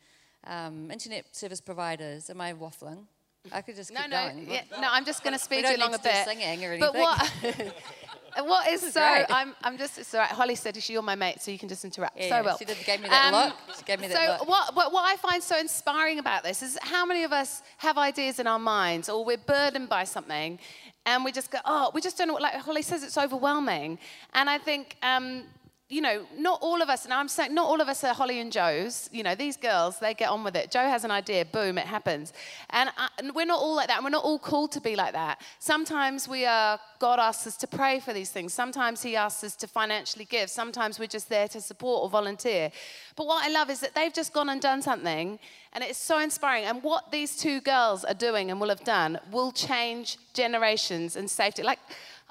um, 0.45 0.89
internet 0.89 1.35
service 1.35 1.61
providers. 1.61 2.29
Am 2.31 2.41
I 2.41 2.53
waffling? 2.53 3.05
I 3.51 3.61
could 3.61 3.75
just 3.75 3.91
no, 3.91 4.01
keep 4.01 4.11
no, 4.11 4.29
going. 4.29 4.49
Yeah, 4.49 4.61
no. 4.79 4.87
I'm 4.91 5.05
just 5.05 5.23
going 5.23 5.33
to 5.33 5.39
speed 5.39 5.65
you 5.67 5.75
along 5.75 5.93
a 5.93 5.99
bit. 5.99 6.25
Singing 6.25 6.63
or 6.63 6.73
anything. 6.73 6.79
But 6.79 6.95
what? 6.95 7.33
what 8.45 8.71
is 8.71 8.81
so? 8.93 8.99
Great. 8.99 9.25
I'm, 9.29 9.55
I'm 9.63 9.77
just. 9.77 9.97
It's 9.97 10.13
all 10.13 10.21
right. 10.21 10.29
Holly 10.29 10.55
said 10.55 10.77
you're 10.89 11.01
my 11.01 11.15
mate, 11.15 11.41
so 11.41 11.51
you 11.51 11.59
can 11.59 11.69
just 11.69 11.83
interrupt. 11.85 12.17
Yeah, 12.17 12.29
so 12.29 12.45
well. 12.45 12.57
She 12.57 12.65
did, 12.65 12.77
gave 12.85 13.01
me 13.01 13.09
that 13.09 13.33
um, 13.33 13.47
look. 13.49 13.77
She 13.77 13.83
gave 13.83 13.99
me 13.99 14.07
so 14.07 14.13
that 14.13 14.39
look. 14.39 14.49
what, 14.49 14.75
what? 14.75 14.91
What 14.91 15.05
I 15.05 15.15
find 15.17 15.41
so 15.41 15.57
inspiring 15.57 16.19
about 16.19 16.43
this 16.43 16.61
is 16.61 16.77
how 16.81 17.05
many 17.05 17.23
of 17.23 17.33
us 17.33 17.61
have 17.77 17.97
ideas 17.97 18.39
in 18.39 18.47
our 18.47 18.59
minds, 18.59 19.09
or 19.09 19.25
we're 19.25 19.37
burdened 19.37 19.89
by 19.89 20.03
something, 20.03 20.59
and 21.05 21.23
we 21.23 21.31
just 21.31 21.51
go, 21.51 21.59
oh, 21.65 21.91
we 21.93 22.01
just 22.01 22.17
don't 22.17 22.27
know. 22.27 22.33
What, 22.33 22.43
like 22.43 22.55
Holly 22.55 22.81
says, 22.81 23.03
it's 23.03 23.17
overwhelming. 23.17 23.97
And 24.33 24.49
I 24.49 24.57
think 24.57 24.97
um, 25.01 25.43
you 25.89 26.01
know, 26.01 26.25
not 26.37 26.59
all 26.61 26.81
of 26.81 26.89
us, 26.89 27.05
and 27.05 27.13
I'm 27.13 27.29
saying 27.29 27.53
not 27.53 27.65
all 27.65 27.79
of 27.79 27.87
us 27.87 28.03
are 28.03 28.13
Holly 28.13 28.41
and 28.41 28.51
Joe's. 28.51 29.09
You 29.13 29.23
know, 29.23 29.35
these 29.35 29.55
girls, 29.55 29.99
they 29.99 30.13
get 30.13 30.29
on 30.29 30.43
with 30.43 30.53
it. 30.57 30.69
Joe 30.69 30.83
has 30.83 31.05
an 31.05 31.11
idea, 31.11 31.45
boom, 31.45 31.77
it 31.77 31.85
happens. 31.85 32.33
And, 32.71 32.89
I, 32.97 33.07
and, 33.19 33.33
we're 33.33 33.45
not 33.45 33.61
all 33.61 33.73
like 33.73 33.87
that, 33.87 33.97
and 33.97 34.03
we're 34.03 34.09
not 34.09 34.25
all 34.25 34.37
called 34.37 34.73
to 34.73 34.81
be 34.81 34.97
like 34.97 35.13
that. 35.13 35.39
Sometimes 35.59 36.27
we 36.27 36.45
are, 36.45 36.77
God 36.99 37.19
asks 37.19 37.47
us 37.47 37.55
to 37.57 37.67
pray 37.67 38.01
for 38.01 38.11
these 38.11 38.29
things. 38.29 38.53
Sometimes 38.53 39.01
He 39.01 39.15
asks 39.15 39.45
us 39.45 39.55
to 39.55 39.67
financially 39.67 40.25
give. 40.25 40.49
Sometimes 40.49 40.99
we're 40.99 41.07
just 41.07 41.29
there 41.29 41.47
to 41.47 41.61
support 41.61 42.03
or 42.03 42.09
volunteer. 42.09 42.69
But 43.15 43.27
what 43.27 43.45
I 43.45 43.49
love 43.49 43.69
is 43.69 43.79
that 43.79 43.95
they've 43.95 44.13
just 44.13 44.33
gone 44.33 44.49
and 44.49 44.59
done 44.59 44.81
something, 44.81 45.39
and 45.71 45.83
it's 45.85 45.97
so 45.97 46.19
inspiring. 46.19 46.65
And 46.65 46.83
what 46.83 47.13
these 47.13 47.37
two 47.37 47.61
girls 47.61 48.03
are 48.03 48.13
doing 48.13 48.51
and 48.51 48.59
will 48.59 48.69
have 48.69 48.83
done 48.83 49.19
will 49.31 49.53
change 49.53 50.17
generations 50.33 51.15
and 51.15 51.29
safety. 51.29 51.63
Like, 51.63 51.79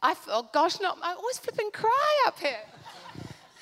I, 0.02 0.14
oh 0.28 0.46
gosh, 0.52 0.78
not, 0.78 0.98
I 1.02 1.14
always 1.14 1.38
flipping 1.38 1.70
cry 1.70 2.24
up 2.26 2.38
here. 2.38 2.58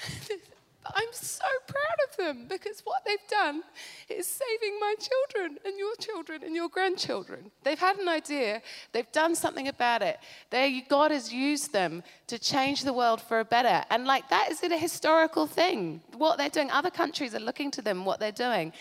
I'm 0.95 1.13
so 1.13 1.45
proud 1.67 1.99
of 2.09 2.17
them 2.17 2.47
because 2.49 2.81
what 2.85 3.03
they've 3.07 3.17
done 3.29 3.63
is 4.09 4.27
saving 4.27 4.79
my 4.81 4.95
children 4.99 5.59
and 5.65 5.79
your 5.79 5.95
children 5.97 6.43
and 6.45 6.55
your 6.55 6.69
grandchildren. 6.69 7.51
They've 7.63 7.79
had 7.79 7.99
an 7.99 8.09
idea, 8.09 8.61
they've 8.93 9.11
done 9.13 9.35
something 9.35 9.69
about 9.69 10.03
it. 10.03 10.19
They, 10.51 10.85
God 10.89 11.11
has 11.11 11.33
used 11.33 11.73
them 11.73 12.03
to 12.27 12.39
change 12.39 12.83
the 12.83 12.93
world 12.93 13.21
for 13.23 13.41
a 13.41 13.45
better. 13.45 13.85
And 13.91 14.05
like 14.05 14.29
that 14.29 14.51
is 14.51 14.63
a 14.63 14.77
historical 14.77 15.47
thing. 15.47 16.03
What 16.17 16.37
they're 16.37 16.51
doing, 16.51 16.71
other 16.71 16.91
countries 16.91 17.35
are 17.35 17.41
looking 17.41 17.71
to 17.73 17.83
them, 17.83 18.05
what 18.05 18.21
they're 18.21 18.33
doing. 18.33 18.73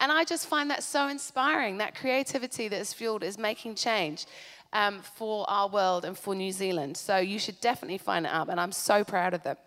And 0.00 0.10
I 0.10 0.24
just 0.24 0.48
find 0.48 0.68
that 0.70 0.82
so 0.82 1.06
inspiring. 1.06 1.78
That 1.78 1.94
creativity 1.94 2.66
that 2.68 2.80
is 2.80 2.92
fueled 2.92 3.22
is 3.22 3.38
making 3.38 3.76
change. 3.76 4.26
Um, 4.74 5.00
for 5.02 5.44
our 5.50 5.68
world 5.68 6.06
and 6.06 6.16
for 6.16 6.34
New 6.34 6.50
Zealand. 6.50 6.96
So 6.96 7.18
you 7.18 7.38
should 7.38 7.60
definitely 7.60 7.98
find 7.98 8.24
it 8.24 8.32
up, 8.32 8.48
and 8.48 8.58
I'm 8.58 8.72
so 8.72 9.04
proud 9.04 9.34
of 9.34 9.42
them. 9.42 9.58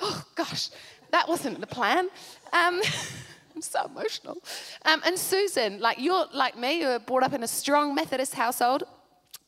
Oh, 0.00 0.24
gosh 0.34 0.70
that 1.10 1.28
wasn't 1.28 1.60
the 1.60 1.66
plan. 1.66 2.08
Um, 2.52 2.80
I'm 3.54 3.62
so 3.62 3.86
emotional. 3.86 4.38
Um, 4.84 5.02
and 5.04 5.18
Susan, 5.18 5.80
like 5.80 5.98
you're 5.98 6.26
like 6.32 6.56
me, 6.56 6.80
you 6.80 6.86
were 6.86 6.98
brought 6.98 7.22
up 7.22 7.32
in 7.32 7.42
a 7.42 7.48
strong 7.48 7.94
Methodist 7.94 8.34
household. 8.34 8.84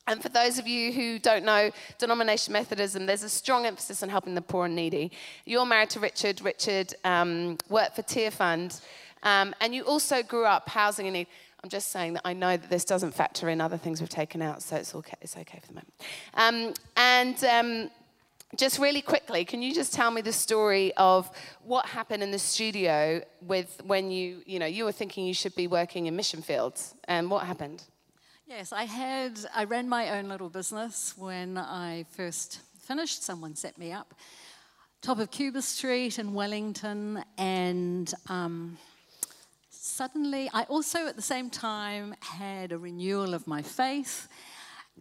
And 0.07 0.21
for 0.21 0.29
those 0.29 0.59
of 0.59 0.67
you 0.67 0.93
who 0.93 1.21
don't 1.21 1.45
know 1.45 1.71
denomination 1.99 2.53
Methodism, 2.53 3.07
there's 3.07 3.23
a 3.23 3.29
strong 3.29 3.67
emphasis 3.67 4.03
on 4.03 4.09
helping 4.09 4.35
the 4.35 4.41
poor 4.41 4.65
and 4.65 4.75
needy. 4.75 5.13
You're 5.45 5.67
married 5.67 5.91
to 5.91 6.01
Richard. 6.01 6.43
Richard 6.43 6.95
um, 7.05 7.59
worked 7.69 7.95
for 7.95 8.03
Tear 8.03 8.33
Fund. 8.33 8.81
Um, 9.23 9.55
and 9.61 9.75
you 9.75 9.85
also 9.85 10.23
grew 10.23 10.47
up 10.47 10.69
housing 10.69 11.07
in 11.07 11.13
need. 11.13 11.27
I'm 11.63 11.71
just 11.71 11.93
saying 11.93 12.15
that 12.15 12.23
I 12.25 12.33
know 12.33 12.57
that 12.57 12.71
this 12.71 12.85
doesn't 12.85 13.13
factor 13.13 13.51
in 13.51 13.61
other 13.61 13.77
things 13.77 14.01
we've 14.01 14.09
taken 14.09 14.41
out, 14.41 14.63
so 14.63 14.77
it's 14.77 14.95
okay, 14.95 15.17
it's 15.21 15.37
okay 15.37 15.61
for 15.61 15.67
the 15.69 15.75
moment. 15.75 15.93
Um, 16.35 16.75
and 16.97 17.45
um, 17.45 17.91
just 18.57 18.79
really 18.79 19.03
quickly, 19.03 19.45
can 19.45 19.63
you 19.63 19.73
just 19.73 19.93
tell 19.93 20.11
me 20.11 20.21
the 20.21 20.33
story 20.33 20.93
of 20.97 21.31
what 21.63 21.87
happened 21.87 22.23
in 22.23 22.31
the 22.31 22.39
studio 22.39 23.23
with 23.41 23.81
when 23.85 24.11
you, 24.11 24.43
you 24.45 24.59
know, 24.59 24.67
you 24.67 24.85
were 24.85 24.93
thinking 24.93 25.27
you 25.27 25.35
should 25.35 25.55
be 25.55 25.67
working 25.67 26.07
in 26.07 26.17
mission 26.17 26.43
fields, 26.43 26.95
and 27.05 27.31
what 27.31 27.47
happened? 27.47 27.85
Yes, 28.47 28.73
I 28.73 28.85
had, 28.85 29.39
I 29.55 29.65
ran 29.65 29.89
my 29.89 30.19
own 30.19 30.29
little 30.29 30.49
business 30.49 31.15
when 31.17 31.57
I 31.57 32.05
first 32.11 32.61
finished. 32.81 33.23
Someone 33.23 33.55
set 33.55 33.79
me 33.79 33.93
up. 33.93 34.15
Top 35.03 35.21
of 35.21 35.31
Cuba 35.31 35.63
Street 35.63 36.19
in 36.19 36.35
Wellington, 36.35 37.23
and 37.39 38.13
um, 38.29 38.77
suddenly 39.71 40.51
I 40.53 40.65
also 40.65 41.07
at 41.07 41.15
the 41.15 41.23
same 41.23 41.49
time 41.49 42.17
had 42.21 42.73
a 42.73 42.79
renewal 42.79 43.33
of 43.33 43.47
my 43.47 43.63
faith 43.63 44.29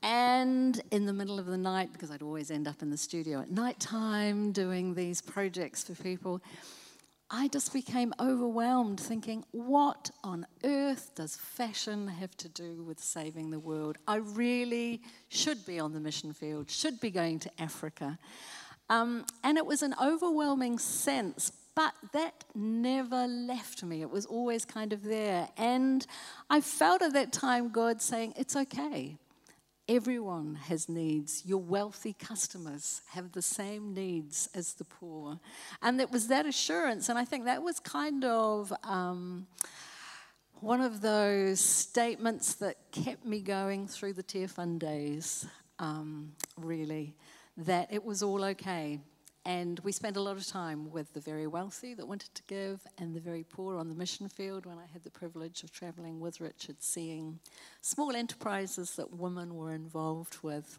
and 0.04 0.82
in 0.92 1.06
the 1.06 1.14
middle 1.14 1.40
of 1.40 1.46
the 1.46 1.58
night, 1.58 1.92
because 1.94 2.12
I'd 2.12 2.22
always 2.22 2.52
end 2.52 2.68
up 2.68 2.82
in 2.82 2.90
the 2.90 2.98
studio 2.98 3.42
at 3.42 3.52
night 3.52 3.80
time 3.80 4.52
doing 4.52 4.94
these 4.94 5.22
projects 5.22 5.84
for 5.84 5.96
people, 5.96 6.42
I 7.32 7.48
just 7.48 7.74
became 7.74 8.12
overwhelmed 8.20 9.00
thinking, 9.00 9.46
what 9.52 10.10
on 10.24 10.48
earth 10.64 11.12
does 11.14 11.36
fashion 11.36 12.08
have 12.08 12.36
to 12.38 12.50
do 12.50 12.82
with 12.82 13.00
saving 13.00 13.52
the 13.52 13.60
world? 13.60 13.98
I 14.08 14.16
really 14.16 15.02
should 15.28 15.64
be 15.64 15.80
on 15.80 15.94
the 15.94 16.00
mission 16.00 16.34
field, 16.34 16.72
should 16.72 17.00
be 17.00 17.12
going 17.12 17.38
to 17.40 17.52
Africa. 17.60 18.18
Um, 18.90 19.26
and 19.44 19.60
it 19.60 19.66
was 19.68 19.84
an 19.84 19.94
overwhelming 20.02 20.80
sense, 20.80 21.52
but 21.76 21.94
that 22.14 22.46
never 22.56 23.28
left 23.28 23.84
me. 23.84 24.02
It 24.02 24.10
was 24.10 24.26
always 24.26 24.66
kind 24.66 24.92
of 24.92 25.04
there. 25.04 25.50
And 25.56 26.08
I 26.50 26.62
felt 26.62 27.04
at 27.04 27.14
that 27.14 27.32
time 27.32 27.70
God 27.70 28.02
saying, 28.02 28.34
it's 28.38 28.56
okay. 28.56 29.18
Everyone 29.90 30.54
has 30.54 30.88
needs. 30.88 31.42
Your 31.48 31.58
wealthy 31.58 32.14
customers 32.14 33.02
have 33.10 33.32
the 33.32 33.42
same 33.42 33.92
needs 33.96 34.48
as 34.54 34.76
the 34.76 34.86
poor. 34.86 35.40
And 35.82 36.00
it 36.00 36.12
was 36.12 36.28
that 36.28 36.46
assurance, 36.46 37.10
and 37.10 37.18
I 37.18 37.26
think 37.26 37.46
that 37.46 37.64
was 37.64 37.80
kind 37.80 38.24
of 38.24 38.72
um, 38.84 39.48
one 40.60 40.80
of 40.80 41.02
those 41.02 41.60
statements 41.60 42.54
that 42.56 42.76
kept 42.92 43.26
me 43.26 43.42
going 43.42 43.88
through 43.88 44.14
the 44.14 44.22
Tear 44.22 44.48
Fund 44.48 44.80
days, 44.80 45.48
um, 45.80 46.34
really, 46.56 47.16
that 47.58 47.92
it 47.92 48.06
was 48.06 48.22
all 48.22 48.44
okay. 48.44 49.00
And 49.46 49.80
we 49.80 49.92
spent 49.92 50.18
a 50.18 50.22
lot 50.22 50.38
of 50.38 50.46
time 50.46 50.92
with 50.92 51.14
the 51.14 51.20
very 51.20 51.48
wealthy 51.48 51.94
that 51.94 52.08
wanted 52.08 52.36
to 52.36 52.44
give 52.48 52.82
and 52.98 53.16
the 53.16 53.20
very 53.20 53.44
poor 53.44 53.78
on 53.78 53.88
the 53.88 53.96
mission 53.96 54.28
field 54.28 54.66
when 54.66 54.78
I 54.78 54.86
had 54.92 55.04
the 55.04 55.10
privilege 55.10 55.64
of 55.64 55.72
traveling 55.72 56.20
with 56.20 56.42
Richard, 56.42 56.78
seeing 56.80 57.40
small 57.82 58.16
enterprises 58.16 58.96
that 58.98 59.14
women 59.14 59.56
were 59.56 59.74
involved 59.74 60.38
with. 60.44 60.78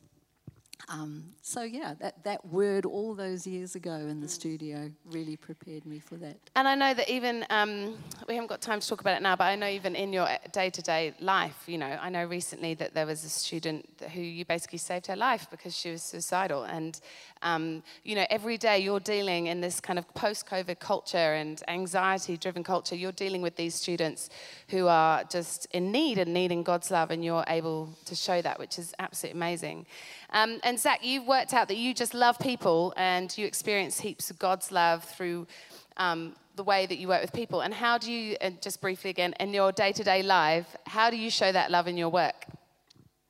Um, 0.89 1.25
so 1.43 1.63
yeah, 1.63 1.95
that, 2.01 2.25
that 2.25 2.45
word 2.47 2.85
all 2.85 3.15
those 3.15 3.47
years 3.47 3.75
ago 3.75 3.93
in 3.95 4.21
the 4.21 4.29
studio 4.29 4.91
really 5.05 5.37
prepared 5.37 5.87
me 5.87 5.99
for 5.99 6.17
that. 6.17 6.37
And 6.57 6.67
I 6.67 6.75
know 6.75 6.95
that 6.95 7.09
even 7.09 7.45
um, 7.51 7.99
we 8.27 8.35
haven't 8.35 8.49
got 8.49 8.61
time 8.61 8.81
to 8.81 8.89
talk 8.89 9.01
about 9.01 9.17
it 9.17 9.23
now, 9.23 9.37
but 9.37 9.45
I 9.45 9.57
know 9.57 9.69
even 9.69 9.95
in 9.95 10.13
your 10.13 10.29
day-to-day 10.53 11.15
life, 11.21 11.65
you 11.67 11.79
know, 11.79 11.99
I 12.01 12.09
know 12.09 12.25
recently 12.25 12.75
that 12.75 12.95
there 12.95 13.07
was 13.07 13.25
a 13.25 13.29
student 13.29 13.89
who 14.15 14.21
you 14.21 14.45
basically 14.45 14.79
saved 14.79 15.07
her 15.09 15.17
life 15.17 15.47
because 15.51 15.77
she 15.77 15.91
was 15.91 16.03
suicidal, 16.03 16.65
and 16.65 17.01
um, 17.43 17.83
you 18.05 18.15
know, 18.15 18.27
every 18.29 18.59
day 18.59 18.79
you're 18.79 19.01
dealing 19.01 19.47
in 19.47 19.61
this 19.61 19.81
kind 19.81 19.99
of 19.99 20.13
post-COVID 20.15 20.79
culture 20.79 21.17
and 21.17 21.63
anxiety-driven 21.69 22.65
culture. 22.65 22.95
You're 22.95 23.13
dealing 23.13 23.43
with 23.43 23.57
these 23.57 23.75
students 23.75 24.29
who 24.69 24.89
are 24.89 25.25
just 25.25 25.67
in 25.73 25.93
need 25.93 26.19
and 26.19 26.35
needing 26.35 26.63
God's 26.63 26.91
love, 26.91 27.11
and 27.11 27.25
you're 27.25 27.45
able 27.49 27.91
to 28.07 28.15
show 28.15 28.43
that, 28.43 28.59
which 28.59 28.79
is 28.79 28.95
absolutely 28.99 29.39
amazing. 29.39 29.87
Um, 30.33 30.61
and 30.71 30.79
Zach, 30.79 31.05
you've 31.05 31.27
worked 31.27 31.53
out 31.53 31.67
that 31.67 31.79
you 31.79 31.93
just 31.93 32.15
love 32.15 32.39
people 32.39 32.95
and 32.97 33.37
you 33.37 33.45
experience 33.45 33.99
heaps 33.99 34.31
of 34.31 34.39
God's 34.39 34.71
love 34.71 35.03
through 35.03 35.49
um, 35.97 36.37
the 36.55 36.63
way 36.63 36.87
that 36.87 36.97
you 36.97 37.09
work 37.09 37.23
with 37.23 37.33
people. 37.33 37.63
And 37.63 37.75
how 37.75 37.99
do 37.99 38.13
you, 38.13 38.37
and 38.41 38.63
just 38.63 38.81
briefly 38.81 39.11
again, 39.11 39.35
in 39.41 39.53
your 39.53 39.73
day 39.73 39.91
to 39.91 40.05
day 40.05 40.23
life, 40.23 40.77
how 40.87 41.11
do 41.11 41.17
you 41.17 41.29
show 41.29 41.51
that 41.51 41.73
love 41.73 41.89
in 41.89 41.97
your 41.97 42.09
work? 42.09 42.47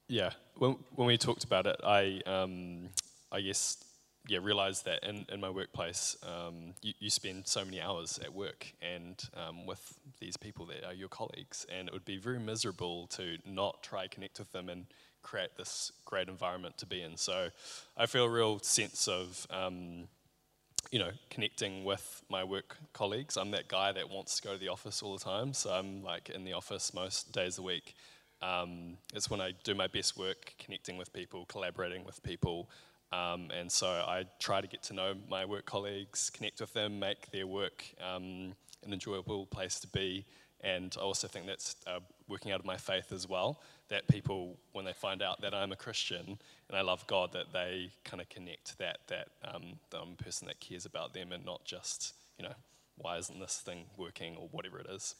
Yeah, 0.06 0.32
when, 0.58 0.76
when 0.96 1.06
we 1.06 1.16
talked 1.16 1.44
about 1.44 1.66
it, 1.66 1.80
I, 1.82 2.20
um, 2.26 2.90
I 3.32 3.40
guess, 3.40 3.82
yeah, 4.28 4.40
realized 4.42 4.84
that 4.84 5.02
in, 5.08 5.24
in 5.32 5.40
my 5.40 5.48
workplace, 5.48 6.18
um, 6.22 6.74
you, 6.82 6.92
you, 6.98 7.08
spend 7.08 7.46
so 7.46 7.64
many 7.64 7.80
hours 7.80 8.20
at 8.22 8.34
work 8.34 8.70
and 8.82 9.16
um, 9.34 9.64
with 9.64 9.98
these 10.20 10.36
people 10.36 10.66
that 10.66 10.84
are 10.84 10.92
your 10.92 11.08
colleagues, 11.08 11.64
and 11.74 11.88
it 11.88 11.94
would 11.94 12.04
be 12.04 12.18
very 12.18 12.38
miserable 12.38 13.06
to 13.06 13.38
not 13.46 13.82
try 13.82 14.08
connect 14.08 14.38
with 14.38 14.52
them 14.52 14.68
and 14.68 14.84
create 15.22 15.56
this 15.56 15.92
great 16.04 16.28
environment 16.28 16.78
to 16.78 16.86
be 16.86 17.02
in. 17.02 17.16
So 17.16 17.48
I 17.96 18.06
feel 18.06 18.24
a 18.24 18.30
real 18.30 18.58
sense 18.60 19.08
of, 19.08 19.46
um, 19.50 20.08
you 20.90 20.98
know, 20.98 21.10
connecting 21.28 21.84
with 21.84 22.22
my 22.28 22.42
work 22.44 22.76
colleagues. 22.92 23.36
I'm 23.36 23.50
that 23.52 23.68
guy 23.68 23.92
that 23.92 24.10
wants 24.10 24.36
to 24.36 24.42
go 24.42 24.52
to 24.54 24.58
the 24.58 24.68
office 24.68 25.02
all 25.02 25.16
the 25.16 25.24
time, 25.24 25.52
so 25.52 25.70
I'm 25.70 26.02
like 26.02 26.30
in 26.30 26.44
the 26.44 26.52
office 26.52 26.92
most 26.94 27.32
days 27.32 27.58
a 27.58 27.62
week. 27.62 27.94
Um, 28.42 28.96
it's 29.14 29.28
when 29.28 29.40
I 29.40 29.52
do 29.64 29.74
my 29.74 29.86
best 29.86 30.16
work, 30.18 30.54
connecting 30.58 30.96
with 30.96 31.12
people, 31.12 31.44
collaborating 31.46 32.04
with 32.04 32.22
people. 32.22 32.70
Um, 33.12 33.50
and 33.58 33.70
so 33.70 33.86
I 33.86 34.24
try 34.38 34.60
to 34.60 34.66
get 34.66 34.82
to 34.84 34.94
know 34.94 35.14
my 35.28 35.44
work 35.44 35.66
colleagues, 35.66 36.30
connect 36.30 36.60
with 36.60 36.72
them, 36.72 36.98
make 36.98 37.30
their 37.30 37.46
work 37.46 37.84
um, 38.00 38.54
an 38.84 38.92
enjoyable 38.92 39.46
place 39.46 39.78
to 39.80 39.88
be. 39.88 40.24
And 40.62 40.94
I 40.98 41.02
also 41.02 41.26
think 41.28 41.46
that's 41.46 41.76
uh, 41.86 42.00
working 42.28 42.52
out 42.52 42.60
of 42.60 42.66
my 42.66 42.76
faith 42.76 43.12
as 43.12 43.28
well 43.28 43.60
that 43.90 44.08
people, 44.08 44.56
when 44.72 44.84
they 44.84 44.92
find 44.92 45.22
out 45.22 45.40
that 45.42 45.54
I'm 45.54 45.72
a 45.72 45.76
Christian 45.76 46.38
and 46.68 46.78
I 46.78 46.80
love 46.80 47.06
God, 47.06 47.32
that 47.32 47.52
they 47.52 47.90
kind 48.04 48.20
of 48.20 48.28
connect 48.28 48.78
that 48.78 48.98
that, 49.08 49.28
um, 49.44 49.78
that 49.90 49.98
I'm 49.98 50.16
a 50.18 50.22
person 50.22 50.48
that 50.48 50.60
cares 50.60 50.86
about 50.86 51.12
them 51.12 51.32
and 51.32 51.44
not 51.44 51.64
just 51.64 52.14
you 52.38 52.44
know 52.44 52.54
why 52.96 53.16
isn't 53.16 53.38
this 53.40 53.58
thing 53.64 53.84
working 53.96 54.36
or 54.36 54.48
whatever 54.50 54.78
it 54.78 54.86
is. 54.90 55.14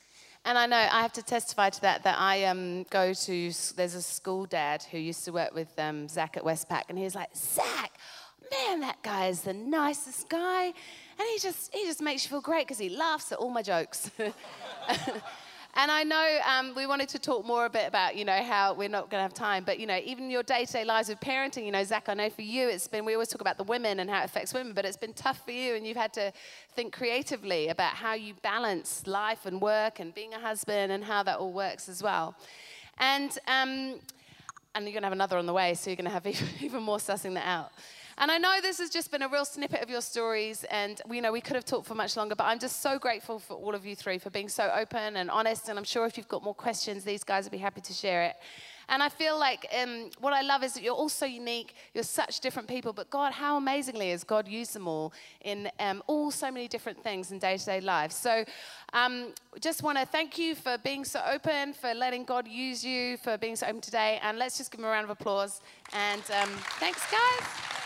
And 0.45 0.59
I 0.59 0.67
know 0.67 0.77
I 0.77 1.03
have 1.03 1.13
to 1.15 1.23
testify 1.23 1.71
to 1.71 1.81
that. 1.83 2.05
That 2.05 2.19
I 2.19 2.45
um, 2.45 2.85
go 2.91 3.13
to 3.13 3.53
there's 3.77 3.95
a 3.95 4.03
school 4.03 4.47
dad 4.47 4.85
who 4.91 4.99
used 4.99 5.25
to 5.27 5.33
work 5.33 5.55
with 5.55 5.69
um, 5.79 6.09
Zach 6.09 6.37
at 6.37 6.45
Westpac, 6.45 6.85
and 6.89 6.99
he 6.99 7.05
was 7.05 7.15
like, 7.15 7.35
Zach, 7.37 7.93
man, 8.51 8.81
that 8.81 9.03
guy 9.03 9.29
is 9.29 9.43
the 9.43 9.53
nicest 9.53 10.29
guy, 10.29 10.65
and 10.65 11.29
he 11.33 11.39
just 11.39 11.75
he 11.75 11.85
just 11.85 12.01
makes 12.01 12.25
you 12.25 12.31
feel 12.31 12.41
great 12.41 12.67
because 12.67 12.79
he 12.79 12.89
laughs 12.89 13.33
at 13.33 13.39
all 13.39 13.51
my 13.51 13.63
jokes. 13.63 14.11
And 15.75 15.91
I 15.91 16.03
know 16.03 16.39
um, 16.47 16.75
we 16.75 16.87
wanted 16.87 17.09
to 17.11 17.19
talk 17.19 17.47
more 17.47 17.65
a 17.65 17.71
bit 17.71 17.87
about, 17.87 18.17
you 18.17 18.25
know, 18.25 18.43
how 18.43 18.75
we're 18.75 18.89
not 18.89 19.09
going 19.09 19.19
to 19.19 19.23
have 19.23 19.35
time, 19.35 19.63
but, 19.65 19.79
you 19.79 19.87
know, 19.87 20.01
even 20.05 20.29
your 20.29 20.43
day 20.43 20.65
to 20.65 20.73
day 20.73 20.85
lives 20.85 21.09
with 21.09 21.21
parenting, 21.21 21.65
you 21.65 21.71
know, 21.71 21.85
Zach, 21.85 22.09
I 22.09 22.15
know 22.15 22.29
for 22.29 22.43
you 22.43 22.69
it's 22.69 22.89
been, 22.89 23.05
we 23.05 23.15
always 23.15 23.29
talk 23.29 23.41
about 23.41 23.57
the 23.57 23.65
women 23.65 24.01
and 24.01 24.11
how 24.11 24.23
it 24.23 24.25
affects 24.25 24.53
women, 24.53 24.73
but 24.73 24.85
it's 24.85 24.97
been 24.97 25.13
tough 25.13 25.45
for 25.45 25.53
you 25.53 25.77
and 25.77 25.87
you've 25.87 25.97
had 25.97 26.13
to 26.15 26.33
think 26.75 26.93
creatively 26.93 27.69
about 27.69 27.93
how 27.93 28.15
you 28.15 28.35
balance 28.43 29.07
life 29.07 29.47
and 29.47 29.61
work 29.61 30.01
and 30.01 30.13
being 30.13 30.35
a 30.35 30.41
husband 30.41 30.91
and 30.91 31.05
how 31.05 31.23
that 31.23 31.39
all 31.39 31.53
works 31.53 31.89
as 31.89 32.03
well. 32.03 32.35
And, 32.99 33.31
um, 33.47 34.01
and 34.75 34.85
you're 34.85 34.93
going 34.93 35.03
to 35.03 35.07
have 35.07 35.13
another 35.13 35.39
on 35.39 35.47
the 35.47 35.53
way, 35.53 35.75
so 35.75 35.91
you're 35.91 35.97
going 35.97 36.05
to 36.05 36.11
have 36.11 36.27
even, 36.27 36.49
even 36.61 36.83
more 36.83 36.99
sussing 36.99 37.35
that 37.35 37.47
out. 37.47 37.71
And 38.21 38.31
I 38.31 38.37
know 38.37 38.61
this 38.61 38.77
has 38.81 38.91
just 38.91 39.11
been 39.11 39.23
a 39.23 39.29
real 39.29 39.47
snippet 39.47 39.83
of 39.83 39.89
your 39.89 40.03
stories, 40.03 40.65
and 40.65 41.01
we 41.09 41.17
you 41.17 41.23
know 41.23 41.33
we 41.33 41.41
could 41.41 41.57
have 41.57 41.65
talked 41.65 41.87
for 41.87 41.95
much 41.95 42.19
longer, 42.19 42.35
but 42.35 42.45
I'm 42.45 42.59
just 42.59 42.83
so 42.83 42.99
grateful 42.99 43.39
for 43.39 43.55
all 43.55 43.75
of 43.75 43.87
you 43.87 43.97
three 43.97 44.19
for 44.19 44.29
being 44.29 44.51
so 44.51 44.71
open 44.77 45.17
and 45.17 45.31
honest. 45.31 45.71
And 45.71 45.79
I'm 45.79 45.85
sure 45.85 46.05
if 46.05 46.19
you've 46.19 46.29
got 46.29 46.45
more 46.45 46.55
questions, 46.55 47.03
these 47.03 47.25
guys 47.25 47.45
would 47.45 47.53
be 47.53 47.57
happy 47.57 47.81
to 47.81 47.95
share 47.95 48.25
it. 48.25 48.37
And 48.91 49.03
I 49.03 49.09
feel 49.09 49.39
like 49.39 49.67
um, 49.81 50.11
what 50.19 50.35
I 50.35 50.43
love 50.43 50.63
is 50.63 50.75
that 50.75 50.83
you're 50.83 50.95
all 50.95 51.09
so 51.09 51.25
unique. 51.25 51.75
You're 51.95 52.05
such 52.05 52.41
different 52.41 52.69
people. 52.69 52.93
But 52.93 53.09
God, 53.09 53.33
how 53.33 53.57
amazingly 53.57 54.11
has 54.11 54.23
God 54.23 54.47
used 54.47 54.75
them 54.75 54.87
all 54.87 55.15
in 55.41 55.71
um, 55.79 56.03
all 56.07 56.31
so 56.31 56.51
many 56.51 56.69
different 56.69 57.03
things 57.03 57.33
in 57.33 57.39
day 57.39 57.57
to 57.57 57.65
day 57.65 57.81
life. 57.81 58.13
So 58.13 58.45
um, 58.93 59.33
just 59.61 59.83
want 59.83 59.97
to 59.97 60.05
thank 60.05 60.37
you 60.37 60.55
for 60.55 60.77
being 60.77 61.07
so 61.07 61.23
open, 61.27 61.73
for 61.73 61.95
letting 61.95 62.25
God 62.25 62.47
use 62.47 62.85
you, 62.85 63.17
for 63.17 63.39
being 63.39 63.57
so 63.57 63.67
open 63.67 63.81
today. 63.81 64.21
And 64.23 64.39
let's 64.39 64.59
just 64.59 64.71
give 64.71 64.81
them 64.81 64.89
a 64.89 64.93
round 64.93 65.05
of 65.05 65.11
applause. 65.11 65.63
And 65.95 66.23
um, 66.43 66.51
thanks, 66.81 67.01
guys. 67.11 67.80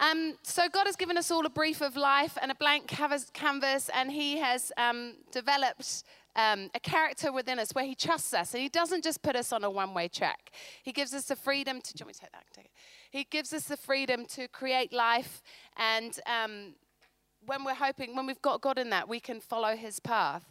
Um, 0.00 0.34
so 0.42 0.68
God 0.68 0.86
has 0.86 0.96
given 0.96 1.16
us 1.16 1.30
all 1.30 1.44
a 1.44 1.50
brief 1.50 1.80
of 1.80 1.96
life 1.96 2.38
and 2.40 2.50
a 2.50 2.54
blank 2.54 2.86
canvas, 2.86 3.90
and 3.92 4.12
He 4.12 4.38
has 4.38 4.70
um, 4.76 5.14
developed 5.32 6.04
um, 6.36 6.70
a 6.74 6.80
character 6.80 7.32
within 7.32 7.58
us 7.58 7.72
where 7.72 7.84
He 7.84 7.96
trusts 7.96 8.32
us, 8.32 8.54
and 8.54 8.62
He 8.62 8.68
doesn't 8.68 9.02
just 9.02 9.22
put 9.22 9.34
us 9.34 9.52
on 9.52 9.64
a 9.64 9.70
one-way 9.70 10.08
track. 10.08 10.52
He 10.82 10.92
gives 10.92 11.12
us 11.12 11.24
the 11.24 11.36
freedom 11.36 11.80
to. 11.80 11.92
Do 11.92 12.02
you 12.02 12.06
want 12.06 12.08
me 12.08 12.14
to 12.14 12.20
take 12.20 12.32
that? 12.32 12.44
Take. 12.54 12.70
He 13.10 13.24
gives 13.24 13.52
us 13.52 13.64
the 13.64 13.76
freedom 13.76 14.24
to 14.26 14.46
create 14.48 14.92
life, 14.92 15.42
and 15.76 16.18
um, 16.26 16.74
when 17.46 17.64
we're 17.64 17.74
hoping, 17.74 18.14
when 18.14 18.26
we've 18.26 18.42
got 18.42 18.60
God 18.60 18.78
in 18.78 18.90
that, 18.90 19.08
we 19.08 19.18
can 19.18 19.40
follow 19.40 19.74
His 19.74 19.98
path. 19.98 20.44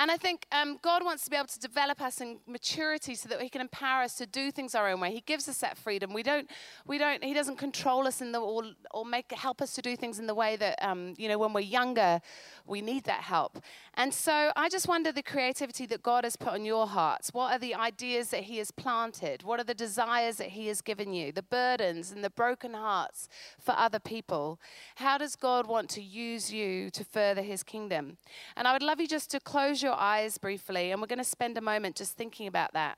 And 0.00 0.10
I 0.10 0.16
think 0.16 0.46
um, 0.50 0.78
God 0.80 1.04
wants 1.04 1.24
to 1.24 1.30
be 1.30 1.36
able 1.36 1.48
to 1.48 1.60
develop 1.60 2.00
us 2.00 2.22
in 2.22 2.38
maturity 2.46 3.14
so 3.14 3.28
that 3.28 3.42
He 3.42 3.50
can 3.50 3.60
empower 3.60 4.02
us 4.02 4.14
to 4.14 4.26
do 4.26 4.50
things 4.50 4.74
our 4.74 4.88
own 4.88 4.98
way. 4.98 5.12
He 5.12 5.20
gives 5.20 5.46
us 5.46 5.58
that 5.58 5.76
freedom. 5.76 6.14
We 6.14 6.22
don't, 6.22 6.50
we 6.86 6.96
don't. 6.96 7.22
He 7.22 7.34
doesn't 7.34 7.58
control 7.58 8.06
us 8.06 8.22
in 8.22 8.32
the 8.32 8.40
or, 8.40 8.62
or 8.92 9.04
make 9.04 9.30
help 9.30 9.60
us 9.60 9.74
to 9.74 9.82
do 9.82 9.96
things 9.96 10.18
in 10.18 10.26
the 10.26 10.34
way 10.34 10.56
that 10.56 10.82
um, 10.82 11.12
you 11.18 11.28
know 11.28 11.36
when 11.36 11.52
we're 11.52 11.60
younger, 11.60 12.22
we 12.66 12.80
need 12.80 13.04
that 13.04 13.20
help. 13.20 13.62
And 13.94 14.14
so 14.14 14.52
I 14.56 14.70
just 14.70 14.88
wonder 14.88 15.12
the 15.12 15.22
creativity 15.22 15.84
that 15.86 16.02
God 16.02 16.24
has 16.24 16.34
put 16.34 16.54
on 16.54 16.64
your 16.64 16.86
hearts. 16.86 17.34
What 17.34 17.52
are 17.52 17.58
the 17.58 17.74
ideas 17.74 18.30
that 18.30 18.44
He 18.44 18.56
has 18.56 18.70
planted? 18.70 19.42
What 19.42 19.60
are 19.60 19.64
the 19.64 19.74
desires 19.74 20.36
that 20.36 20.48
He 20.48 20.68
has 20.68 20.80
given 20.80 21.12
you? 21.12 21.30
The 21.30 21.42
burdens 21.42 22.10
and 22.10 22.24
the 22.24 22.30
broken 22.30 22.72
hearts 22.72 23.28
for 23.58 23.74
other 23.76 23.98
people. 23.98 24.60
How 24.94 25.18
does 25.18 25.36
God 25.36 25.66
want 25.66 25.90
to 25.90 26.02
use 26.02 26.50
you 26.50 26.88
to 26.90 27.04
further 27.04 27.42
His 27.42 27.62
kingdom? 27.62 28.16
And 28.56 28.66
I 28.66 28.72
would 28.72 28.82
love 28.82 28.98
you 28.98 29.06
just 29.06 29.30
to 29.32 29.40
close 29.40 29.82
your 29.82 29.89
your 29.90 30.00
eyes 30.00 30.38
briefly, 30.38 30.92
and 30.92 31.00
we're 31.00 31.08
going 31.08 31.18
to 31.18 31.24
spend 31.24 31.58
a 31.58 31.60
moment 31.60 31.96
just 31.96 32.16
thinking 32.16 32.46
about 32.46 32.72
that. 32.74 32.96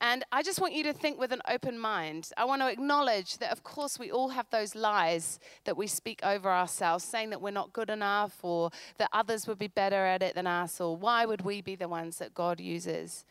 And 0.00 0.24
I 0.32 0.42
just 0.42 0.60
want 0.60 0.74
you 0.74 0.82
to 0.84 0.92
think 0.92 1.18
with 1.18 1.32
an 1.32 1.42
open 1.48 1.78
mind. 1.78 2.30
I 2.36 2.44
want 2.44 2.62
to 2.62 2.68
acknowledge 2.68 3.38
that, 3.38 3.52
of 3.52 3.62
course, 3.62 3.98
we 3.98 4.10
all 4.10 4.30
have 4.30 4.46
those 4.50 4.74
lies 4.74 5.38
that 5.64 5.76
we 5.76 5.86
speak 5.86 6.20
over 6.22 6.50
ourselves, 6.50 7.04
saying 7.04 7.30
that 7.30 7.40
we're 7.40 7.50
not 7.50 7.72
good 7.72 7.90
enough 7.90 8.38
or 8.42 8.70
that 8.98 9.10
others 9.12 9.46
would 9.46 9.58
be 9.58 9.68
better 9.68 10.06
at 10.06 10.22
it 10.22 10.34
than 10.34 10.46
us, 10.46 10.80
or 10.80 10.96
why 10.96 11.26
would 11.26 11.42
we 11.42 11.60
be 11.60 11.76
the 11.76 11.88
ones 11.88 12.16
that 12.18 12.34
God 12.34 12.60
uses? 12.60 13.24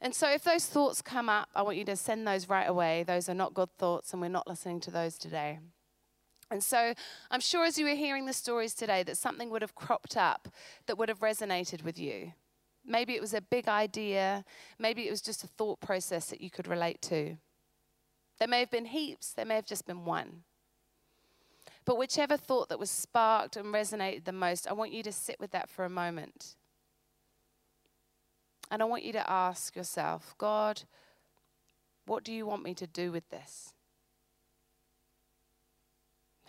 And 0.00 0.14
so, 0.14 0.30
if 0.30 0.44
those 0.44 0.66
thoughts 0.66 1.00
come 1.00 1.28
up, 1.30 1.48
I 1.54 1.62
want 1.62 1.78
you 1.78 1.84
to 1.86 1.96
send 1.96 2.26
those 2.26 2.50
right 2.50 2.68
away. 2.68 3.02
Those 3.02 3.30
are 3.30 3.34
not 3.34 3.54
God 3.54 3.70
thoughts, 3.78 4.12
and 4.12 4.20
we're 4.20 4.28
not 4.28 4.46
listening 4.46 4.80
to 4.80 4.90
those 4.90 5.16
today. 5.16 5.58
And 6.50 6.62
so 6.62 6.94
I'm 7.30 7.40
sure 7.40 7.64
as 7.64 7.76
you 7.76 7.86
were 7.86 7.94
hearing 7.94 8.26
the 8.26 8.32
stories 8.32 8.74
today 8.74 9.02
that 9.02 9.16
something 9.16 9.50
would 9.50 9.62
have 9.62 9.74
cropped 9.74 10.16
up 10.16 10.48
that 10.86 10.96
would 10.96 11.08
have 11.08 11.20
resonated 11.20 11.82
with 11.82 11.98
you. 11.98 12.32
Maybe 12.84 13.14
it 13.14 13.20
was 13.20 13.34
a 13.34 13.40
big 13.40 13.66
idea, 13.66 14.44
maybe 14.78 15.08
it 15.08 15.10
was 15.10 15.20
just 15.20 15.42
a 15.42 15.48
thought 15.48 15.80
process 15.80 16.26
that 16.26 16.40
you 16.40 16.50
could 16.50 16.68
relate 16.68 17.02
to. 17.02 17.36
There 18.38 18.46
may 18.46 18.60
have 18.60 18.70
been 18.70 18.84
heaps, 18.84 19.32
there 19.32 19.44
may 19.44 19.56
have 19.56 19.66
just 19.66 19.86
been 19.86 20.04
one. 20.04 20.44
But 21.84 21.98
whichever 21.98 22.36
thought 22.36 22.68
that 22.68 22.78
was 22.78 22.90
sparked 22.90 23.56
and 23.56 23.74
resonated 23.74 24.24
the 24.24 24.32
most, 24.32 24.68
I 24.68 24.72
want 24.72 24.92
you 24.92 25.02
to 25.02 25.12
sit 25.12 25.40
with 25.40 25.50
that 25.52 25.68
for 25.68 25.84
a 25.84 25.90
moment. 25.90 26.54
And 28.70 28.82
I 28.82 28.84
want 28.84 29.04
you 29.04 29.12
to 29.12 29.30
ask 29.30 29.74
yourself, 29.76 30.34
God, 30.38 30.82
what 32.04 32.24
do 32.24 32.32
you 32.32 32.46
want 32.46 32.64
me 32.64 32.74
to 32.74 32.86
do 32.86 33.12
with 33.12 33.28
this? 33.30 33.72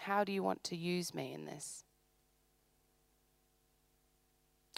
How 0.08 0.24
do 0.24 0.32
you 0.32 0.41
want 0.41 0.64
to 0.64 0.76
use 0.78 1.14
me 1.14 1.34
in 1.34 1.43
this? 1.43 1.84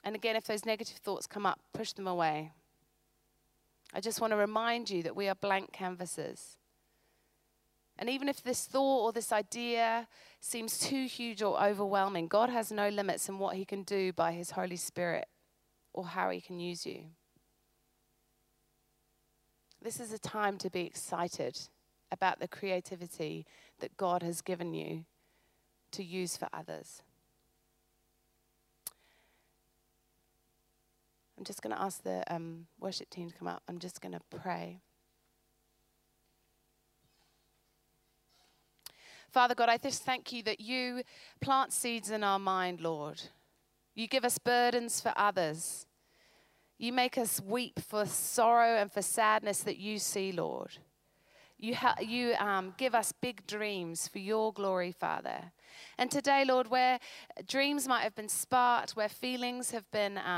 And 0.04 0.16
again, 0.16 0.36
if 0.36 0.46
those 0.46 0.66
negative 0.66 0.98
thoughts 0.98 1.28
come 1.28 1.46
up, 1.46 1.60
push 1.72 1.94
them 1.94 2.08
away. 2.08 2.52
I 3.94 4.02
just 4.02 4.22
want 4.22 4.32
to 4.32 4.38
remind 4.38 4.90
you 4.90 5.04
that 5.04 5.16
we 5.16 5.28
are 5.28 5.36
blank 5.36 5.72
canvases. 5.72 6.58
And 8.00 8.10
even 8.10 8.28
if 8.28 8.42
this 8.42 8.66
thought 8.66 9.04
or 9.04 9.12
this 9.12 9.32
idea 9.32 10.08
seems 10.42 10.80
too 10.80 11.06
huge 11.06 11.44
or 11.44 11.64
overwhelming, 11.64 12.28
God 12.28 12.50
has 12.50 12.72
no 12.72 12.90
limits 12.90 13.30
in 13.30 13.38
what 13.38 13.56
He 13.56 13.66
can 13.66 13.84
do 13.84 14.12
by 14.12 14.32
His 14.32 14.50
Holy 14.50 14.78
Spirit 14.78 15.28
or 15.94 16.08
how 16.08 16.32
He 16.32 16.42
can 16.42 16.60
use 16.60 16.88
you. 16.88 17.04
This 19.80 20.00
is 20.00 20.12
a 20.12 20.18
time 20.18 20.58
to 20.58 20.72
be 20.72 20.88
excited 20.88 21.60
about 22.12 22.40
the 22.40 22.48
creativity 22.48 23.46
that 23.80 23.96
God 23.96 24.24
has 24.24 24.42
given 24.42 24.74
you 24.74 25.06
to 25.92 26.04
use 26.04 26.38
for 26.38 26.48
others. 26.54 27.02
I'm 31.38 31.46
just 31.46 31.62
going 31.62 31.74
to 31.74 31.82
ask 31.82 32.04
the 32.04 32.24
um, 32.34 32.68
worship 32.80 33.10
team 33.10 33.30
to 33.30 33.36
come 33.36 33.48
up. 33.48 33.64
I'm 33.70 33.80
just 33.80 34.02
going 34.02 34.12
to 34.12 34.20
pray. 34.42 34.82
Father 39.32 39.56
God, 39.56 39.70
I 39.70 39.78
just 39.78 40.04
thank 40.04 40.34
you 40.34 40.44
that 40.44 40.60
you 40.60 41.04
plant 41.40 41.72
seeds 41.72 42.10
in 42.10 42.24
our 42.24 42.40
mind, 42.40 42.82
Lord. 42.82 43.22
You 43.96 44.08
give 44.08 44.26
us 44.26 44.38
burdens 44.38 45.00
for 45.00 45.14
others. 45.16 45.86
You 46.78 46.92
make 46.92 47.18
us 47.18 47.42
weep 47.42 47.80
for 47.80 48.06
sorrow 48.06 48.78
and 48.78 48.92
for 48.92 49.02
sadness 49.02 49.60
that 49.62 49.78
you 49.78 50.00
see, 50.00 50.32
Lord. 50.32 50.78
You, 51.58 51.76
ha- 51.76 51.98
you 52.02 52.34
um, 52.36 52.74
give 52.78 52.96
us 52.96 53.12
big 53.12 53.46
dreams 53.46 54.08
for 54.08 54.20
your 54.20 54.52
glory, 54.52 54.92
Father. 54.92 55.52
And 55.98 56.10
today, 56.10 56.46
Lord, 56.46 56.70
where 56.70 57.00
dreams 57.48 57.88
might 57.88 58.02
have 58.02 58.16
been 58.16 58.30
sparked, 58.30 58.92
where 58.92 59.10
feelings 59.10 59.72
have 59.72 59.90
been. 59.92 60.18
Um, 60.18 60.38